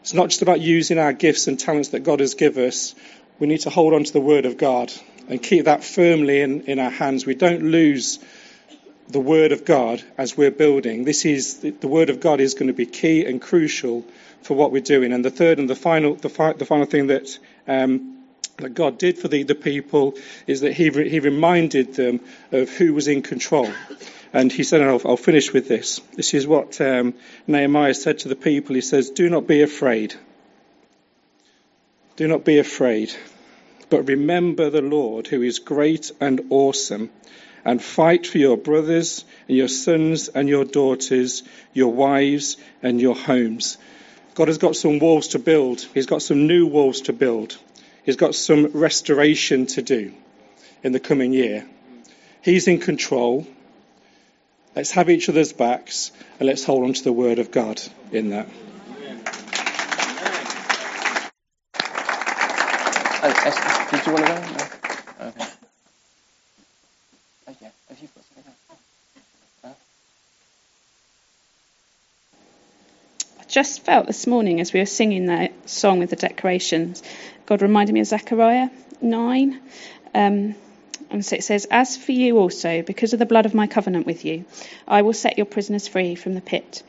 It's 0.00 0.14
not 0.14 0.28
just 0.28 0.42
about 0.42 0.60
using 0.60 0.98
our 0.98 1.12
gifts 1.12 1.48
and 1.48 1.58
talents 1.58 1.90
that 1.90 2.00
God 2.00 2.20
has 2.20 2.34
given 2.34 2.66
us. 2.66 2.94
We 3.38 3.46
need 3.46 3.60
to 3.60 3.70
hold 3.70 3.94
on 3.94 4.04
to 4.04 4.12
the 4.12 4.20
Word 4.20 4.46
of 4.46 4.56
God 4.56 4.92
and 5.28 5.42
keep 5.42 5.66
that 5.66 5.84
firmly 5.84 6.40
in, 6.40 6.62
in 6.62 6.78
our 6.78 6.90
hands. 6.90 7.26
We 7.26 7.34
don't 7.34 7.62
lose 7.62 8.18
the 9.08 9.20
Word 9.20 9.52
of 9.52 9.64
God 9.64 10.02
as 10.16 10.36
we're 10.36 10.50
building. 10.50 11.04
This 11.04 11.24
is 11.24 11.58
the 11.58 11.88
Word 11.88 12.10
of 12.10 12.20
God 12.20 12.40
is 12.40 12.54
going 12.54 12.68
to 12.68 12.74
be 12.74 12.86
key 12.86 13.24
and 13.24 13.40
crucial 13.40 14.04
for 14.42 14.54
what 14.54 14.72
we're 14.72 14.82
doing. 14.82 15.12
And 15.12 15.24
the 15.24 15.30
third 15.30 15.58
and 15.58 15.68
the 15.68 15.76
final, 15.76 16.14
the, 16.14 16.28
fi- 16.28 16.52
the 16.54 16.66
final 16.66 16.86
thing 16.86 17.08
that 17.08 17.38
um, 17.66 18.18
that 18.58 18.74
God 18.74 18.98
did 18.98 19.18
for 19.18 19.28
the, 19.28 19.44
the 19.44 19.54
people 19.54 20.14
is 20.46 20.60
that 20.60 20.72
he, 20.72 20.90
re, 20.90 21.08
he 21.08 21.20
reminded 21.20 21.94
them 21.94 22.20
of 22.52 22.68
who 22.70 22.92
was 22.92 23.08
in 23.08 23.22
control. 23.22 23.70
And 24.32 24.52
he 24.52 24.62
said, 24.62 24.80
and 24.80 24.90
I'll, 24.90 25.00
I'll 25.04 25.16
finish 25.16 25.52
with 25.52 25.68
this. 25.68 26.00
This 26.14 26.34
is 26.34 26.46
what 26.46 26.80
um, 26.80 27.14
Nehemiah 27.46 27.94
said 27.94 28.20
to 28.20 28.28
the 28.28 28.36
people. 28.36 28.74
He 28.74 28.80
says, 28.80 29.10
Do 29.10 29.30
not 29.30 29.46
be 29.46 29.62
afraid. 29.62 30.14
Do 32.16 32.26
not 32.26 32.44
be 32.44 32.58
afraid, 32.58 33.14
but 33.90 34.08
remember 34.08 34.70
the 34.70 34.82
Lord 34.82 35.28
who 35.28 35.40
is 35.42 35.60
great 35.60 36.10
and 36.20 36.46
awesome, 36.50 37.10
and 37.64 37.80
fight 37.80 38.26
for 38.26 38.38
your 38.38 38.56
brothers 38.56 39.24
and 39.46 39.56
your 39.56 39.68
sons 39.68 40.26
and 40.26 40.48
your 40.48 40.64
daughters, 40.64 41.44
your 41.72 41.92
wives 41.92 42.56
and 42.82 43.00
your 43.00 43.14
homes. 43.14 43.78
God 44.34 44.48
has 44.48 44.58
got 44.58 44.74
some 44.74 44.98
walls 44.98 45.28
to 45.28 45.38
build. 45.38 45.80
He's 45.94 46.06
got 46.06 46.22
some 46.22 46.48
new 46.48 46.66
walls 46.66 47.02
to 47.02 47.12
build. 47.12 47.56
He's 48.04 48.16
got 48.16 48.34
some 48.34 48.66
restoration 48.66 49.66
to 49.66 49.82
do 49.82 50.12
in 50.82 50.92
the 50.92 51.00
coming 51.00 51.32
year. 51.32 51.68
He's 52.42 52.66
in 52.66 52.80
control. 52.80 53.46
Let's 54.78 54.92
have 54.92 55.10
each 55.10 55.28
other's 55.28 55.52
backs 55.52 56.12
and 56.38 56.46
let's 56.46 56.62
hold 56.62 56.84
on 56.84 56.92
to 56.92 57.02
the 57.02 57.12
word 57.12 57.40
of 57.40 57.50
God 57.50 57.82
in 58.12 58.30
that. 58.30 58.48
Oh, 63.24 63.88
did 63.90 64.06
you 64.06 64.12
want 64.12 64.24
to 64.24 64.32
go? 64.32 64.38
No? 64.38 65.26
Okay. 65.26 65.50
Oh, 67.48 67.56
yeah. 67.60 67.70
Have 67.88 67.98
you 67.98 68.08
got 68.14 68.24
something 68.24 68.52
else? 69.64 69.76
I 73.40 73.44
just 73.48 73.82
felt 73.82 74.06
this 74.06 74.28
morning 74.28 74.60
as 74.60 74.72
we 74.72 74.78
were 74.78 74.86
singing 74.86 75.26
that 75.26 75.68
song 75.68 75.98
with 75.98 76.10
the 76.10 76.16
decorations, 76.16 77.02
God 77.46 77.62
reminded 77.62 77.94
me 77.94 77.98
of 77.98 78.06
Zechariah 78.06 78.70
9. 79.02 79.60
Um, 80.14 80.54
and 81.10 81.24
so 81.24 81.36
it 81.36 81.44
says, 81.44 81.66
As 81.70 81.96
for 81.96 82.12
you 82.12 82.38
also, 82.38 82.82
because 82.82 83.12
of 83.12 83.18
the 83.18 83.26
blood 83.26 83.46
of 83.46 83.54
my 83.54 83.66
covenant 83.66 84.06
with 84.06 84.24
you, 84.24 84.44
I 84.86 85.02
will 85.02 85.12
set 85.12 85.38
your 85.38 85.46
prisoners 85.46 85.88
free 85.88 86.14
from 86.14 86.34
the 86.34 86.40
pit. 86.40 86.82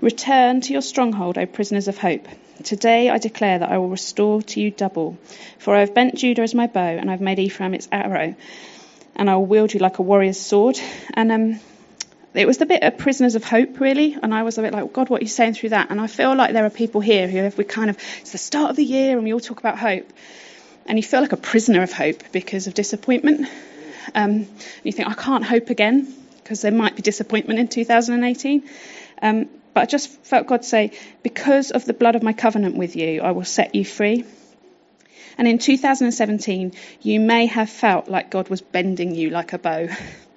Return 0.00 0.60
to 0.60 0.72
your 0.72 0.82
stronghold, 0.82 1.38
O 1.38 1.46
prisoners 1.46 1.88
of 1.88 1.98
hope. 1.98 2.28
Today 2.62 3.10
I 3.10 3.18
declare 3.18 3.58
that 3.58 3.70
I 3.70 3.78
will 3.78 3.88
restore 3.88 4.42
to 4.42 4.60
you 4.60 4.70
double. 4.70 5.18
For 5.58 5.74
I 5.74 5.80
have 5.80 5.94
bent 5.94 6.16
Judah 6.16 6.42
as 6.42 6.54
my 6.54 6.66
bow, 6.66 6.80
and 6.80 7.08
I 7.08 7.12
have 7.12 7.20
made 7.20 7.38
Ephraim 7.38 7.74
its 7.74 7.88
arrow, 7.90 8.34
and 9.16 9.30
I 9.30 9.36
will 9.36 9.46
wield 9.46 9.74
you 9.74 9.80
like 9.80 9.98
a 9.98 10.02
warrior's 10.02 10.38
sword. 10.38 10.78
And 11.14 11.32
um, 11.32 11.60
it 12.34 12.46
was 12.46 12.58
the 12.58 12.66
bit 12.66 12.82
of 12.82 12.98
prisoners 12.98 13.34
of 13.34 13.44
hope, 13.44 13.80
really. 13.80 14.16
And 14.22 14.34
I 14.34 14.42
was 14.42 14.58
a 14.58 14.62
bit 14.62 14.74
like, 14.74 14.92
God, 14.92 15.08
what 15.08 15.22
are 15.22 15.24
you 15.24 15.30
saying 15.30 15.54
through 15.54 15.70
that? 15.70 15.90
And 15.90 16.00
I 16.00 16.06
feel 16.06 16.36
like 16.36 16.52
there 16.52 16.66
are 16.66 16.70
people 16.70 17.00
here 17.00 17.26
who 17.26 17.38
have 17.38 17.56
we 17.56 17.64
kind 17.64 17.88
of, 17.88 17.98
it's 18.20 18.32
the 18.32 18.38
start 18.38 18.70
of 18.70 18.76
the 18.76 18.84
year 18.84 19.16
and 19.16 19.24
we 19.24 19.32
all 19.32 19.40
talk 19.40 19.58
about 19.58 19.78
hope. 19.78 20.12
And 20.86 20.98
you 20.98 21.02
feel 21.02 21.20
like 21.20 21.32
a 21.32 21.36
prisoner 21.36 21.82
of 21.82 21.92
hope 21.92 22.22
because 22.32 22.66
of 22.66 22.74
disappointment. 22.74 23.48
Um, 24.14 24.46
you 24.84 24.92
think, 24.92 25.08
I 25.08 25.14
can't 25.14 25.44
hope 25.44 25.70
again 25.70 26.12
because 26.42 26.62
there 26.62 26.72
might 26.72 26.94
be 26.94 27.02
disappointment 27.02 27.58
in 27.58 27.68
2018. 27.68 28.68
Um, 29.20 29.48
but 29.74 29.82
I 29.82 29.86
just 29.86 30.08
felt 30.24 30.46
God 30.46 30.64
say, 30.64 30.92
because 31.22 31.70
of 31.70 31.84
the 31.84 31.92
blood 31.92 32.14
of 32.14 32.22
my 32.22 32.32
covenant 32.32 32.76
with 32.76 32.96
you, 32.96 33.20
I 33.20 33.32
will 33.32 33.44
set 33.44 33.74
you 33.74 33.84
free. 33.84 34.24
And 35.38 35.46
in 35.46 35.58
2017, 35.58 36.72
you 37.02 37.20
may 37.20 37.46
have 37.46 37.68
felt 37.68 38.08
like 38.08 38.30
God 38.30 38.48
was 38.48 38.62
bending 38.62 39.14
you 39.14 39.30
like 39.30 39.52
a 39.52 39.58
bow 39.58 39.88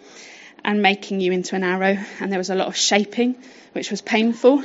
and 0.65 0.81
making 0.81 1.21
you 1.21 1.31
into 1.31 1.55
an 1.55 1.63
arrow. 1.63 1.97
And 2.19 2.31
there 2.31 2.39
was 2.39 2.49
a 2.49 2.55
lot 2.55 2.67
of 2.67 2.75
shaping, 2.75 3.35
which 3.73 3.91
was 3.91 4.01
painful. 4.01 4.63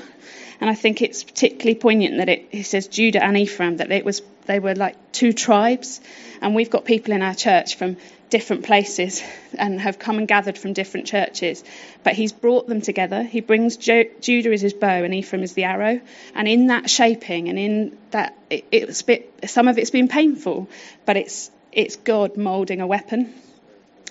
And 0.61 0.71
I 0.71 0.75
think 0.75 1.03
it's 1.03 1.25
particularly 1.25 1.75
poignant 1.75 2.19
that 2.19 2.29
it, 2.29 2.65
says 2.67 2.89
Judah 2.89 3.23
and 3.23 3.37
Ephraim, 3.37 3.79
that 3.79 3.91
it 3.91 4.05
was, 4.05 4.23
they 4.47 4.59
were 4.59 4.75
like 4.75 5.13
two 5.13 5.33
tribes. 5.33 6.01
And 6.41 6.55
we've 6.55 6.71
got 6.71 6.85
people 6.85 7.15
in 7.15 7.23
our 7.23 7.35
church 7.35 7.77
from 7.77 7.97
different 8.31 8.65
places 8.65 9.23
and 9.57 9.81
have 9.81 9.99
come 9.99 10.19
and 10.19 10.27
gathered 10.27 10.59
from 10.59 10.73
different 10.73 11.07
churches. 11.07 11.63
But 12.03 12.15
he's 12.15 12.33
brought 12.33 12.67
them 12.67 12.81
together. 12.81 13.23
He 13.23 13.41
brings 13.41 13.77
jo- 13.77 14.11
Judah 14.21 14.53
as 14.53 14.61
his 14.61 14.73
bow 14.73 15.05
and 15.05 15.15
Ephraim 15.15 15.43
as 15.43 15.53
the 15.53 15.65
arrow. 15.65 16.01
And 16.35 16.49
in 16.49 16.69
that 16.69 16.91
shaping 16.91 17.49
and 17.49 17.59
in 17.59 17.99
that, 18.11 18.37
it, 18.51 18.65
it's 18.73 19.03
bit, 19.03 19.33
some 19.47 19.69
of 19.69 19.79
it's 19.79 19.91
been 19.91 20.09
painful, 20.09 20.69
but 21.07 21.17
it's, 21.17 21.51
it's 21.73 21.97
God 21.97 22.37
moulding 22.37 22.81
a 22.81 22.87
weapon. 22.87 23.35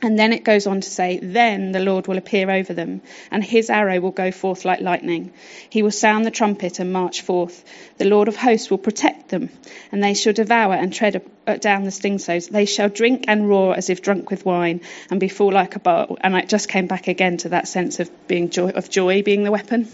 And 0.04 0.20
then 0.20 0.34
it 0.34 0.44
goes 0.44 0.68
on 0.68 0.82
to 0.82 0.90
say, 0.90 1.18
Then 1.24 1.72
the 1.72 1.80
Lord 1.80 2.08
will 2.08 2.18
appear 2.18 2.52
over 2.52 2.74
them, 2.74 3.02
and 3.32 3.42
his 3.42 3.70
arrow 3.70 4.02
will 4.02 4.12
go 4.12 4.34
forth 4.34 4.66
like 4.66 4.82
lightning. 4.82 5.32
He 5.70 5.82
will 5.82 5.92
sound 5.92 6.26
the 6.26 6.32
trumpet 6.32 6.80
and 6.80 6.92
march 6.92 7.22
forth. 7.22 7.64
The 8.00 8.10
Lord 8.10 8.28
of 8.28 8.36
hosts 8.36 8.70
will 8.70 8.80
protect 8.80 9.30
them, 9.30 9.50
and 9.94 10.04
they 10.04 10.14
shall 10.14 10.34
devour 10.34 10.74
and 10.74 10.94
tread 10.94 11.24
down 11.62 11.86
the 11.86 11.92
sling 11.92 12.20
stones. 12.20 12.50
They 12.50 12.66
shall 12.66 12.90
drink 12.90 13.26
and 13.30 13.48
roar 13.48 13.78
as 13.78 13.90
if 13.90 14.02
drunk 14.02 14.30
with 14.30 14.46
wine, 14.46 14.82
and 15.10 15.22
be 15.22 15.30
full 15.30 15.54
like 15.54 15.78
a 15.78 15.80
bowl. 15.80 16.18
And 16.20 16.36
it 16.36 16.50
just 16.50 16.68
came 16.68 16.88
back 16.88 17.08
again 17.08 17.38
to 17.38 17.50
that 17.50 17.70
sense 17.70 18.02
of 18.02 18.12
being 18.28 18.50
joy, 18.50 18.72
of 18.72 18.90
joy 18.90 19.24
being 19.24 19.46
the 19.46 19.52
weapon. 19.52 19.88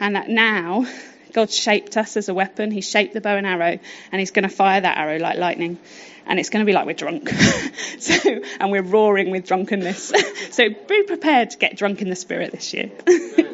And 0.00 0.16
that 0.16 0.30
now 0.30 0.86
God 1.34 1.50
shaped 1.50 1.98
us 1.98 2.16
as 2.16 2.30
a 2.30 2.34
weapon. 2.34 2.70
He 2.70 2.80
shaped 2.80 3.12
the 3.12 3.20
bow 3.20 3.36
and 3.36 3.46
arrow, 3.46 3.78
and 4.10 4.18
He's 4.18 4.30
going 4.30 4.48
to 4.48 4.54
fire 4.54 4.80
that 4.80 4.96
arrow 4.96 5.18
like 5.18 5.36
lightning. 5.36 5.78
And 6.26 6.38
it's 6.38 6.50
going 6.50 6.64
to 6.64 6.66
be 6.66 6.72
like 6.72 6.86
we're 6.86 6.94
drunk. 6.94 7.28
so, 7.98 8.14
and 8.60 8.70
we're 8.70 8.82
roaring 8.82 9.30
with 9.30 9.46
drunkenness. 9.46 10.12
so 10.50 10.68
be 10.68 11.02
prepared 11.02 11.50
to 11.50 11.58
get 11.58 11.76
drunk 11.76 12.02
in 12.02 12.08
the 12.08 12.16
spirit 12.16 12.52
this 12.52 12.72
year. 12.72 12.90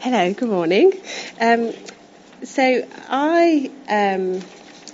Hello, 0.00 0.32
good 0.32 0.48
morning. 0.48 0.92
Um, 1.40 1.72
so 2.44 2.86
I 3.08 3.70
um, 3.88 4.40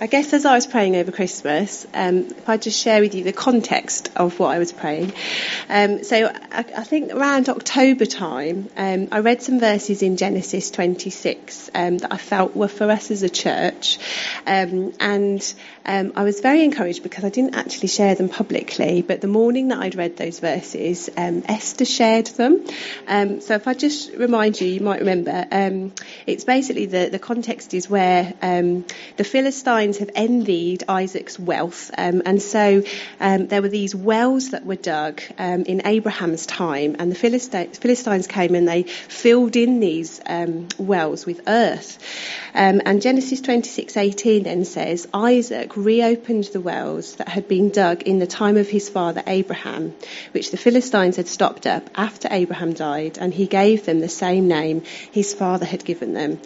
I 0.01 0.07
guess 0.07 0.33
as 0.33 0.43
I 0.43 0.55
was 0.55 0.67
praying 0.67 0.97
over 0.97 1.11
Christmas, 1.11 1.87
um, 1.93 2.25
if 2.25 2.49
I 2.49 2.57
just 2.57 2.81
share 2.81 2.99
with 2.99 3.15
you 3.15 3.23
the 3.23 3.31
context 3.31 4.11
of 4.17 4.37
what 4.39 4.53
I 4.53 4.59
was 4.59 4.73
praying. 4.73 5.13
Um, 5.69 6.03
so 6.03 6.27
I, 6.27 6.59
I, 6.59 6.83
think 6.83 7.13
around 7.13 7.47
October 7.47 8.05
time, 8.05 8.69
um, 8.75 9.07
I 9.13 9.19
read 9.19 9.41
some 9.41 9.57
verses 9.59 10.03
in 10.03 10.17
Genesis 10.17 10.69
26 10.71 11.71
um, 11.73 11.99
that 11.99 12.11
I 12.11 12.17
felt 12.17 12.57
were 12.57 12.67
for 12.67 12.91
us 12.91 13.09
as 13.09 13.23
a 13.23 13.29
church, 13.29 13.97
um, 14.45 14.91
and 14.99 15.53
um, 15.85 16.11
I 16.17 16.23
was 16.23 16.41
very 16.41 16.63
encouraged 16.63 17.01
because 17.01 17.23
I 17.23 17.29
didn't 17.29 17.55
actually 17.55 17.87
share 17.87 18.15
them 18.15 18.27
publicly. 18.27 19.01
But 19.01 19.21
the 19.21 19.27
morning 19.27 19.69
that 19.69 19.79
I'd 19.79 19.95
read 19.95 20.17
those 20.17 20.39
verses, 20.39 21.09
Esther 21.15 21.85
shared 21.85 22.27
them. 22.27 22.65
so 23.39 23.53
if 23.53 23.67
I 23.67 23.73
just 23.73 24.11
remind 24.13 24.59
you, 24.59 24.67
you 24.67 24.81
might 24.81 24.99
remember, 24.99 25.45
it's 26.27 26.43
basically 26.43 26.87
the 26.87 27.09
the 27.09 27.19
context 27.19 27.73
is 27.73 27.89
where 27.89 28.33
the 28.41 29.23
Philistines 29.23 29.84
Have 29.93 30.09
envied 30.15 30.83
Isaac's 30.87 31.37
wealth. 31.37 31.91
Um, 31.95 32.23
and 32.25 32.41
so 32.41 32.83
um, 33.19 33.47
there 33.47 33.61
were 33.61 33.69
these 33.69 33.93
wells 33.93 34.49
that 34.49 34.65
were 34.65 34.75
dug 34.75 35.21
um, 35.37 35.61
in 35.63 35.85
Abraham's 35.85 36.47
time, 36.47 36.95
and 36.97 37.11
the 37.11 37.15
Philistines, 37.15 37.77
Philistines 37.77 38.25
came 38.25 38.55
and 38.55 38.67
they 38.67 38.83
filled 38.83 39.55
in 39.55 39.79
these 39.79 40.19
um, 40.25 40.67
wells 40.79 41.25
with 41.25 41.41
earth. 41.47 41.99
Um, 42.55 42.81
and 42.85 43.01
Genesis 43.01 43.41
26:18 43.41 44.43
then 44.45 44.65
says, 44.65 45.07
Isaac 45.13 45.77
reopened 45.77 46.45
the 46.45 46.61
wells 46.61 47.15
that 47.17 47.27
had 47.27 47.47
been 47.47 47.69
dug 47.69 48.01
in 48.03 48.17
the 48.19 48.27
time 48.27 48.57
of 48.57 48.67
his 48.67 48.89
father 48.89 49.21
Abraham, 49.27 49.93
which 50.31 50.49
the 50.51 50.57
Philistines 50.57 51.17
had 51.17 51.27
stopped 51.27 51.67
up 51.67 51.89
after 51.95 52.27
Abraham 52.31 52.73
died, 52.73 53.17
and 53.19 53.33
he 53.33 53.45
gave 53.45 53.85
them 53.85 53.99
the 53.99 54.09
same 54.09 54.47
name 54.47 54.81
his 55.11 55.33
father 55.33 55.65
had 55.65 55.85
given 55.85 56.13
them. 56.13 56.39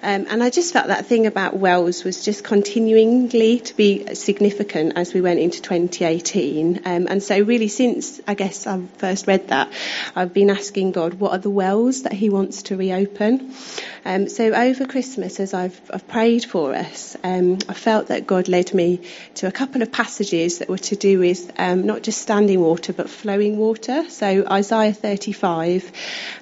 Um, 0.00 0.26
and 0.30 0.42
I 0.44 0.50
just 0.50 0.72
felt 0.72 0.86
that 0.88 1.06
thing 1.06 1.26
about 1.26 1.56
wells 1.56 2.04
was 2.04 2.24
just 2.24 2.44
continuingly 2.44 3.58
to 3.58 3.74
be 3.74 4.14
significant 4.14 4.92
as 4.96 5.12
we 5.12 5.20
went 5.20 5.40
into 5.40 5.60
2018. 5.60 6.82
Um, 6.84 7.08
and 7.08 7.20
so, 7.20 7.40
really, 7.40 7.66
since 7.66 8.20
I 8.26 8.34
guess 8.34 8.66
I 8.68 8.80
first 8.98 9.26
read 9.26 9.48
that, 9.48 9.72
I've 10.14 10.32
been 10.32 10.50
asking 10.50 10.92
God, 10.92 11.14
what 11.14 11.32
are 11.32 11.38
the 11.38 11.50
wells 11.50 12.04
that 12.04 12.12
He 12.12 12.30
wants 12.30 12.62
to 12.64 12.76
reopen? 12.76 13.54
Um, 14.04 14.28
so, 14.28 14.52
over 14.52 14.86
Christmas, 14.86 15.40
as 15.40 15.52
I've, 15.52 15.80
I've 15.92 16.06
prayed 16.06 16.44
for 16.44 16.76
us, 16.76 17.16
um, 17.24 17.58
I 17.68 17.74
felt 17.74 18.06
that 18.06 18.24
God 18.24 18.46
led 18.46 18.72
me 18.72 19.00
to 19.34 19.48
a 19.48 19.52
couple 19.52 19.82
of 19.82 19.90
passages 19.90 20.58
that 20.58 20.68
were 20.68 20.78
to 20.78 20.94
do 20.94 21.18
with 21.18 21.50
um, 21.58 21.86
not 21.86 22.02
just 22.02 22.22
standing 22.22 22.60
water, 22.60 22.92
but 22.92 23.10
flowing 23.10 23.56
water. 23.58 24.08
So, 24.08 24.46
Isaiah 24.48 24.94
35 24.94 25.90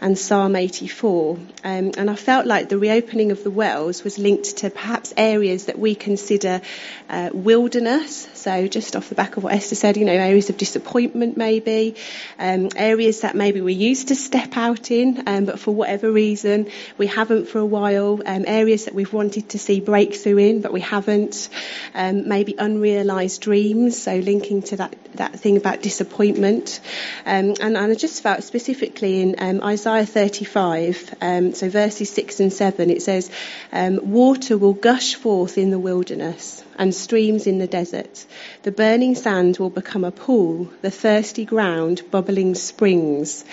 and 0.02 0.18
Psalm 0.18 0.56
84. 0.56 1.38
Um, 1.64 1.92
and 1.96 2.10
I 2.10 2.16
felt 2.16 2.46
like 2.46 2.68
the 2.68 2.78
reopening 2.78 3.32
of 3.32 3.45
the 3.46 3.50
wells 3.52 4.02
was 4.02 4.18
linked 4.18 4.56
to 4.56 4.70
perhaps 4.70 5.14
areas 5.16 5.66
that 5.66 5.78
we 5.78 5.94
consider 5.94 6.60
uh, 7.08 7.30
wilderness. 7.32 8.26
So 8.34 8.66
just 8.66 8.96
off 8.96 9.08
the 9.08 9.14
back 9.14 9.36
of 9.36 9.44
what 9.44 9.52
Esther 9.52 9.76
said, 9.76 9.96
you 9.96 10.04
know, 10.04 10.10
areas 10.10 10.50
of 10.50 10.56
disappointment 10.56 11.36
maybe, 11.36 11.94
um, 12.40 12.70
areas 12.74 13.20
that 13.20 13.36
maybe 13.36 13.60
we 13.60 13.72
used 13.72 14.08
to 14.08 14.16
step 14.16 14.56
out 14.56 14.90
in, 14.90 15.22
um, 15.28 15.44
but 15.44 15.60
for 15.60 15.72
whatever 15.72 16.10
reason 16.10 16.68
we 16.98 17.06
haven't 17.06 17.46
for 17.46 17.60
a 17.60 17.64
while. 17.64 18.20
Um, 18.26 18.46
areas 18.48 18.86
that 18.86 18.94
we've 18.94 19.12
wanted 19.12 19.50
to 19.50 19.60
see 19.60 19.78
breakthrough 19.78 20.38
in, 20.38 20.60
but 20.60 20.72
we 20.72 20.80
haven't. 20.80 21.48
Um, 21.94 22.26
maybe 22.26 22.56
unrealised 22.58 23.40
dreams. 23.42 24.02
So 24.02 24.16
linking 24.16 24.62
to 24.62 24.76
that 24.78 24.96
that 25.16 25.38
thing 25.38 25.56
about 25.56 25.82
disappointment. 25.82 26.80
Um, 27.24 27.54
and, 27.60 27.76
and, 27.76 27.92
I 27.92 27.94
just 27.94 28.22
felt 28.22 28.42
specifically 28.42 29.22
in 29.22 29.62
Isaiah 29.62 30.06
35, 30.06 31.14
um, 31.20 31.54
so 31.54 31.68
verses 31.68 32.10
6 32.10 32.40
and 32.40 32.52
7, 32.52 32.90
it 32.90 33.02
says, 33.02 33.30
um, 33.72 34.00
Water 34.12 34.56
will 34.56 34.72
gush 34.72 35.14
forth 35.14 35.58
in 35.58 35.70
the 35.70 35.78
wilderness 35.78 36.62
and 36.78 36.94
streams 36.94 37.46
in 37.46 37.58
the 37.58 37.66
desert. 37.66 38.26
The 38.62 38.72
burning 38.72 39.14
sand 39.14 39.58
will 39.58 39.70
become 39.70 40.04
a 40.04 40.10
pool, 40.10 40.70
the 40.82 40.90
thirsty 40.90 41.44
ground 41.44 42.02
bubbling 42.10 42.54
springs. 42.54 43.44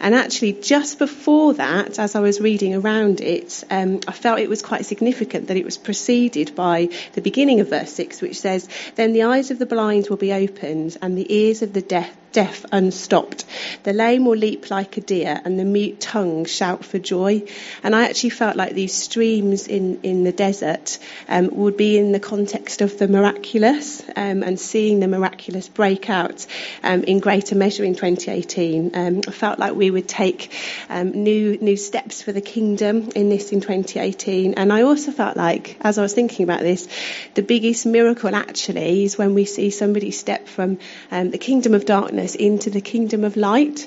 And 0.00 0.14
actually, 0.14 0.52
just 0.52 0.98
before 0.98 1.54
that, 1.54 1.98
as 1.98 2.14
I 2.14 2.20
was 2.20 2.40
reading 2.40 2.74
around 2.74 3.20
it, 3.20 3.64
um, 3.70 4.00
I 4.06 4.12
felt 4.12 4.40
it 4.40 4.48
was 4.48 4.62
quite 4.62 4.84
significant 4.86 5.48
that 5.48 5.56
it 5.56 5.64
was 5.64 5.78
preceded 5.78 6.54
by 6.54 6.90
the 7.14 7.22
beginning 7.22 7.60
of 7.60 7.70
verse 7.70 7.92
6, 7.92 8.20
which 8.20 8.38
says, 8.38 8.68
Then 8.94 9.12
the 9.12 9.24
eyes 9.24 9.50
of 9.50 9.58
the 9.58 9.66
blind 9.66 10.08
will 10.08 10.16
be 10.16 10.32
opened 10.32 10.96
and 11.00 11.16
the 11.16 11.34
ears 11.34 11.62
of 11.62 11.72
the 11.72 11.82
deaf 11.82 12.14
deaf 12.36 12.66
unstopped. 12.70 13.46
The 13.84 13.94
lame 13.94 14.26
will 14.26 14.36
leap 14.36 14.68
like 14.68 14.98
a 14.98 15.00
deer, 15.00 15.40
and 15.42 15.58
the 15.58 15.64
mute 15.64 16.02
tongue 16.02 16.44
shout 16.44 16.84
for 16.84 16.98
joy. 16.98 17.44
And 17.82 17.96
I 17.96 18.10
actually 18.10 18.28
felt 18.28 18.56
like 18.56 18.74
these 18.74 18.92
streams 18.92 19.66
in, 19.66 20.00
in 20.02 20.22
the 20.22 20.32
desert 20.32 20.98
um, 21.30 21.48
would 21.52 21.78
be 21.78 21.96
in 21.96 22.12
the 22.12 22.20
context 22.20 22.82
of 22.82 22.98
the 22.98 23.08
miraculous 23.08 24.02
um, 24.16 24.42
and 24.42 24.60
seeing 24.60 25.00
the 25.00 25.08
miraculous 25.08 25.66
break 25.70 26.10
out 26.10 26.46
um, 26.82 27.04
in 27.04 27.20
greater 27.20 27.54
measure 27.54 27.84
in 27.84 27.94
2018. 27.94 28.90
Um, 28.94 29.22
I 29.26 29.30
felt 29.30 29.58
like 29.58 29.74
we 29.74 29.90
would 29.90 30.06
take 30.06 30.52
um, 30.90 31.12
new 31.12 31.56
new 31.56 31.78
steps 31.78 32.20
for 32.20 32.32
the 32.32 32.42
kingdom 32.42 33.08
in 33.16 33.30
this 33.30 33.50
in 33.50 33.62
2018. 33.62 34.54
And 34.54 34.74
I 34.74 34.82
also 34.82 35.10
felt 35.10 35.38
like, 35.38 35.78
as 35.80 35.96
I 35.96 36.02
was 36.02 36.12
thinking 36.12 36.44
about 36.44 36.60
this, 36.60 36.86
the 37.32 37.42
biggest 37.42 37.86
miracle 37.86 38.34
actually 38.34 39.04
is 39.04 39.16
when 39.16 39.32
we 39.32 39.46
see 39.46 39.70
somebody 39.70 40.10
step 40.10 40.48
from 40.48 40.78
um, 41.10 41.30
the 41.30 41.38
kingdom 41.38 41.72
of 41.72 41.86
darkness 41.86 42.25
into 42.34 42.70
the 42.70 42.80
kingdom 42.80 43.24
of 43.24 43.36
light. 43.36 43.86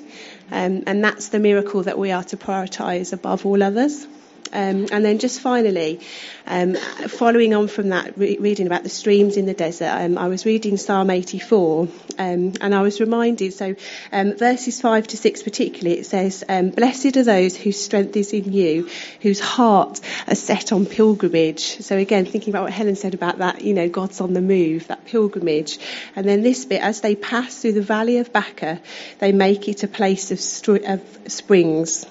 Um, 0.52 0.84
and 0.88 1.04
that's 1.04 1.30
the 1.30 1.39
miracle 1.39 1.84
that 1.84 1.97
we 1.97 2.12
are 2.12 2.23
to 2.23 2.38
prioritize 2.38 3.13
above 3.13 3.45
all 3.45 3.62
others. 3.62 4.08
Um, 4.51 4.88
and 4.91 5.05
then 5.05 5.19
just 5.19 5.41
finally, 5.41 5.99
um, 6.47 6.75
following 6.75 7.53
on 7.53 7.67
from 7.67 7.89
that, 7.89 8.17
re- 8.17 8.38
reading 8.39 8.65
about 8.65 8.83
the 8.83 8.89
streams 8.89 9.38
in 9.38 9.45
the 9.45 9.53
desert, 9.53 9.89
um, 9.89 10.17
I 10.17 10.27
was 10.27 10.45
reading 10.45 10.77
Psalm 10.77 11.09
84, 11.09 11.88
um, 12.17 12.53
and 12.59 12.75
I 12.75 12.81
was 12.81 12.99
reminded. 12.99 13.53
So, 13.53 13.75
um, 14.12 14.35
verses 14.35 14.81
five 14.81 15.07
to 15.07 15.17
six, 15.17 15.43
particularly, 15.43 15.99
it 15.99 16.05
says, 16.05 16.43
um, 16.49 16.69
"Blessed 16.69 17.17
are 17.17 17.23
those 17.23 17.55
whose 17.55 17.79
strength 17.79 18.17
is 18.17 18.33
in 18.33 18.51
you, 18.51 18.89
whose 19.21 19.39
heart 19.39 19.99
are 20.27 20.35
set 20.35 20.71
on 20.71 20.85
pilgrimage." 20.85 21.81
So 21.81 21.97
again, 21.97 22.25
thinking 22.25 22.51
about 22.51 22.63
what 22.63 22.73
Helen 22.73 22.95
said 22.95 23.13
about 23.13 23.38
that, 23.39 23.62
you 23.62 23.73
know, 23.73 23.88
God's 23.88 24.19
on 24.21 24.33
the 24.33 24.41
move, 24.41 24.88
that 24.88 25.05
pilgrimage, 25.05 25.77
and 26.15 26.27
then 26.27 26.41
this 26.41 26.65
bit, 26.65 26.81
as 26.81 27.01
they 27.01 27.15
pass 27.15 27.62
through 27.62 27.73
the 27.73 27.81
valley 27.81 28.17
of 28.17 28.33
Baca, 28.33 28.81
they 29.19 29.31
make 29.31 29.67
it 29.67 29.83
a 29.83 29.88
place 29.88 30.31
of, 30.31 30.39
of 30.85 31.01
springs. 31.31 32.05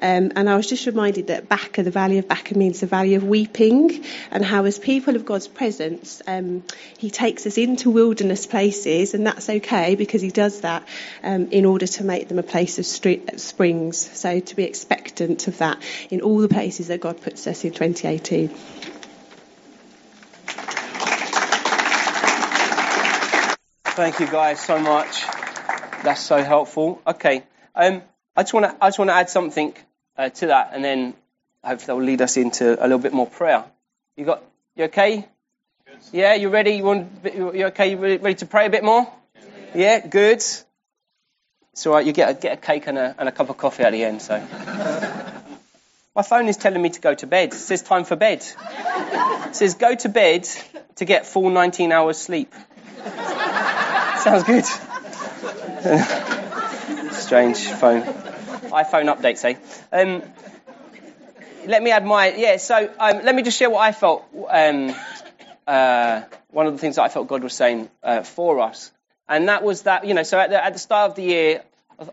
Um, 0.00 0.32
and 0.36 0.48
I 0.48 0.56
was 0.56 0.66
just 0.66 0.86
reminded 0.86 1.28
that 1.28 1.48
Baca, 1.48 1.82
the 1.82 1.90
valley 1.90 2.18
of 2.18 2.28
Baca, 2.28 2.56
means 2.56 2.80
the 2.80 2.86
valley 2.86 3.14
of 3.14 3.24
weeping, 3.24 4.04
and 4.30 4.44
how, 4.44 4.64
as 4.64 4.78
people 4.78 5.16
of 5.16 5.24
God's 5.24 5.48
presence, 5.48 6.20
um, 6.26 6.64
He 6.98 7.10
takes 7.10 7.46
us 7.46 7.56
into 7.56 7.90
wilderness 7.90 8.46
places, 8.46 9.14
and 9.14 9.26
that's 9.26 9.48
okay 9.48 9.94
because 9.94 10.20
He 10.20 10.30
does 10.30 10.60
that 10.60 10.86
um, 11.22 11.48
in 11.50 11.64
order 11.64 11.86
to 11.86 12.04
make 12.04 12.28
them 12.28 12.38
a 12.38 12.42
place 12.42 12.78
of 12.78 12.86
street, 12.86 13.40
springs. 13.40 13.96
So 13.96 14.40
to 14.40 14.56
be 14.56 14.64
expectant 14.64 15.48
of 15.48 15.58
that 15.58 15.82
in 16.10 16.20
all 16.20 16.38
the 16.38 16.48
places 16.48 16.88
that 16.88 17.00
God 17.00 17.20
puts 17.22 17.46
us 17.46 17.64
in 17.64 17.72
2018. 17.72 18.50
Thank 23.96 24.20
you 24.20 24.26
guys 24.26 24.60
so 24.60 24.78
much. 24.78 25.22
That's 26.04 26.20
so 26.20 26.42
helpful. 26.42 27.00
Okay. 27.06 27.44
Um, 27.74 28.02
I 28.36 28.42
just 28.42 28.52
want 28.52 28.66
to 28.66 28.84
I 28.84 28.88
just 28.88 28.98
want 28.98 29.08
to 29.08 29.14
add 29.14 29.30
something 29.30 29.74
uh, 30.16 30.30
to 30.30 30.46
that, 30.48 30.70
and 30.72 30.84
then 30.84 31.14
hopefully 31.62 31.86
that 31.86 31.96
will 31.96 32.04
lead 32.04 32.22
us 32.22 32.36
into 32.36 32.80
a 32.80 32.84
little 32.84 32.98
bit 32.98 33.12
more 33.12 33.26
prayer. 33.26 33.64
You 34.16 34.24
got 34.24 34.42
you 34.74 34.84
okay? 34.84 35.26
Good. 35.86 35.98
Yeah, 36.12 36.34
you 36.34 36.48
ready? 36.48 36.72
You 36.72 36.84
want 36.84 37.08
you 37.24 37.66
okay? 37.66 37.90
You 37.90 37.96
ready, 37.96 38.16
ready 38.18 38.36
to 38.36 38.46
pray 38.46 38.66
a 38.66 38.70
bit 38.70 38.84
more? 38.84 39.10
Yeah, 39.74 39.74
yeah 39.74 40.06
good. 40.06 40.38
It's 40.38 41.86
all 41.86 41.92
right. 41.92 42.06
You 42.06 42.12
get 42.12 42.30
a, 42.30 42.34
get 42.34 42.52
a 42.54 42.56
cake 42.56 42.86
and 42.86 42.96
a, 42.96 43.14
and 43.18 43.28
a 43.28 43.32
cup 43.32 43.50
of 43.50 43.58
coffee 43.58 43.82
at 43.82 43.90
the 43.90 44.04
end. 44.04 44.22
So. 44.22 44.38
My 46.16 46.22
phone 46.22 46.48
is 46.48 46.56
telling 46.56 46.80
me 46.80 46.88
to 46.88 47.00
go 47.02 47.12
to 47.12 47.26
bed. 47.26 47.52
It 47.52 47.56
says 47.56 47.82
time 47.82 48.04
for 48.04 48.16
bed. 48.16 48.38
It 48.38 49.54
says 49.54 49.74
go 49.74 49.94
to 49.96 50.08
bed 50.08 50.48
to 50.94 51.04
get 51.04 51.26
full 51.26 51.50
19 51.50 51.92
hours 51.92 52.16
sleep. 52.16 52.54
Sounds 53.04 54.44
good. 54.44 54.64
Strange 57.12 57.66
phone. 57.66 58.25
iPhone 58.70 59.14
updates, 59.14 59.44
eh? 59.44 59.56
Um, 59.92 60.22
let 61.66 61.82
me 61.82 61.90
add 61.90 62.04
my 62.04 62.34
yeah. 62.34 62.56
So 62.58 62.90
um, 62.98 63.24
let 63.24 63.34
me 63.34 63.42
just 63.42 63.58
share 63.58 63.70
what 63.70 63.80
I 63.80 63.92
felt. 63.92 64.24
Um, 64.48 64.94
uh, 65.66 66.22
one 66.50 66.66
of 66.66 66.72
the 66.72 66.78
things 66.78 66.96
that 66.96 67.02
I 67.02 67.08
felt 67.08 67.26
God 67.26 67.42
was 67.42 67.52
saying 67.52 67.90
uh, 68.02 68.22
for 68.22 68.60
us, 68.60 68.92
and 69.28 69.48
that 69.48 69.62
was 69.62 69.82
that 69.82 70.06
you 70.06 70.14
know. 70.14 70.22
So 70.22 70.38
at 70.38 70.50
the, 70.50 70.64
at 70.64 70.72
the 70.72 70.78
start 70.78 71.10
of 71.10 71.16
the 71.16 71.22
year, 71.22 71.62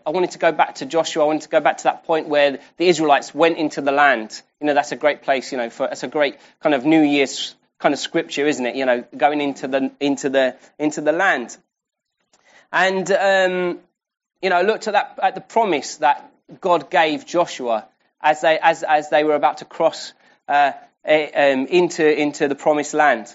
I 0.06 0.10
wanted 0.10 0.32
to 0.32 0.38
go 0.38 0.52
back 0.52 0.76
to 0.76 0.86
Joshua. 0.86 1.22
I 1.22 1.26
wanted 1.26 1.42
to 1.42 1.48
go 1.48 1.60
back 1.60 1.78
to 1.78 1.84
that 1.84 2.04
point 2.04 2.28
where 2.28 2.58
the 2.76 2.88
Israelites 2.88 3.34
went 3.34 3.58
into 3.58 3.80
the 3.80 3.92
land. 3.92 4.40
You 4.60 4.66
know, 4.66 4.74
that's 4.74 4.92
a 4.92 4.96
great 4.96 5.22
place. 5.22 5.52
You 5.52 5.58
know, 5.58 5.70
for 5.70 5.86
that's 5.86 6.02
a 6.02 6.08
great 6.08 6.36
kind 6.60 6.74
of 6.74 6.84
New 6.84 7.02
Year's 7.02 7.54
kind 7.78 7.92
of 7.92 7.98
scripture, 7.98 8.46
isn't 8.46 8.64
it? 8.64 8.76
You 8.76 8.86
know, 8.86 9.04
going 9.16 9.40
into 9.40 9.68
the 9.68 9.92
into 10.00 10.30
the 10.30 10.56
into 10.78 11.00
the 11.00 11.12
land. 11.12 11.56
And 12.72 13.10
um, 13.12 13.78
you 14.42 14.50
know, 14.50 14.56
I 14.56 14.62
looked 14.62 14.88
at 14.88 14.94
that 14.94 15.18
at 15.22 15.34
the 15.34 15.40
promise 15.40 15.96
that 15.96 16.30
God 16.60 16.90
gave 16.90 17.26
Joshua 17.26 17.86
as 18.20 18.40
they 18.40 18.58
as 18.58 18.82
as 18.82 19.10
they 19.10 19.24
were 19.24 19.34
about 19.34 19.58
to 19.58 19.64
cross 19.64 20.12
uh, 20.48 20.72
um, 21.06 21.66
into 21.66 22.20
into 22.20 22.48
the 22.48 22.54
promised 22.54 22.94
land. 22.94 23.34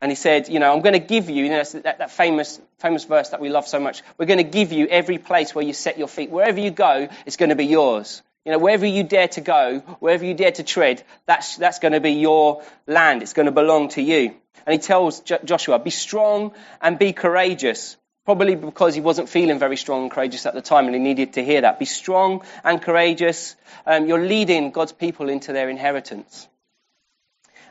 And 0.00 0.10
he 0.10 0.16
said, 0.16 0.48
you 0.48 0.58
know, 0.58 0.70
I'm 0.70 0.82
going 0.82 0.92
to 0.92 0.98
give 0.98 1.30
you, 1.30 1.44
you 1.44 1.50
know, 1.50 1.62
that, 1.62 1.98
that 1.98 2.10
famous 2.10 2.60
famous 2.78 3.04
verse 3.04 3.30
that 3.30 3.40
we 3.40 3.48
love 3.48 3.66
so 3.66 3.80
much. 3.80 4.02
We're 4.18 4.26
going 4.26 4.38
to 4.38 4.44
give 4.44 4.72
you 4.72 4.86
every 4.86 5.18
place 5.18 5.54
where 5.54 5.64
you 5.64 5.72
set 5.72 5.98
your 5.98 6.08
feet. 6.08 6.30
Wherever 6.30 6.60
you 6.60 6.70
go, 6.70 7.08
it's 7.26 7.36
going 7.36 7.50
to 7.50 7.56
be 7.56 7.66
yours. 7.66 8.22
You 8.44 8.52
know, 8.52 8.58
wherever 8.58 8.84
you 8.84 9.02
dare 9.04 9.28
to 9.28 9.40
go, 9.40 9.78
wherever 10.00 10.24
you 10.24 10.34
dare 10.34 10.52
to 10.52 10.62
tread, 10.62 11.02
that's, 11.24 11.56
that's 11.56 11.78
going 11.78 11.92
to 11.92 12.00
be 12.00 12.12
your 12.12 12.62
land. 12.86 13.22
It's 13.22 13.32
going 13.32 13.46
to 13.46 13.52
belong 13.52 13.88
to 13.90 14.02
you. 14.02 14.34
And 14.66 14.72
he 14.74 14.78
tells 14.78 15.20
Joshua, 15.20 15.78
be 15.78 15.90
strong 15.90 16.52
and 16.82 16.98
be 16.98 17.14
courageous. 17.14 17.96
Probably 18.24 18.54
because 18.54 18.94
he 18.94 19.02
wasn't 19.02 19.28
feeling 19.28 19.58
very 19.58 19.76
strong 19.76 20.02
and 20.02 20.10
courageous 20.10 20.46
at 20.46 20.54
the 20.54 20.62
time 20.62 20.86
and 20.86 20.94
he 20.94 21.00
needed 21.00 21.34
to 21.34 21.44
hear 21.44 21.60
that. 21.60 21.78
Be 21.78 21.84
strong 21.84 22.42
and 22.62 22.80
courageous. 22.80 23.54
Um, 23.86 24.06
you're 24.06 24.26
leading 24.26 24.70
God's 24.70 24.92
people 24.92 25.28
into 25.28 25.52
their 25.52 25.68
inheritance. 25.68 26.48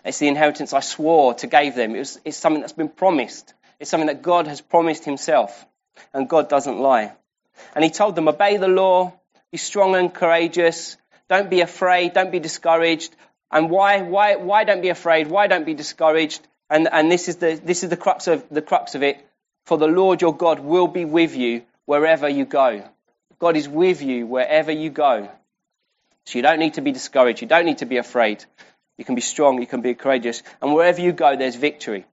It's 0.06 0.20
the 0.20 0.28
inheritance 0.28 0.74
I 0.74 0.82
swore 0.82 1.34
to 1.36 1.48
give 1.48 1.76
them. 1.76 1.96
It 1.96 2.00
was, 2.00 2.20
it's 2.24 2.38
something 2.38 2.62
that's 2.62 2.74
been 2.74 2.90
promised. 2.90 3.54
It's 3.80 3.90
something 3.90 4.08
that 4.08 4.22
God 4.22 4.48
has 4.48 4.62
promised 4.62 5.06
himself. 5.06 5.66
And 6.14 6.30
God 6.30 6.50
doesn't 6.50 6.78
lie. 6.78 7.14
And 7.76 7.84
he 7.84 7.90
told 7.90 8.16
them, 8.16 8.28
obey 8.28 8.58
the 8.58 8.68
law, 8.68 9.14
be 9.52 9.58
strong 9.58 9.96
and 9.96 10.14
courageous, 10.14 10.98
don't 11.30 11.50
be 11.50 11.62
afraid, 11.62 12.14
don't 12.14 12.32
be 12.32 12.40
discouraged. 12.40 13.16
And 13.52 13.70
why, 13.70 14.02
why, 14.02 14.36
why 14.36 14.64
don't 14.66 14.82
be 14.82 14.90
afraid? 14.90 15.28
Why 15.28 15.48
don't 15.48 15.66
be 15.66 15.74
discouraged? 15.74 16.46
And, 16.70 16.88
and 16.92 17.12
this 17.12 17.28
is 17.28 17.38
the, 17.38 17.60
this 17.64 17.84
is 17.84 17.90
the 17.90 17.98
crux 17.98 18.28
of, 18.28 18.44
the 18.50 18.62
crux 18.62 18.96
of 18.96 19.04
it. 19.04 19.24
For 19.66 19.78
the 19.78 19.88
Lord 19.88 20.22
your 20.22 20.36
God 20.36 20.60
will 20.60 20.88
be 20.88 21.06
with 21.06 21.36
you 21.36 21.64
wherever 21.86 22.28
you 22.28 22.46
go. 22.46 22.84
God 23.40 23.58
is 23.58 23.68
with 23.68 24.02
you 24.02 24.26
wherever 24.26 24.72
you 24.72 24.90
go. 24.90 25.30
So 26.26 26.40
you 26.40 26.44
don't 26.44 26.60
need 26.60 26.76
to 26.76 26.82
be 26.82 26.92
discouraged. 26.92 27.42
You 27.42 27.48
don't 27.48 27.66
need 27.66 27.80
to 27.80 27.86
be 27.86 27.98
afraid. 27.98 28.44
You 28.98 29.06
can 29.06 29.16
be 29.16 29.22
strong. 29.22 29.60
You 29.60 29.68
can 29.68 29.82
be 29.82 29.94
courageous. 29.94 30.44
And 30.62 30.74
wherever 30.74 31.02
you 31.02 31.12
go, 31.12 31.36
there's 31.36 31.56
victory. 31.56 32.06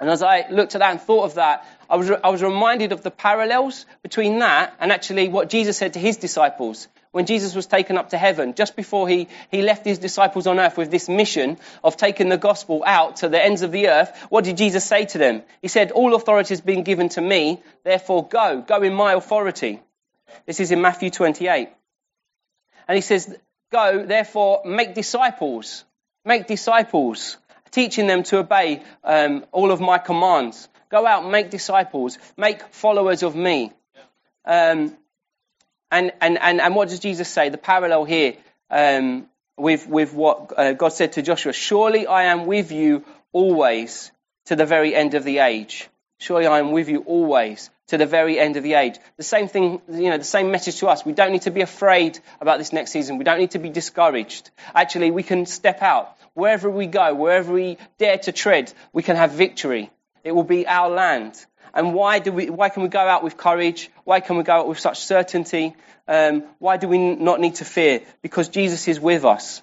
And 0.00 0.10
as 0.10 0.22
I 0.22 0.46
looked 0.50 0.74
at 0.74 0.78
that 0.78 0.90
and 0.90 1.00
thought 1.00 1.24
of 1.24 1.34
that, 1.34 1.66
I 1.88 1.96
was, 1.96 2.10
I 2.10 2.30
was 2.30 2.42
reminded 2.42 2.92
of 2.92 3.02
the 3.02 3.10
parallels 3.10 3.86
between 4.02 4.38
that 4.40 4.74
and 4.80 4.90
actually 4.90 5.28
what 5.28 5.50
Jesus 5.50 5.76
said 5.76 5.92
to 5.92 5.98
his 5.98 6.16
disciples 6.16 6.88
when 7.14 7.26
Jesus 7.26 7.54
was 7.54 7.66
taken 7.66 7.96
up 7.96 8.10
to 8.10 8.18
heaven, 8.18 8.54
just 8.54 8.76
before 8.76 9.08
he, 9.08 9.28
he 9.50 9.62
left 9.62 9.84
his 9.84 9.98
disciples 9.98 10.46
on 10.46 10.60
earth 10.60 10.76
with 10.76 10.90
this 10.90 11.08
mission 11.08 11.56
of 11.82 11.96
taking 11.96 12.28
the 12.28 12.36
gospel 12.36 12.82
out 12.84 13.16
to 13.16 13.28
the 13.28 13.42
ends 13.42 13.62
of 13.62 13.72
the 13.72 13.88
earth, 13.88 14.26
what 14.28 14.44
did 14.44 14.56
Jesus 14.56 14.84
say 14.84 15.06
to 15.06 15.18
them? 15.18 15.42
He 15.62 15.68
said, 15.68 15.90
All 15.92 16.14
authority 16.14 16.50
has 16.50 16.60
been 16.60 16.82
given 16.82 17.08
to 17.10 17.20
me, 17.20 17.62
therefore 17.84 18.28
go, 18.28 18.62
go 18.66 18.82
in 18.82 18.94
my 18.94 19.14
authority. 19.14 19.80
This 20.46 20.60
is 20.60 20.72
in 20.72 20.80
Matthew 20.82 21.10
28. 21.10 21.68
And 22.88 22.96
he 22.96 23.00
says, 23.00 23.34
Go, 23.70 24.04
therefore, 24.04 24.62
make 24.64 24.94
disciples 24.94 25.84
make 26.24 26.46
disciples, 26.46 27.36
teaching 27.70 28.06
them 28.06 28.22
to 28.24 28.38
obey 28.38 28.82
um, 29.02 29.44
all 29.52 29.70
of 29.70 29.80
my 29.80 29.98
commands. 29.98 30.68
Go 30.90 31.06
out 31.06 31.28
make 31.28 31.50
disciples, 31.50 32.18
make 32.36 32.62
followers 32.72 33.22
of 33.22 33.34
me. 33.34 33.72
Um, 34.44 34.96
and, 35.94 36.12
and, 36.20 36.38
and, 36.38 36.60
and 36.60 36.74
what 36.74 36.88
does 36.88 36.98
Jesus 36.98 37.28
say? 37.28 37.50
The 37.50 37.58
parallel 37.58 38.04
here 38.04 38.34
um, 38.70 39.28
with, 39.56 39.86
with 39.86 40.12
what 40.12 40.52
uh, 40.58 40.72
God 40.72 40.88
said 40.88 41.12
to 41.12 41.22
Joshua 41.22 41.52
Surely 41.52 42.06
I 42.06 42.24
am 42.24 42.46
with 42.46 42.72
you 42.72 43.04
always 43.32 44.10
to 44.46 44.56
the 44.56 44.66
very 44.66 44.94
end 44.94 45.14
of 45.14 45.22
the 45.24 45.38
age. 45.38 45.88
Surely 46.18 46.46
I 46.46 46.58
am 46.58 46.72
with 46.72 46.88
you 46.88 47.00
always 47.00 47.70
to 47.88 47.98
the 47.98 48.06
very 48.06 48.38
end 48.38 48.56
of 48.56 48.62
the 48.62 48.74
age. 48.74 48.96
The 49.18 49.22
same 49.22 49.46
thing, 49.46 49.80
you 49.88 50.10
know, 50.10 50.18
the 50.18 50.24
same 50.24 50.50
message 50.50 50.78
to 50.80 50.88
us. 50.88 51.04
We 51.04 51.12
don't 51.12 51.32
need 51.32 51.42
to 51.42 51.50
be 51.50 51.60
afraid 51.60 52.18
about 52.40 52.58
this 52.58 52.72
next 52.72 52.90
season. 52.90 53.18
We 53.18 53.24
don't 53.24 53.38
need 53.38 53.52
to 53.52 53.58
be 53.58 53.68
discouraged. 53.68 54.50
Actually, 54.74 55.10
we 55.12 55.22
can 55.22 55.46
step 55.46 55.80
out. 55.82 56.16
Wherever 56.32 56.68
we 56.68 56.86
go, 56.86 57.14
wherever 57.14 57.52
we 57.52 57.78
dare 57.98 58.18
to 58.18 58.32
tread, 58.32 58.72
we 58.92 59.02
can 59.04 59.16
have 59.16 59.32
victory. 59.32 59.90
It 60.24 60.32
will 60.32 60.44
be 60.44 60.66
our 60.66 60.88
land. 60.88 61.34
And 61.74 61.92
why 61.92 62.20
do 62.20 62.32
we, 62.32 62.48
why 62.50 62.68
can 62.68 62.84
we 62.84 62.88
go 62.88 63.00
out 63.00 63.24
with 63.24 63.36
courage? 63.36 63.90
Why 64.04 64.20
can 64.20 64.36
we 64.36 64.44
go 64.44 64.52
out 64.52 64.68
with 64.68 64.78
such 64.78 65.00
certainty? 65.00 65.74
Um, 66.06 66.44
why 66.58 66.76
do 66.76 66.86
we 66.88 66.98
not 66.98 67.40
need 67.40 67.56
to 67.56 67.64
fear? 67.64 68.02
Because 68.22 68.48
Jesus 68.48 68.86
is 68.88 69.00
with 69.00 69.24
us. 69.24 69.60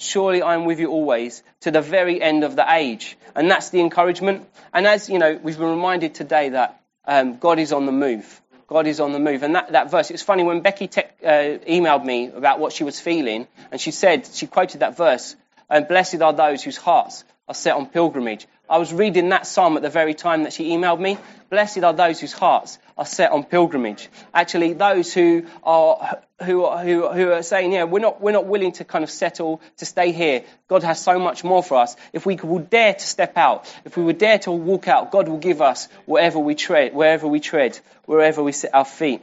Surely 0.00 0.42
I 0.42 0.54
am 0.54 0.64
with 0.64 0.80
you 0.80 0.90
always 0.90 1.42
to 1.60 1.70
the 1.70 1.80
very 1.80 2.20
end 2.20 2.44
of 2.44 2.56
the 2.56 2.66
age. 2.68 3.16
And 3.34 3.50
that's 3.50 3.70
the 3.70 3.80
encouragement. 3.80 4.48
And 4.72 4.86
as, 4.86 5.08
you 5.08 5.18
know, 5.18 5.38
we've 5.42 5.58
been 5.58 5.70
reminded 5.70 6.14
today 6.14 6.50
that 6.50 6.80
um, 7.04 7.38
God 7.38 7.58
is 7.58 7.72
on 7.72 7.86
the 7.86 7.92
move. 7.92 8.40
God 8.68 8.86
is 8.86 9.00
on 9.00 9.12
the 9.12 9.18
move. 9.18 9.42
And 9.42 9.54
that, 9.54 9.72
that 9.72 9.90
verse, 9.90 10.10
it's 10.10 10.22
funny 10.22 10.42
when 10.42 10.60
Becky 10.60 10.88
te- 10.88 11.02
uh, 11.24 11.58
emailed 11.66 12.04
me 12.04 12.28
about 12.28 12.60
what 12.60 12.72
she 12.72 12.84
was 12.84 13.00
feeling, 13.00 13.48
and 13.72 13.80
she 13.80 13.90
said, 13.90 14.26
she 14.26 14.46
quoted 14.46 14.80
that 14.80 14.96
verse, 14.96 15.34
and 15.70 15.88
blessed 15.88 16.22
are 16.22 16.32
those 16.32 16.62
whose 16.62 16.76
hearts 16.76 17.24
are 17.48 17.54
set 17.54 17.74
on 17.74 17.86
pilgrimage. 17.86 18.46
I 18.70 18.76
was 18.76 18.92
reading 18.92 19.30
that 19.30 19.46
psalm 19.46 19.76
at 19.76 19.82
the 19.82 19.88
very 19.88 20.12
time 20.12 20.42
that 20.42 20.52
she 20.52 20.70
emailed 20.70 21.00
me. 21.00 21.16
Blessed 21.48 21.82
are 21.84 21.94
those 21.94 22.20
whose 22.20 22.34
hearts 22.34 22.78
are 22.98 23.06
set 23.06 23.32
on 23.32 23.44
pilgrimage. 23.44 24.10
Actually, 24.34 24.74
those 24.74 25.14
who 25.14 25.46
are 25.62 26.20
who 26.42 26.68
who, 26.70 27.08
who 27.08 27.32
are 27.32 27.42
saying, 27.42 27.72
yeah, 27.72 27.84
we're 27.84 28.00
not 28.00 28.20
we're 28.20 28.32
not 28.32 28.44
willing 28.44 28.72
to 28.72 28.84
kind 28.84 29.02
of 29.02 29.10
settle 29.10 29.62
to 29.78 29.86
stay 29.86 30.12
here. 30.12 30.44
God 30.68 30.82
has 30.82 31.00
so 31.00 31.18
much 31.18 31.44
more 31.44 31.62
for 31.62 31.78
us. 31.78 31.96
If 32.12 32.26
we 32.26 32.36
would 32.36 32.68
dare 32.68 32.92
to 32.92 33.06
step 33.06 33.38
out, 33.38 33.74
if 33.86 33.96
we 33.96 34.04
would 34.04 34.18
dare 34.18 34.38
to 34.40 34.52
walk 34.52 34.86
out, 34.86 35.10
God 35.10 35.28
will 35.28 35.38
give 35.38 35.62
us 35.62 35.88
wherever 36.04 36.38
we 36.38 36.54
tread, 36.54 36.92
wherever 36.92 37.26
we 37.26 37.40
tread, 37.40 37.80
wherever 38.04 38.42
we 38.42 38.52
set 38.52 38.74
our 38.74 38.84
feet. 38.84 39.22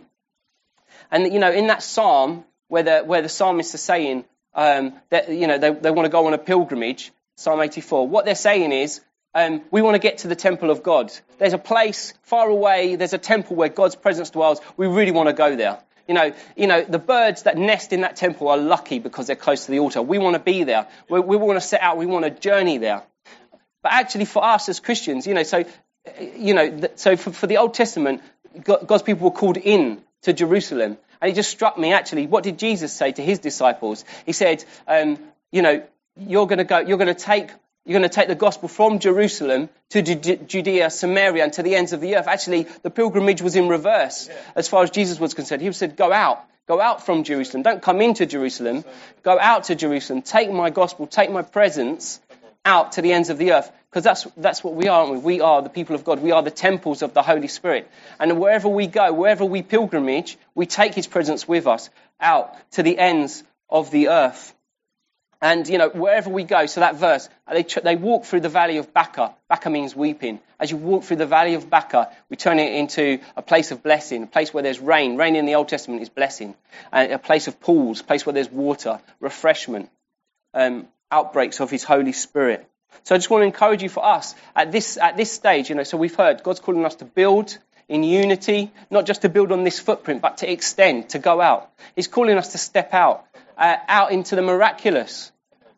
And 1.12 1.31
you 1.31 1.39
know, 1.39 1.51
in 1.51 1.67
that 1.67 1.84
psalm, 1.84 2.45
where 2.67 2.81
the 2.81 2.99
where 3.01 3.21
the 3.21 3.29
psalmist 3.29 3.75
is 3.75 3.81
saying 3.81 4.25
um, 4.55 4.93
that 5.09 5.29
you 5.29 5.47
know 5.47 5.57
they, 5.57 5.71
they 5.71 5.91
want 5.91 6.05
to 6.05 6.09
go 6.09 6.27
on 6.27 6.33
a 6.33 6.37
pilgrimage, 6.37 7.11
Psalm 7.37 7.61
84. 7.61 8.07
What 8.07 8.25
they're 8.25 8.35
saying 8.35 8.71
is 8.71 9.01
um, 9.33 9.61
we 9.69 9.81
want 9.81 9.95
to 9.95 9.99
get 9.99 10.19
to 10.19 10.27
the 10.27 10.35
temple 10.35 10.71
of 10.71 10.81
God. 10.81 11.11
There's 11.37 11.53
a 11.53 11.57
place 11.57 12.13
far 12.23 12.47
away, 12.47 12.95
there's 12.95 13.13
a 13.13 13.17
temple 13.17 13.57
where 13.57 13.69
God's 13.69 13.95
presence 13.95 14.29
dwells. 14.29 14.61
We 14.77 14.87
really 14.87 15.11
want 15.11 15.27
to 15.27 15.33
go 15.33 15.55
there. 15.55 15.77
You 16.07 16.13
know, 16.13 16.33
you 16.55 16.67
know, 16.67 16.83
the 16.83 16.99
birds 16.99 17.43
that 17.43 17.57
nest 17.57 17.91
in 17.91 18.01
that 18.01 18.15
temple 18.15 18.47
are 18.47 18.57
lucky 18.57 18.99
because 18.99 19.27
they're 19.27 19.35
close 19.35 19.65
to 19.65 19.71
the 19.71 19.79
altar. 19.79 20.01
We 20.01 20.19
want 20.19 20.35
to 20.35 20.39
be 20.39 20.63
there. 20.63 20.87
We, 21.09 21.19
we 21.19 21.35
want 21.35 21.59
to 21.59 21.67
set 21.67 21.81
out. 21.81 21.97
We 21.97 22.05
want 22.05 22.25
to 22.25 22.31
journey 22.31 22.77
there. 22.77 23.03
But 23.81 23.93
actually, 23.93 24.25
for 24.25 24.43
us 24.43 24.69
as 24.69 24.79
Christians, 24.79 25.27
you 25.27 25.33
know, 25.33 25.43
so, 25.43 25.65
you 26.19 26.53
know, 26.53 26.79
so 26.95 27.17
for, 27.17 27.31
for 27.31 27.47
the 27.47 27.57
Old 27.57 27.73
Testament, 27.73 28.21
God's 28.63 29.03
people 29.03 29.25
were 29.25 29.35
called 29.35 29.57
in 29.57 30.01
to 30.23 30.33
Jerusalem. 30.33 30.97
And 31.25 31.31
it 31.31 31.35
just 31.35 31.49
struck 31.49 31.75
me, 31.75 31.91
actually, 31.91 32.27
what 32.27 32.43
did 32.43 32.59
Jesus 32.59 32.93
say 32.93 33.11
to 33.11 33.23
his 33.23 33.39
disciples? 33.39 34.05
He 34.27 34.31
said, 34.31 34.63
um, 34.88 35.17
you 35.51 35.63
know, 35.63 35.81
you're 36.15 36.45
going 36.45 36.59
to 36.59 36.63
go, 36.63 36.77
you're 36.77 36.99
going 36.99 37.07
to 37.07 37.19
take 37.19 37.49
you're 37.83 37.97
going 37.97 38.07
to 38.07 38.15
take 38.15 38.27
the 38.27 38.35
gospel 38.35 38.69
from 38.69 38.99
Jerusalem 38.99 39.69
to 39.89 40.03
Judea, 40.03 40.91
Samaria, 40.91 41.43
and 41.43 41.53
to 41.53 41.63
the 41.63 41.73
ends 41.73 41.93
of 41.93 42.01
the 42.01 42.17
earth. 42.17 42.27
Actually, 42.27 42.67
the 42.83 42.91
pilgrimage 42.91 43.41
was 43.41 43.55
in 43.55 43.67
reverse 43.67 44.29
as 44.55 44.67
far 44.67 44.83
as 44.83 44.91
Jesus 44.91 45.19
was 45.19 45.33
concerned. 45.33 45.63
He 45.63 45.71
said, 45.71 45.95
Go 45.95 46.13
out. 46.13 46.45
Go 46.67 46.79
out 46.79 47.03
from 47.03 47.23
Jerusalem. 47.23 47.63
Don't 47.63 47.81
come 47.81 48.01
into 48.01 48.27
Jerusalem. 48.27 48.83
Go 49.23 49.39
out 49.39 49.65
to 49.65 49.75
Jerusalem. 49.75 50.21
Take 50.21 50.51
my 50.51 50.69
gospel, 50.69 51.07
take 51.07 51.31
my 51.31 51.41
presence 51.41 52.19
out 52.65 52.93
to 52.93 53.01
the 53.01 53.13
ends 53.13 53.30
of 53.30 53.38
the 53.38 53.54
earth. 53.54 53.71
Because 53.89 54.04
that's, 54.04 54.28
that's 54.36 54.63
what 54.63 54.73
we 54.73 54.89
are, 54.89 55.01
aren't 55.01 55.13
we? 55.13 55.19
We 55.19 55.41
are 55.41 55.62
the 55.62 55.69
people 55.69 55.95
of 55.95 56.04
God. 56.04 56.19
We 56.19 56.32
are 56.32 56.41
the 56.41 56.51
temples 56.51 57.01
of 57.01 57.13
the 57.13 57.21
Holy 57.21 57.47
Spirit. 57.47 57.89
And 58.19 58.39
wherever 58.39 58.67
we 58.67 58.88
go, 58.88 59.13
wherever 59.13 59.45
we 59.45 59.62
pilgrimage, 59.62 60.38
we 60.54 60.65
take 60.65 60.93
his 60.93 61.08
presence 61.08 61.47
with 61.47 61.65
us 61.65 61.89
out 62.19 62.54
to 62.71 62.84
the 62.84 62.97
ends 62.97 63.43
of 63.69 63.91
the 63.91 64.10
earth. 64.10 64.54
And, 65.41 65.67
you 65.67 65.78
know, 65.78 65.89
wherever 65.89 66.30
we 66.30 66.43
go, 66.43 66.65
so 66.65 66.80
that 66.80 66.95
verse, 66.95 67.30
they, 67.49 67.63
they 67.63 67.95
walk 67.95 68.25
through 68.25 68.39
the 68.39 68.49
valley 68.49 68.78
of 68.78 68.93
Baca. 68.93 69.36
Baca 69.47 69.69
means 69.69 69.95
weeping. 69.95 70.39
As 70.60 70.71
you 70.71 70.78
walk 70.78 71.04
through 71.04 71.17
the 71.17 71.25
valley 71.25 71.54
of 71.54 71.69
Baca, 71.69 72.10
we 72.30 72.36
turn 72.36 72.58
it 72.58 72.73
into 72.73 73.19
a 73.38 73.41
place 73.41 73.71
of 73.71 73.84
blessing, 73.84 74.23
a 74.23 74.28
place 74.28 74.54
where 74.54 74.63
there's 74.63 74.80
rain. 74.80 75.17
Rain 75.17 75.36
in 75.36 75.45
the 75.45 75.56
Old 75.56 75.67
Testament 75.67 76.01
is 76.01 76.10
blessing. 76.10 76.56
And 76.91 77.12
a 77.12 77.19
place 77.19 77.47
of 77.47 77.60
pools, 77.60 78.01
a 78.01 78.04
place 78.04 78.25
where 78.25 78.34
there's 78.34 78.51
water, 78.51 78.99
refreshment, 79.19 79.89
um, 80.54 80.88
outbreaks 81.15 81.60
of 81.60 81.71
His 81.71 81.84
Holy 81.84 82.12
Spirit. 82.12 82.67
So 83.04 83.15
I 83.15 83.17
just 83.17 83.30
want 83.30 83.41
to 83.41 83.45
encourage 83.45 83.84
you 83.84 83.89
for 83.89 84.04
us 84.04 84.36
at 84.56 84.71
this, 84.71 84.97
at 84.97 85.15
this 85.15 85.32
stage, 85.32 85.69
you 85.69 85.75
know, 85.75 85.84
so 85.84 85.97
we've 85.97 86.15
heard 86.15 86.43
God's 86.43 86.60
calling 86.60 86.86
us 86.86 86.95
to 86.95 87.06
build 87.06 87.58
in 87.88 88.04
unity, 88.04 88.71
not 88.89 89.06
just 89.06 89.21
to 89.21 89.30
build 89.30 89.51
on 89.51 89.63
this 89.63 89.80
footprint, 89.80 90.21
but 90.21 90.38
to 90.38 90.51
extend, 90.51 91.10
to 91.10 91.19
go 91.19 91.39
out. 91.39 91.69
He's 91.95 92.08
calling 92.08 92.38
us 92.38 92.51
to 92.54 92.58
step 92.58 92.93
out, 92.93 93.25
uh, 93.58 93.78
out 93.88 94.12
into 94.12 94.36
the 94.36 94.41
miraculous 94.41 95.32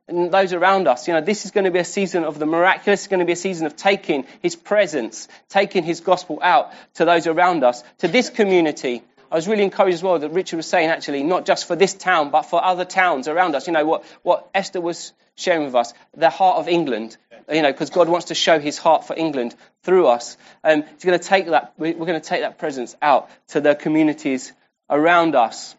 and 0.08 0.32
those 0.32 0.54
around 0.54 0.88
us. 0.88 1.08
You 1.08 1.14
know, 1.16 1.22
this 1.22 1.46
is 1.46 1.52
going 1.52 1.66
to 1.66 1.72
be 1.72 1.80
a 1.80 1.86
season 1.86 2.24
of 2.24 2.40
the 2.40 2.46
miraculous. 2.46 3.02
It's 3.02 3.08
going 3.08 3.20
to 3.20 3.26
be 3.26 3.34
a 3.34 3.44
season 3.48 3.68
of 3.68 3.76
taking 3.76 4.26
His 4.42 4.56
presence, 4.56 5.28
taking 5.50 5.84
His 5.84 6.00
gospel 6.00 6.40
out 6.42 6.72
to 6.96 7.06
those 7.06 7.28
around 7.28 7.64
us, 7.64 7.84
to 8.00 8.08
this 8.08 8.30
community. 8.30 9.04
I 9.32 9.36
was 9.36 9.48
really 9.48 9.64
encouraged 9.64 9.96
as 9.96 10.04
well 10.04 10.20
that 10.20 10.30
Richard 10.30 10.58
was 10.58 10.68
saying 10.68 10.90
actually, 10.90 11.24
not 11.24 11.46
just 11.46 11.68
for 11.68 11.76
this 11.76 11.94
town, 11.94 12.30
but 12.30 12.44
for 12.44 12.64
other 12.64 12.86
towns 12.86 13.28
around 13.28 13.56
us. 13.56 13.68
You 13.68 13.74
know, 13.74 13.86
what, 13.86 14.06
what 14.24 14.50
Esther 14.54 14.82
was 14.82 15.14
sharing 15.36 15.66
with 15.66 15.76
us, 15.76 15.94
the 16.16 16.30
heart 16.30 16.58
of 16.58 16.68
England. 16.68 17.18
You 17.50 17.62
know, 17.62 17.72
because 17.72 17.90
God 17.90 18.10
wants 18.10 18.28
to 18.28 18.36
show 18.36 18.60
His 18.60 18.78
heart 18.78 19.08
for 19.08 19.16
England 19.16 19.56
through 19.84 20.08
us. 20.08 20.38
Um, 20.64 20.84
he's 20.84 21.06
going 21.06 21.18
to 21.18 21.26
take 21.26 21.48
that, 21.48 21.74
we're 21.78 21.94
going 21.94 22.14
to 22.14 22.20
take 22.20 22.42
that 22.42 22.58
presence 22.58 22.96
out 23.02 23.30
to 23.50 23.62
the 23.62 23.74
communities 23.74 24.52
around 24.90 25.36
us. 25.36 25.76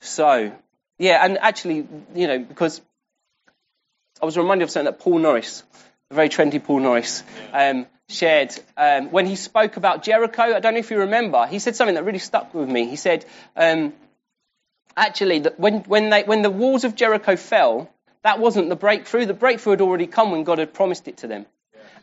So, 0.00 0.52
yeah, 0.98 1.24
and 1.24 1.38
actually, 1.38 1.88
you 2.14 2.26
know, 2.28 2.38
because 2.38 2.80
I 4.22 4.24
was 4.24 4.36
reminded 4.36 4.64
of 4.64 4.70
something 4.70 4.92
that 4.92 5.00
Paul 5.00 5.18
Norris, 5.18 5.62
the 6.08 6.14
very 6.14 6.28
trendy 6.28 6.62
Paul 6.62 6.80
Norris, 6.80 7.22
um, 7.52 7.86
shared 8.08 8.54
um, 8.76 9.10
when 9.10 9.26
he 9.26 9.36
spoke 9.36 9.76
about 9.76 10.02
Jericho. 10.02 10.42
I 10.42 10.60
don't 10.60 10.74
know 10.74 10.80
if 10.80 10.90
you 10.90 10.98
remember. 10.98 11.46
He 11.46 11.58
said 11.58 11.76
something 11.76 11.94
that 11.94 12.04
really 12.04 12.18
stuck 12.18 12.54
with 12.54 12.68
me. 12.68 12.86
He 12.88 12.96
said, 12.96 13.24
um, 13.56 13.92
actually, 14.96 15.40
that 15.40 15.58
when, 15.58 15.80
when, 15.80 16.10
they, 16.10 16.22
when 16.22 16.42
the 16.42 16.50
walls 16.50 16.84
of 16.84 16.94
Jericho 16.94 17.36
fell, 17.36 17.90
that 18.22 18.38
wasn't 18.38 18.68
the 18.68 18.76
breakthrough. 18.76 19.26
The 19.26 19.34
breakthrough 19.34 19.72
had 19.72 19.80
already 19.80 20.06
come 20.06 20.30
when 20.30 20.44
God 20.44 20.58
had 20.58 20.72
promised 20.72 21.08
it 21.08 21.18
to 21.18 21.26
them. 21.26 21.46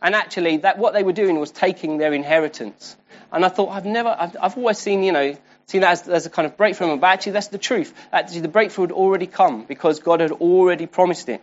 And 0.02 0.14
actually, 0.14 0.58
that 0.58 0.78
what 0.78 0.92
they 0.92 1.02
were 1.02 1.12
doing 1.12 1.40
was 1.40 1.50
taking 1.50 1.96
their 1.96 2.12
inheritance. 2.12 2.96
And 3.32 3.44
I 3.44 3.48
thought, 3.48 3.70
I've 3.70 3.86
never, 3.86 4.14
I've, 4.18 4.36
I've 4.40 4.56
always 4.58 4.78
seen, 4.78 5.02
you 5.02 5.12
know, 5.12 5.36
seen 5.66 5.80
that 5.80 5.92
as, 5.92 6.08
as 6.08 6.26
a 6.26 6.30
kind 6.30 6.46
of 6.46 6.56
breakthrough, 6.58 6.96
but 6.96 7.06
actually 7.06 7.32
that's 7.32 7.48
the 7.48 7.58
truth. 7.58 7.94
Actually, 8.12 8.40
the 8.40 8.48
breakthrough 8.48 8.84
had 8.84 8.92
already 8.92 9.26
come 9.26 9.64
because 9.64 10.00
God 10.00 10.20
had 10.20 10.32
already 10.32 10.86
promised 10.86 11.30
it. 11.30 11.42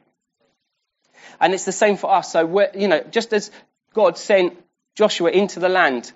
And 1.39 1.53
it's 1.55 1.65
the 1.65 1.71
same 1.71 1.97
for 1.97 2.11
us. 2.11 2.31
So, 2.31 2.67
you 2.75 2.87
know, 2.87 3.03
just 3.09 3.33
as 3.33 3.49
God 3.93 4.17
sent 4.17 4.57
Joshua 4.95 5.29
into 5.31 5.59
the 5.59 5.69
land 5.69 6.11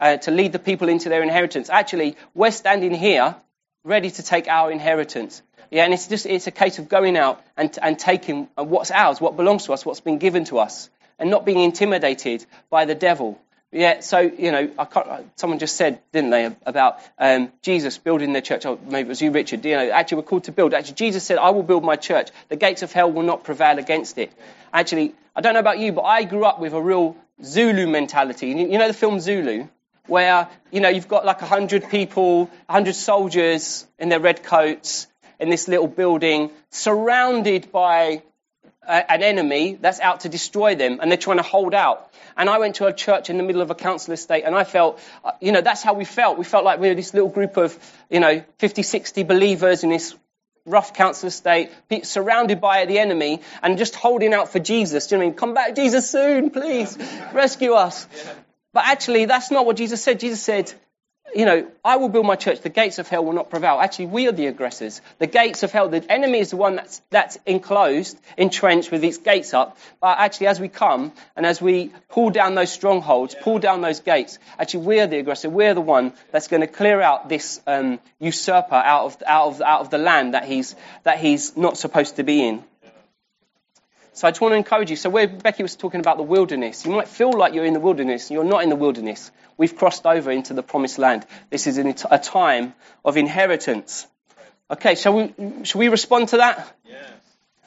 uh, 0.00 0.16
to 0.18 0.30
lead 0.30 0.52
the 0.52 0.58
people 0.58 0.88
into 0.88 1.08
their 1.08 1.22
inheritance, 1.22 1.70
actually, 1.70 2.16
we're 2.34 2.50
standing 2.50 2.94
here 2.94 3.36
ready 3.84 4.10
to 4.10 4.22
take 4.22 4.48
our 4.48 4.70
inheritance. 4.70 5.42
Yeah, 5.70 5.84
and 5.84 5.92
it's 5.92 6.06
just 6.06 6.24
it's 6.24 6.46
a 6.46 6.50
case 6.50 6.78
of 6.78 6.88
going 6.88 7.16
out 7.16 7.42
and, 7.56 7.76
and 7.82 7.98
taking 7.98 8.48
what's 8.56 8.90
ours, 8.90 9.20
what 9.20 9.36
belongs 9.36 9.66
to 9.66 9.72
us, 9.72 9.84
what's 9.84 10.00
been 10.00 10.18
given 10.18 10.44
to 10.44 10.58
us, 10.58 10.88
and 11.18 11.30
not 11.30 11.44
being 11.44 11.60
intimidated 11.60 12.46
by 12.70 12.84
the 12.84 12.94
devil. 12.94 13.38
Yeah, 13.70 14.00
so, 14.00 14.20
you 14.20 14.50
know, 14.50 14.70
I 14.78 14.84
can't, 14.86 15.30
someone 15.36 15.58
just 15.58 15.76
said, 15.76 16.00
didn't 16.10 16.30
they, 16.30 16.50
about 16.64 16.96
um, 17.18 17.52
Jesus 17.60 17.98
building 17.98 18.32
their 18.32 18.40
church. 18.40 18.64
Oh, 18.64 18.78
maybe 18.82 19.06
it 19.06 19.08
was 19.08 19.20
you, 19.20 19.30
Richard. 19.30 19.62
You 19.62 19.76
know, 19.76 19.90
actually, 19.90 20.16
we're 20.16 20.22
called 20.22 20.44
to 20.44 20.52
build. 20.52 20.72
Actually, 20.72 20.94
Jesus 20.94 21.24
said, 21.24 21.36
I 21.36 21.50
will 21.50 21.62
build 21.62 21.84
my 21.84 21.96
church. 21.96 22.30
The 22.48 22.56
gates 22.56 22.82
of 22.82 22.92
hell 22.92 23.12
will 23.12 23.24
not 23.24 23.44
prevail 23.44 23.78
against 23.78 24.16
it. 24.16 24.32
Actually, 24.72 25.14
I 25.36 25.42
don't 25.42 25.52
know 25.52 25.60
about 25.60 25.78
you, 25.78 25.92
but 25.92 26.02
I 26.02 26.24
grew 26.24 26.44
up 26.44 26.60
with 26.60 26.72
a 26.72 26.80
real 26.80 27.14
Zulu 27.44 27.86
mentality. 27.86 28.48
You 28.48 28.78
know 28.78 28.88
the 28.88 28.94
film 28.94 29.20
Zulu? 29.20 29.68
Where, 30.06 30.48
you 30.70 30.80
know, 30.80 30.88
you've 30.88 31.08
got 31.08 31.26
like 31.26 31.42
100 31.42 31.90
people, 31.90 32.46
100 32.46 32.94
soldiers 32.94 33.86
in 33.98 34.08
their 34.08 34.20
red 34.20 34.42
coats 34.42 35.06
in 35.38 35.50
this 35.50 35.68
little 35.68 35.88
building, 35.88 36.50
surrounded 36.70 37.70
by 37.70 38.22
an 38.88 39.22
enemy 39.22 39.78
that's 39.80 40.00
out 40.00 40.20
to 40.20 40.28
destroy 40.28 40.74
them, 40.74 40.98
and 41.00 41.10
they're 41.10 41.18
trying 41.18 41.36
to 41.36 41.42
hold 41.42 41.74
out. 41.74 42.12
And 42.36 42.48
I 42.48 42.58
went 42.58 42.76
to 42.76 42.86
a 42.86 42.92
church 42.92 43.30
in 43.30 43.36
the 43.36 43.42
middle 43.42 43.60
of 43.60 43.70
a 43.70 43.74
council 43.74 44.14
estate, 44.14 44.44
and 44.44 44.54
I 44.54 44.64
felt, 44.64 45.00
uh, 45.24 45.32
you 45.40 45.52
know, 45.52 45.60
that's 45.60 45.82
how 45.82 45.94
we 45.94 46.04
felt. 46.04 46.38
We 46.38 46.44
felt 46.44 46.64
like 46.64 46.80
we 46.80 46.88
were 46.88 46.94
this 46.94 47.12
little 47.12 47.28
group 47.28 47.56
of, 47.56 47.76
you 48.08 48.20
know, 48.20 48.44
50, 48.58 48.82
60 48.82 49.24
believers 49.24 49.84
in 49.84 49.90
this 49.90 50.14
rough 50.64 50.94
council 50.94 51.28
estate, 51.28 51.70
surrounded 52.02 52.60
by 52.60 52.86
the 52.86 52.98
enemy, 52.98 53.42
and 53.62 53.78
just 53.78 53.94
holding 53.94 54.34
out 54.34 54.52
for 54.52 54.58
Jesus. 54.58 55.06
Do 55.06 55.16
you 55.16 55.18
know 55.18 55.26
what 55.26 55.26
I 55.26 55.30
mean? 55.30 55.38
Come 55.38 55.54
back, 55.54 55.74
Jesus, 55.74 56.10
soon, 56.10 56.50
please. 56.50 56.96
Rescue 57.32 57.72
us. 57.72 58.06
But 58.72 58.84
actually, 58.86 59.24
that's 59.24 59.50
not 59.50 59.66
what 59.66 59.76
Jesus 59.76 60.02
said. 60.02 60.20
Jesus 60.20 60.42
said, 60.42 60.72
you 61.34 61.44
know, 61.44 61.70
I 61.84 61.96
will 61.96 62.08
build 62.08 62.26
my 62.26 62.36
church, 62.36 62.60
the 62.60 62.68
gates 62.68 62.98
of 62.98 63.08
hell 63.08 63.24
will 63.24 63.32
not 63.32 63.50
prevail. 63.50 63.78
Actually, 63.80 64.06
we 64.06 64.28
are 64.28 64.32
the 64.32 64.46
aggressors. 64.46 65.00
The 65.18 65.26
gates 65.26 65.62
of 65.62 65.72
hell, 65.72 65.88
the 65.88 66.04
enemy 66.10 66.38
is 66.38 66.50
the 66.50 66.56
one 66.56 66.76
that's, 66.76 67.00
that's 67.10 67.38
enclosed, 67.46 68.18
entrenched 68.36 68.90
with 68.90 69.04
its 69.04 69.18
gates 69.18 69.54
up. 69.54 69.78
But 70.00 70.18
actually, 70.18 70.48
as 70.48 70.60
we 70.60 70.68
come 70.68 71.12
and 71.36 71.44
as 71.44 71.60
we 71.60 71.92
pull 72.08 72.30
down 72.30 72.54
those 72.54 72.72
strongholds, 72.72 73.34
pull 73.34 73.58
down 73.58 73.80
those 73.80 74.00
gates, 74.00 74.38
actually, 74.58 74.86
we're 74.86 75.06
the 75.06 75.18
aggressor. 75.18 75.50
We're 75.50 75.74
the 75.74 75.80
one 75.80 76.12
that's 76.32 76.48
going 76.48 76.62
to 76.62 76.66
clear 76.66 77.00
out 77.00 77.28
this 77.28 77.60
um, 77.66 78.00
usurper 78.18 78.74
out 78.74 79.04
of, 79.06 79.22
out, 79.26 79.46
of, 79.48 79.62
out 79.62 79.80
of 79.82 79.90
the 79.90 79.98
land 79.98 80.34
that 80.34 80.44
he's, 80.44 80.74
that 81.04 81.18
he's 81.18 81.56
not 81.56 81.76
supposed 81.76 82.16
to 82.16 82.22
be 82.22 82.46
in. 82.46 82.64
So 84.18 84.26
I 84.26 84.32
just 84.32 84.40
want 84.40 84.50
to 84.50 84.56
encourage 84.56 84.90
you. 84.90 84.96
So 84.96 85.10
where 85.10 85.28
Becky 85.28 85.62
was 85.62 85.76
talking 85.76 86.00
about 86.00 86.16
the 86.16 86.24
wilderness, 86.24 86.84
you 86.84 86.90
might 86.90 87.06
feel 87.06 87.30
like 87.30 87.54
you're 87.54 87.64
in 87.64 87.72
the 87.72 87.78
wilderness. 87.78 88.32
You're 88.32 88.42
not 88.42 88.64
in 88.64 88.68
the 88.68 88.74
wilderness. 88.74 89.30
We've 89.56 89.76
crossed 89.76 90.04
over 90.06 90.32
into 90.32 90.54
the 90.54 90.62
promised 90.64 90.98
land. 90.98 91.24
This 91.50 91.68
is 91.68 91.78
a 91.78 92.18
time 92.18 92.74
of 93.04 93.16
inheritance. 93.16 94.08
Okay, 94.72 94.96
shall 94.96 95.14
we, 95.14 95.64
shall 95.64 95.78
we 95.78 95.86
respond 95.86 96.30
to 96.30 96.38
that? 96.38 96.76
Yes. 96.84 97.10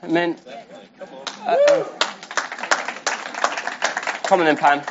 Amen. 0.04 0.38
Uh, 1.46 1.56
uh, 1.58 1.84
come 4.24 4.42
on 4.42 4.46
then, 4.46 4.58
Pam. 4.58 4.82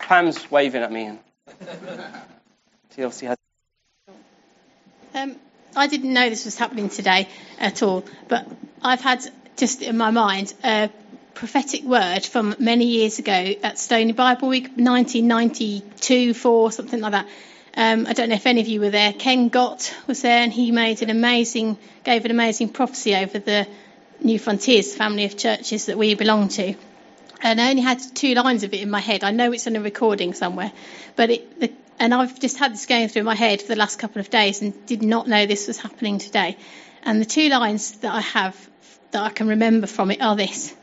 Pam's 0.00 0.50
waving 0.50 0.82
at 0.82 0.90
me. 0.90 1.04
And 1.04 1.18
she 2.96 3.04
obviously 3.04 3.28
has. 3.28 3.36
Um, 5.14 5.36
I 5.76 5.86
didn't 5.86 6.12
know 6.12 6.28
this 6.28 6.46
was 6.46 6.58
happening 6.58 6.88
today 6.88 7.28
at 7.60 7.84
all, 7.84 8.04
but 8.26 8.44
I've 8.82 9.00
had 9.00 9.24
just 9.60 9.82
in 9.82 9.98
my 9.98 10.10
mind 10.10 10.54
a 10.64 10.88
prophetic 11.34 11.84
word 11.84 12.24
from 12.24 12.56
many 12.58 12.86
years 12.86 13.18
ago 13.18 13.32
at 13.62 13.78
Stoneleigh 13.78 14.16
Bible 14.16 14.48
Week, 14.48 14.70
1992, 14.74 16.32
4, 16.32 16.72
something 16.72 16.98
like 16.98 17.12
that. 17.12 17.28
Um, 17.76 18.06
I 18.06 18.14
don't 18.14 18.30
know 18.30 18.36
if 18.36 18.46
any 18.46 18.62
of 18.62 18.68
you 18.68 18.80
were 18.80 18.88
there. 18.88 19.12
Ken 19.12 19.50
Gott 19.50 19.94
was 20.06 20.22
there, 20.22 20.42
and 20.42 20.50
he 20.50 20.70
made 20.70 21.02
an 21.02 21.10
amazing, 21.10 21.76
gave 22.04 22.24
an 22.24 22.30
amazing 22.30 22.70
prophecy 22.70 23.14
over 23.14 23.38
the 23.38 23.68
New 24.22 24.38
Frontiers 24.38 24.94
family 24.94 25.26
of 25.26 25.36
churches 25.36 25.86
that 25.86 25.98
we 25.98 26.14
belong 26.14 26.48
to. 26.48 26.74
And 27.42 27.60
I 27.60 27.68
only 27.68 27.82
had 27.82 28.00
two 28.14 28.32
lines 28.34 28.64
of 28.64 28.72
it 28.72 28.80
in 28.80 28.90
my 28.90 29.00
head. 29.00 29.24
I 29.24 29.30
know 29.30 29.52
it's 29.52 29.66
in 29.66 29.76
a 29.76 29.80
recording 29.82 30.32
somewhere, 30.32 30.72
but 31.16 31.28
it, 31.28 31.60
the, 31.60 31.72
and 31.98 32.14
I've 32.14 32.40
just 32.40 32.58
had 32.58 32.72
this 32.72 32.86
going 32.86 33.08
through 33.08 33.24
my 33.24 33.34
head 33.34 33.60
for 33.60 33.68
the 33.68 33.76
last 33.76 33.98
couple 33.98 34.20
of 34.20 34.30
days 34.30 34.62
and 34.62 34.86
did 34.86 35.02
not 35.02 35.28
know 35.28 35.44
this 35.44 35.68
was 35.68 35.78
happening 35.78 36.18
today. 36.18 36.56
And 37.02 37.20
the 37.20 37.26
two 37.26 37.50
lines 37.50 37.92
that 37.98 38.14
I 38.14 38.20
have 38.20 38.69
that 39.12 39.22
I 39.22 39.30
can 39.30 39.48
remember 39.48 39.86
from 39.86 40.10
it 40.10 40.20
are 40.20 40.36
this 40.36 40.74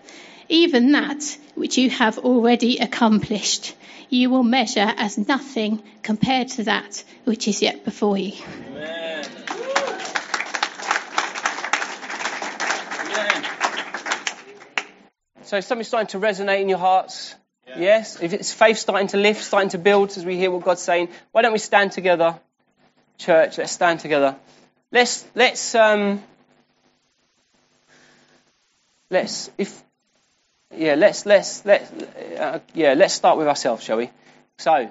even 0.50 0.92
that 0.94 1.38
which 1.56 1.78
you 1.78 1.90
have 1.90 2.18
already 2.20 2.78
accomplished, 2.78 3.76
you 4.10 4.30
will 4.30 4.44
measure 4.44 4.94
as 4.98 5.18
nothing 5.18 5.84
compared 6.04 6.48
to 6.50 6.64
that 6.64 7.04
which 7.26 7.48
is 7.48 7.62
yet 7.62 7.84
before 7.84 8.18
you. 8.18 8.34
Amen. 8.70 9.26
So 15.44 15.62
something's 15.62 15.88
starting 15.88 16.08
to 16.08 16.20
resonate 16.20 16.62
in 16.62 16.70
your 16.70 16.78
hearts. 16.78 17.36
Yes? 17.78 18.22
If 18.22 18.34
it's 18.34 18.54
faith 18.54 18.78
starting 18.78 19.08
to 19.10 19.18
lift, 19.18 19.44
starting 19.44 19.70
to 19.70 19.78
build 19.78 20.18
as 20.18 20.26
we 20.26 20.38
hear 20.38 20.52
what 20.52 20.64
God's 20.64 20.82
saying, 20.82 21.10
why 21.32 21.42
don't 21.42 21.54
we 21.54 21.60
stand 21.60 21.92
together? 21.92 22.40
Church, 23.18 23.58
let's 23.58 23.72
stand 23.72 24.00
together. 24.00 24.36
Let's 24.92 25.26
let's 25.36 25.76
um 25.76 26.24
let's 29.10 29.50
if 29.58 29.84
yeah 30.76 30.96
let's 30.96 31.26
let's 31.26 31.66
let 31.66 31.92
uh, 32.40 32.60
yeah 32.74 32.94
let's 32.94 33.14
start 33.14 33.38
with 33.38 33.48
ourselves, 33.48 33.84
shall 33.84 33.98
we? 33.98 34.10
So, 34.58 34.90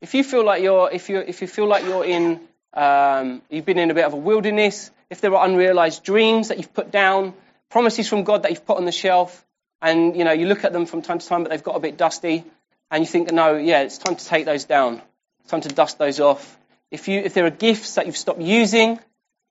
if 0.00 0.14
you 0.14 0.24
feel 0.24 0.44
like 0.44 0.62
you're 0.62 0.90
if 0.90 1.08
you 1.08 1.18
if 1.18 1.40
you 1.40 1.48
feel 1.48 1.66
like 1.66 1.84
you're 1.84 2.04
in 2.04 2.40
um, 2.74 3.42
you've 3.50 3.64
been 3.64 3.78
in 3.78 3.90
a 3.90 3.94
bit 3.94 4.04
of 4.04 4.12
a 4.12 4.16
wilderness, 4.16 4.90
if 5.10 5.20
there 5.20 5.34
are 5.34 5.46
unrealized 5.46 6.04
dreams 6.04 6.48
that 6.48 6.58
you've 6.58 6.72
put 6.72 6.90
down, 6.90 7.34
promises 7.70 8.08
from 8.08 8.24
God 8.24 8.42
that 8.42 8.50
you've 8.50 8.66
put 8.66 8.76
on 8.76 8.84
the 8.84 8.92
shelf, 8.92 9.44
and 9.80 10.16
you 10.16 10.24
know 10.24 10.32
you 10.32 10.46
look 10.46 10.64
at 10.64 10.72
them 10.72 10.86
from 10.86 11.02
time 11.02 11.18
to 11.18 11.26
time, 11.26 11.42
but 11.42 11.50
they've 11.50 11.62
got 11.62 11.76
a 11.76 11.80
bit 11.80 11.96
dusty, 11.96 12.44
and 12.90 13.02
you 13.02 13.06
think, 13.06 13.32
no, 13.32 13.56
yeah, 13.56 13.82
it's 13.82 13.98
time 13.98 14.16
to 14.16 14.24
take 14.24 14.44
those 14.44 14.64
down. 14.64 15.02
It's 15.40 15.50
time 15.50 15.62
to 15.62 15.68
dust 15.68 15.98
those 15.98 16.20
off. 16.20 16.58
If 16.90 17.08
you 17.08 17.20
if 17.20 17.34
there 17.34 17.46
are 17.46 17.50
gifts 17.50 17.96
that 17.96 18.06
you've 18.06 18.16
stopped 18.16 18.40
using, 18.40 18.98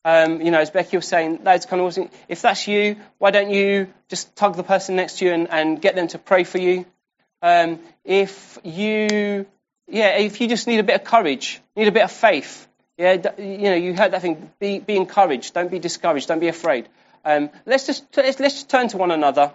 um, 0.07 0.39
you 0.39 0.51
know, 0.51 0.61
as 0.61 0.71
Becky 0.71 0.95
was 0.95 1.05
saying, 1.05 1.41
that's 1.43 1.65
kind 1.65 1.81
of 1.81 1.87
awesome. 1.87 2.09
if 2.29 2.41
that's 2.41 2.65
you, 2.65 2.95
why 3.17 3.29
don't 3.31 3.49
you 3.49 3.89
just 4.07 4.33
tug 4.37 4.55
the 4.55 4.63
person 4.63 4.95
next 4.95 5.17
to 5.17 5.25
you 5.25 5.33
and, 5.33 5.49
and 5.49 5.81
get 5.81 5.95
them 5.95 6.07
to 6.07 6.17
pray 6.17 6.45
for 6.45 6.59
you? 6.59 6.85
Um, 7.41 7.79
if 8.05 8.57
you, 8.63 9.45
yeah, 9.85 10.15
if 10.15 10.39
you 10.39 10.47
just 10.47 10.65
need 10.65 10.79
a 10.79 10.83
bit 10.83 10.95
of 10.95 11.03
courage, 11.03 11.59
need 11.75 11.89
a 11.89 11.91
bit 11.91 12.03
of 12.03 12.11
faith, 12.13 12.69
yeah, 12.97 13.17
you 13.37 13.63
know, 13.63 13.75
you 13.75 13.93
heard 13.95 14.13
that 14.13 14.21
thing, 14.21 14.49
be, 14.61 14.79
be 14.79 14.95
encouraged, 14.95 15.53
don't 15.53 15.69
be 15.69 15.79
discouraged, 15.79 16.29
don't 16.29 16.39
be 16.39 16.47
afraid. 16.47 16.87
Um, 17.25 17.49
let's 17.65 17.85
just 17.85 18.05
let's, 18.15 18.39
let's 18.39 18.53
just 18.53 18.69
turn 18.69 18.87
to 18.87 18.97
one 18.97 19.11
another. 19.11 19.51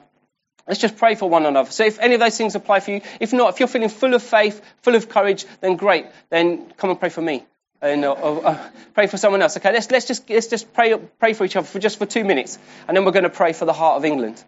Let's 0.69 0.81
just 0.81 0.99
pray 0.99 1.15
for 1.15 1.31
one 1.31 1.47
another. 1.47 1.71
So 1.71 1.87
if 1.87 1.99
any 1.99 2.13
of 2.13 2.21
those 2.21 2.37
things 2.37 2.55
apply 2.55 2.81
for 2.81 2.91
you, 2.91 3.01
if 3.21 3.33
not, 3.33 3.55
if 3.55 3.59
you're 3.59 3.69
feeling 3.69 3.89
full 3.89 4.13
of 4.13 4.23
faith, 4.23 4.61
full 4.83 4.97
of 4.97 5.09
courage, 5.09 5.47
then 5.63 5.77
great. 5.77 6.07
Then 6.29 6.71
come 6.77 6.91
and 6.91 7.01
pray 7.01 7.09
for 7.09 7.23
me 7.23 7.47
and 7.83 8.05
uh, 8.05 8.13
uh, 8.13 8.71
pray 8.95 9.09
for 9.09 9.17
someone 9.17 9.43
else. 9.43 9.57
Okay, 9.57 9.73
let's, 9.73 9.91
let's 9.91 10.07
just, 10.07 10.31
let's 10.31 10.47
just 10.47 10.73
pray, 10.73 10.97
pray 11.19 11.33
for 11.33 11.45
each 11.45 11.57
other 11.57 11.67
for 11.67 11.81
just 11.81 11.99
for 11.99 12.07
two 12.07 12.25
minutes, 12.25 12.59
and 12.87 12.97
then 12.97 13.05
we're 13.05 13.13
going 13.13 13.25
to 13.25 13.31
pray 13.31 13.53
for 13.53 13.65
the 13.65 13.73
heart 13.73 13.97
of 13.97 14.05
England. 14.05 14.43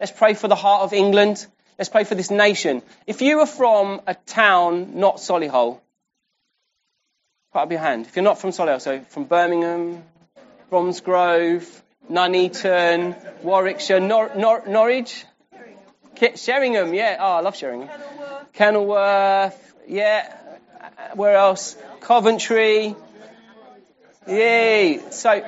Let's 0.00 0.12
pray 0.12 0.34
for 0.34 0.48
the 0.48 0.54
heart 0.54 0.82
of 0.82 0.92
England. 0.92 1.46
Let's 1.78 1.88
pray 1.88 2.04
for 2.04 2.14
this 2.14 2.30
nation. 2.30 2.82
If 3.06 3.22
you 3.22 3.40
are 3.40 3.46
from 3.46 4.02
a 4.06 4.14
town 4.14 4.98
not 4.98 5.16
Solihull, 5.16 5.80
put 7.52 7.58
up 7.60 7.70
your 7.70 7.80
hand. 7.80 8.06
If 8.06 8.16
you're 8.16 8.22
not 8.22 8.38
from 8.38 8.50
Solihull, 8.50 8.80
so 8.80 9.00
from 9.00 9.24
Birmingham, 9.24 10.02
Bromsgrove, 10.70 11.82
Nuneaton, 12.10 13.14
Warwickshire, 13.42 14.00
Nor- 14.00 14.32
Nor- 14.36 14.66
Norwich, 14.66 15.24
K- 16.14 16.36
Sheringham, 16.36 16.94
yeah. 16.94 17.16
Oh, 17.20 17.32
I 17.36 17.40
love 17.40 17.56
Sheringham. 17.56 17.88
Kenilworth. 17.88 18.52
Kenilworth, 18.52 19.74
yeah. 19.88 20.32
Where 21.14 21.36
else? 21.36 21.76
Coventry. 22.00 22.94
Yay. 24.26 25.00
So, 25.10 25.44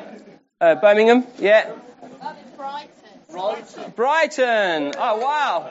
uh, 0.61 0.75
Birmingham, 0.77 1.27
yeah. 1.39 1.71
Brighton. 2.57 3.93
Brighton. 3.97 4.93
Oh, 4.99 5.17
wow. 5.19 5.71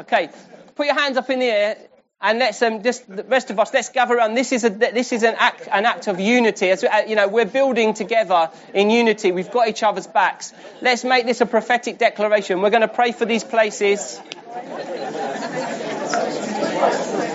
Okay. 0.00 0.30
Put 0.74 0.86
your 0.86 0.94
hands 0.94 1.16
up 1.16 1.28
in 1.30 1.38
the 1.38 1.46
air 1.46 1.76
and 2.20 2.38
let's 2.38 2.62
um, 2.62 2.82
just 2.82 3.06
the 3.14 3.24
rest 3.24 3.50
of 3.50 3.58
us 3.60 3.74
let's 3.74 3.90
gather 3.90 4.16
around. 4.16 4.34
This 4.34 4.52
is 4.52 4.64
a 4.64 4.70
this 4.70 5.12
is 5.12 5.22
an 5.22 5.34
act 5.38 5.68
an 5.70 5.84
act 5.84 6.06
of 6.06 6.18
unity. 6.18 6.70
As 6.70 6.82
uh, 6.82 7.02
you 7.06 7.14
know, 7.14 7.28
we're 7.28 7.44
building 7.44 7.92
together 7.92 8.50
in 8.72 8.88
unity. 8.88 9.32
We've 9.32 9.50
got 9.50 9.68
each 9.68 9.82
other's 9.82 10.06
backs. 10.06 10.54
Let's 10.80 11.04
make 11.04 11.26
this 11.26 11.42
a 11.42 11.46
prophetic 11.46 11.98
declaration. 11.98 12.62
We're 12.62 12.70
going 12.70 12.80
to 12.80 12.88
pray 12.88 13.12
for 13.12 13.26
these 13.26 13.44
places. 13.44 14.18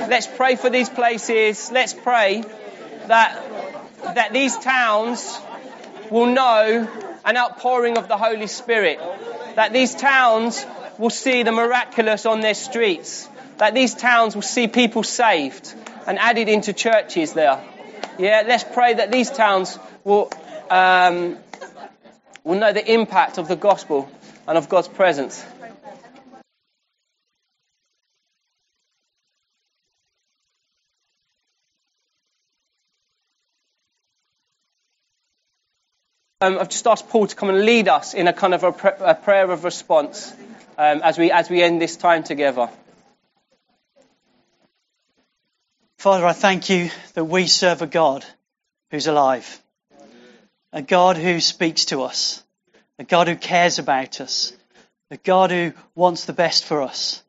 Let's 0.09 0.27
pray 0.27 0.55
for 0.55 0.69
these 0.71 0.89
places. 0.89 1.71
Let's 1.71 1.93
pray 1.93 2.43
that 3.05 3.39
that 4.15 4.34
these 4.34 4.57
towns 4.57 5.39
will 6.09 6.34
know 6.34 6.88
an 7.23 7.38
outpouring 7.38 7.99
of 7.99 8.07
the 8.07 8.17
Holy 8.17 8.47
Spirit. 8.47 8.99
That 9.55 9.73
these 9.73 9.93
towns 9.93 10.65
will 10.97 11.11
see 11.11 11.43
the 11.43 11.51
miraculous 11.51 12.25
on 12.25 12.41
their 12.41 12.55
streets 12.55 13.29
that 13.62 13.76
these 13.76 13.93
towns 13.93 14.34
will 14.34 14.41
see 14.41 14.68
people 14.68 15.03
saved 15.03 15.72
and 16.07 16.18
added 16.18 16.49
into 16.49 16.74
churches 16.74 17.34
there. 17.34 17.64
Yeah, 18.18 18.41
let's 18.47 18.64
pray 18.64 18.95
that 18.95 19.12
these 19.12 19.30
towns 19.30 19.78
will, 20.03 20.32
um, 20.72 21.38
will 22.43 22.57
know 22.57 22.74
the 22.74 22.91
impact 22.91 23.38
of 23.38 23.47
the 23.47 23.55
gospel 23.55 24.09
and 24.47 24.57
of 24.57 24.68
God's 24.68 24.88
presence. 24.88 25.45
Um, 36.41 36.57
I've 36.57 36.70
just 36.70 36.88
asked 36.88 37.09
Paul 37.09 37.28
to 37.28 37.36
come 37.36 37.49
and 37.49 37.64
lead 37.64 37.88
us 37.88 38.16
in 38.16 38.28
a 38.28 38.34
kind 38.34 38.55
of 38.55 38.64
a, 38.64 38.72
pr- 38.72 38.88
a 39.01 39.14
prayer 39.14 39.51
of 39.51 39.64
response 39.64 40.34
um, 40.80 41.01
as, 41.03 41.20
we, 41.20 41.30
as 41.30 41.47
we 41.47 41.62
end 41.62 41.80
this 41.80 41.95
time 41.95 42.24
together. 42.24 42.72
Father, 46.02 46.26
I 46.26 46.34
thank 46.34 46.68
you 46.72 46.89
that 47.14 47.26
we 47.26 47.45
serve 47.45 47.84
a 47.84 47.86
God 47.86 48.26
who's 48.89 49.06
alive, 49.06 49.62
a 50.74 50.82
God 50.82 51.16
who 51.16 51.39
speaks 51.39 51.86
to 51.86 52.02
us, 52.02 52.43
a 52.97 53.04
God 53.04 53.28
who 53.28 53.36
cares 53.36 53.78
about 53.78 54.20
us, 54.20 54.52
a 55.12 55.18
God 55.18 55.52
who 55.52 55.74
wants 55.93 56.26
the 56.26 56.34
best 56.34 56.66
for 56.66 56.82
us. 56.82 57.22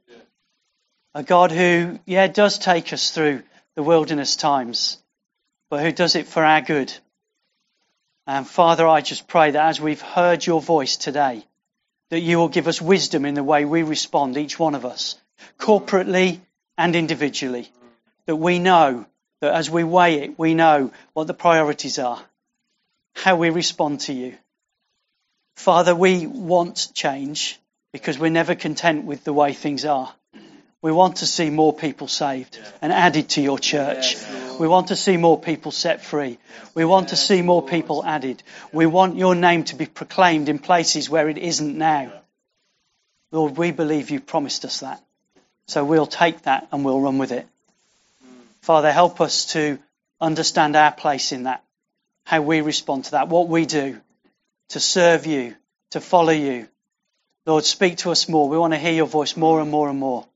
A 1.14 1.23
God 1.23 1.53
who, 1.53 1.99
yeah, 2.07 2.29
does 2.29 2.59
take 2.59 2.95
us 2.95 3.11
through 3.11 3.43
the 3.75 3.83
wilderness 3.83 4.37
times, 4.37 4.97
but 5.68 5.83
who 5.83 5.93
does 5.93 6.16
it 6.16 6.27
for 6.27 6.43
our 6.43 6.62
good. 6.62 6.91
And 8.27 8.47
Father, 8.47 8.89
I 8.89 9.03
just 9.03 9.29
pray 9.29 9.51
that 9.51 9.66
as 9.66 9.83
we've 9.83 10.01
heard 10.01 10.47
your 10.47 10.62
voice 10.62 10.97
today, 10.97 11.45
that 12.09 12.20
you 12.20 12.39
will 12.39 12.49
give 12.49 12.68
us 12.68 12.81
wisdom 12.81 13.27
in 13.27 13.35
the 13.35 13.45
way 13.45 13.66
we 13.66 13.83
respond, 13.83 14.39
each 14.39 14.59
one 14.59 14.75
of 14.75 14.87
us, 14.87 15.20
corporately 15.59 16.41
and 16.79 16.97
individually. 16.97 17.70
That 18.27 18.37
we 18.37 18.59
know 18.59 19.07
that 19.41 19.55
as 19.55 19.70
we 19.70 19.85
weigh 19.85 20.20
it, 20.20 20.39
we 20.39 20.55
know 20.55 20.93
what 21.12 21.27
the 21.27 21.35
priorities 21.35 21.99
are, 21.99 22.23
how 23.14 23.37
we 23.37 23.51
respond 23.51 24.01
to 24.03 24.12
you. 24.12 24.37
Father, 25.57 25.95
we 25.95 26.27
want 26.27 26.89
change 26.95 27.59
because 27.93 28.18
we're 28.18 28.31
never 28.31 28.55
content 28.55 29.05
with 29.05 29.25
the 29.25 29.33
way 29.33 29.53
things 29.53 29.85
are. 29.85 30.12
We 30.81 30.91
want 30.91 31.16
to 31.16 31.27
see 31.27 31.51
more 31.51 31.73
people 31.73 32.09
saved 32.09 32.59
and 32.81 32.93
added 32.93 33.29
to 33.31 33.43
your 33.43 33.59
church. 33.59 34.16
We 34.59 34.66
want 34.66 34.89
to 34.89 34.97
see 34.97 35.16
more 35.16 35.41
people 35.41 35.70
set 35.70 36.05
free. 36.05 36.39
We 36.75 36.85
want 36.85 37.11
to 37.11 37.16
see 37.16 37.43
more 37.43 37.62
people 37.62 38.05
added. 38.05 38.43
We 38.73 38.87
want 38.87 39.16
your 39.16 39.37
name 39.37 39.64
to 39.64 39.77
be 39.77 39.87
proclaimed 39.87 40.49
in 40.49 40.59
places 40.59 41.09
where 41.09 41.29
it 41.29 41.39
isn't 41.39 41.79
now. 41.79 42.12
Lord, 43.31 43.57
we 43.57 43.70
believe 43.70 44.11
you 44.11 44.20
promised 44.20 44.64
us 44.64 44.81
that. 44.81 45.03
So 45.68 45.85
we'll 45.85 46.07
take 46.07 46.43
that 46.43 46.68
and 46.73 46.85
we'll 46.85 47.01
run 47.01 47.18
with 47.18 47.31
it. 47.31 47.47
Father, 48.63 48.93
help 48.93 49.21
us 49.21 49.47
to 49.47 49.79
understand 50.21 50.77
our 50.77 50.93
place 50.93 51.33
in 51.33 51.45
that, 51.45 51.65
how 52.25 52.43
we 52.43 52.61
respond 52.61 53.07
to 53.07 53.11
that, 53.13 53.29
what 53.29 53.49
we 53.49 53.67
do 53.67 54.01
to 54.71 54.81
serve 54.81 55.27
you, 55.27 55.55
to 55.91 56.01
follow 56.01 56.33
you. 56.33 56.69
Lord, 57.45 57.65
speak 57.65 57.99
to 57.99 58.13
us 58.13 58.29
more. 58.29 58.49
We 58.49 58.57
want 58.57 58.73
to 58.73 58.79
hear 58.79 58.93
your 58.93 59.07
voice 59.07 59.37
more 59.37 59.61
and 59.61 59.71
more 59.71 59.91
and 59.91 59.99
more. 59.99 60.27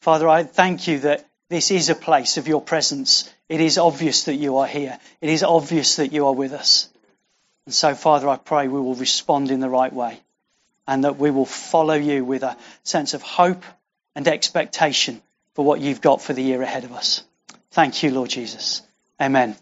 Father, 0.00 0.28
I 0.28 0.44
thank 0.44 0.88
you 0.88 1.00
that 1.00 1.28
this 1.50 1.70
is 1.70 1.90
a 1.90 1.94
place 1.94 2.38
of 2.38 2.48
your 2.48 2.62
presence. 2.62 3.30
It 3.50 3.60
is 3.60 3.76
obvious 3.76 4.24
that 4.24 4.36
you 4.36 4.56
are 4.56 4.66
here. 4.66 4.98
It 5.20 5.28
is 5.28 5.42
obvious 5.42 5.96
that 5.96 6.12
you 6.12 6.26
are 6.26 6.34
with 6.34 6.52
us. 6.52 6.88
And 7.66 7.74
so, 7.74 7.94
Father, 7.94 8.28
I 8.28 8.36
pray 8.36 8.66
we 8.66 8.80
will 8.80 8.94
respond 8.94 9.50
in 9.50 9.60
the 9.60 9.68
right 9.68 9.92
way 9.92 10.20
and 10.86 11.04
that 11.04 11.18
we 11.18 11.30
will 11.30 11.46
follow 11.46 11.94
you 11.94 12.24
with 12.24 12.42
a 12.42 12.56
sense 12.82 13.12
of 13.12 13.20
hope 13.20 13.62
and 14.14 14.26
expectation 14.26 15.20
for 15.58 15.64
what 15.64 15.80
you've 15.80 16.00
got 16.00 16.22
for 16.22 16.32
the 16.32 16.40
year 16.40 16.62
ahead 16.62 16.84
of 16.84 16.92
us. 16.92 17.24
Thank 17.72 18.04
you, 18.04 18.12
Lord 18.12 18.30
Jesus. 18.30 18.82
Amen. 19.20 19.56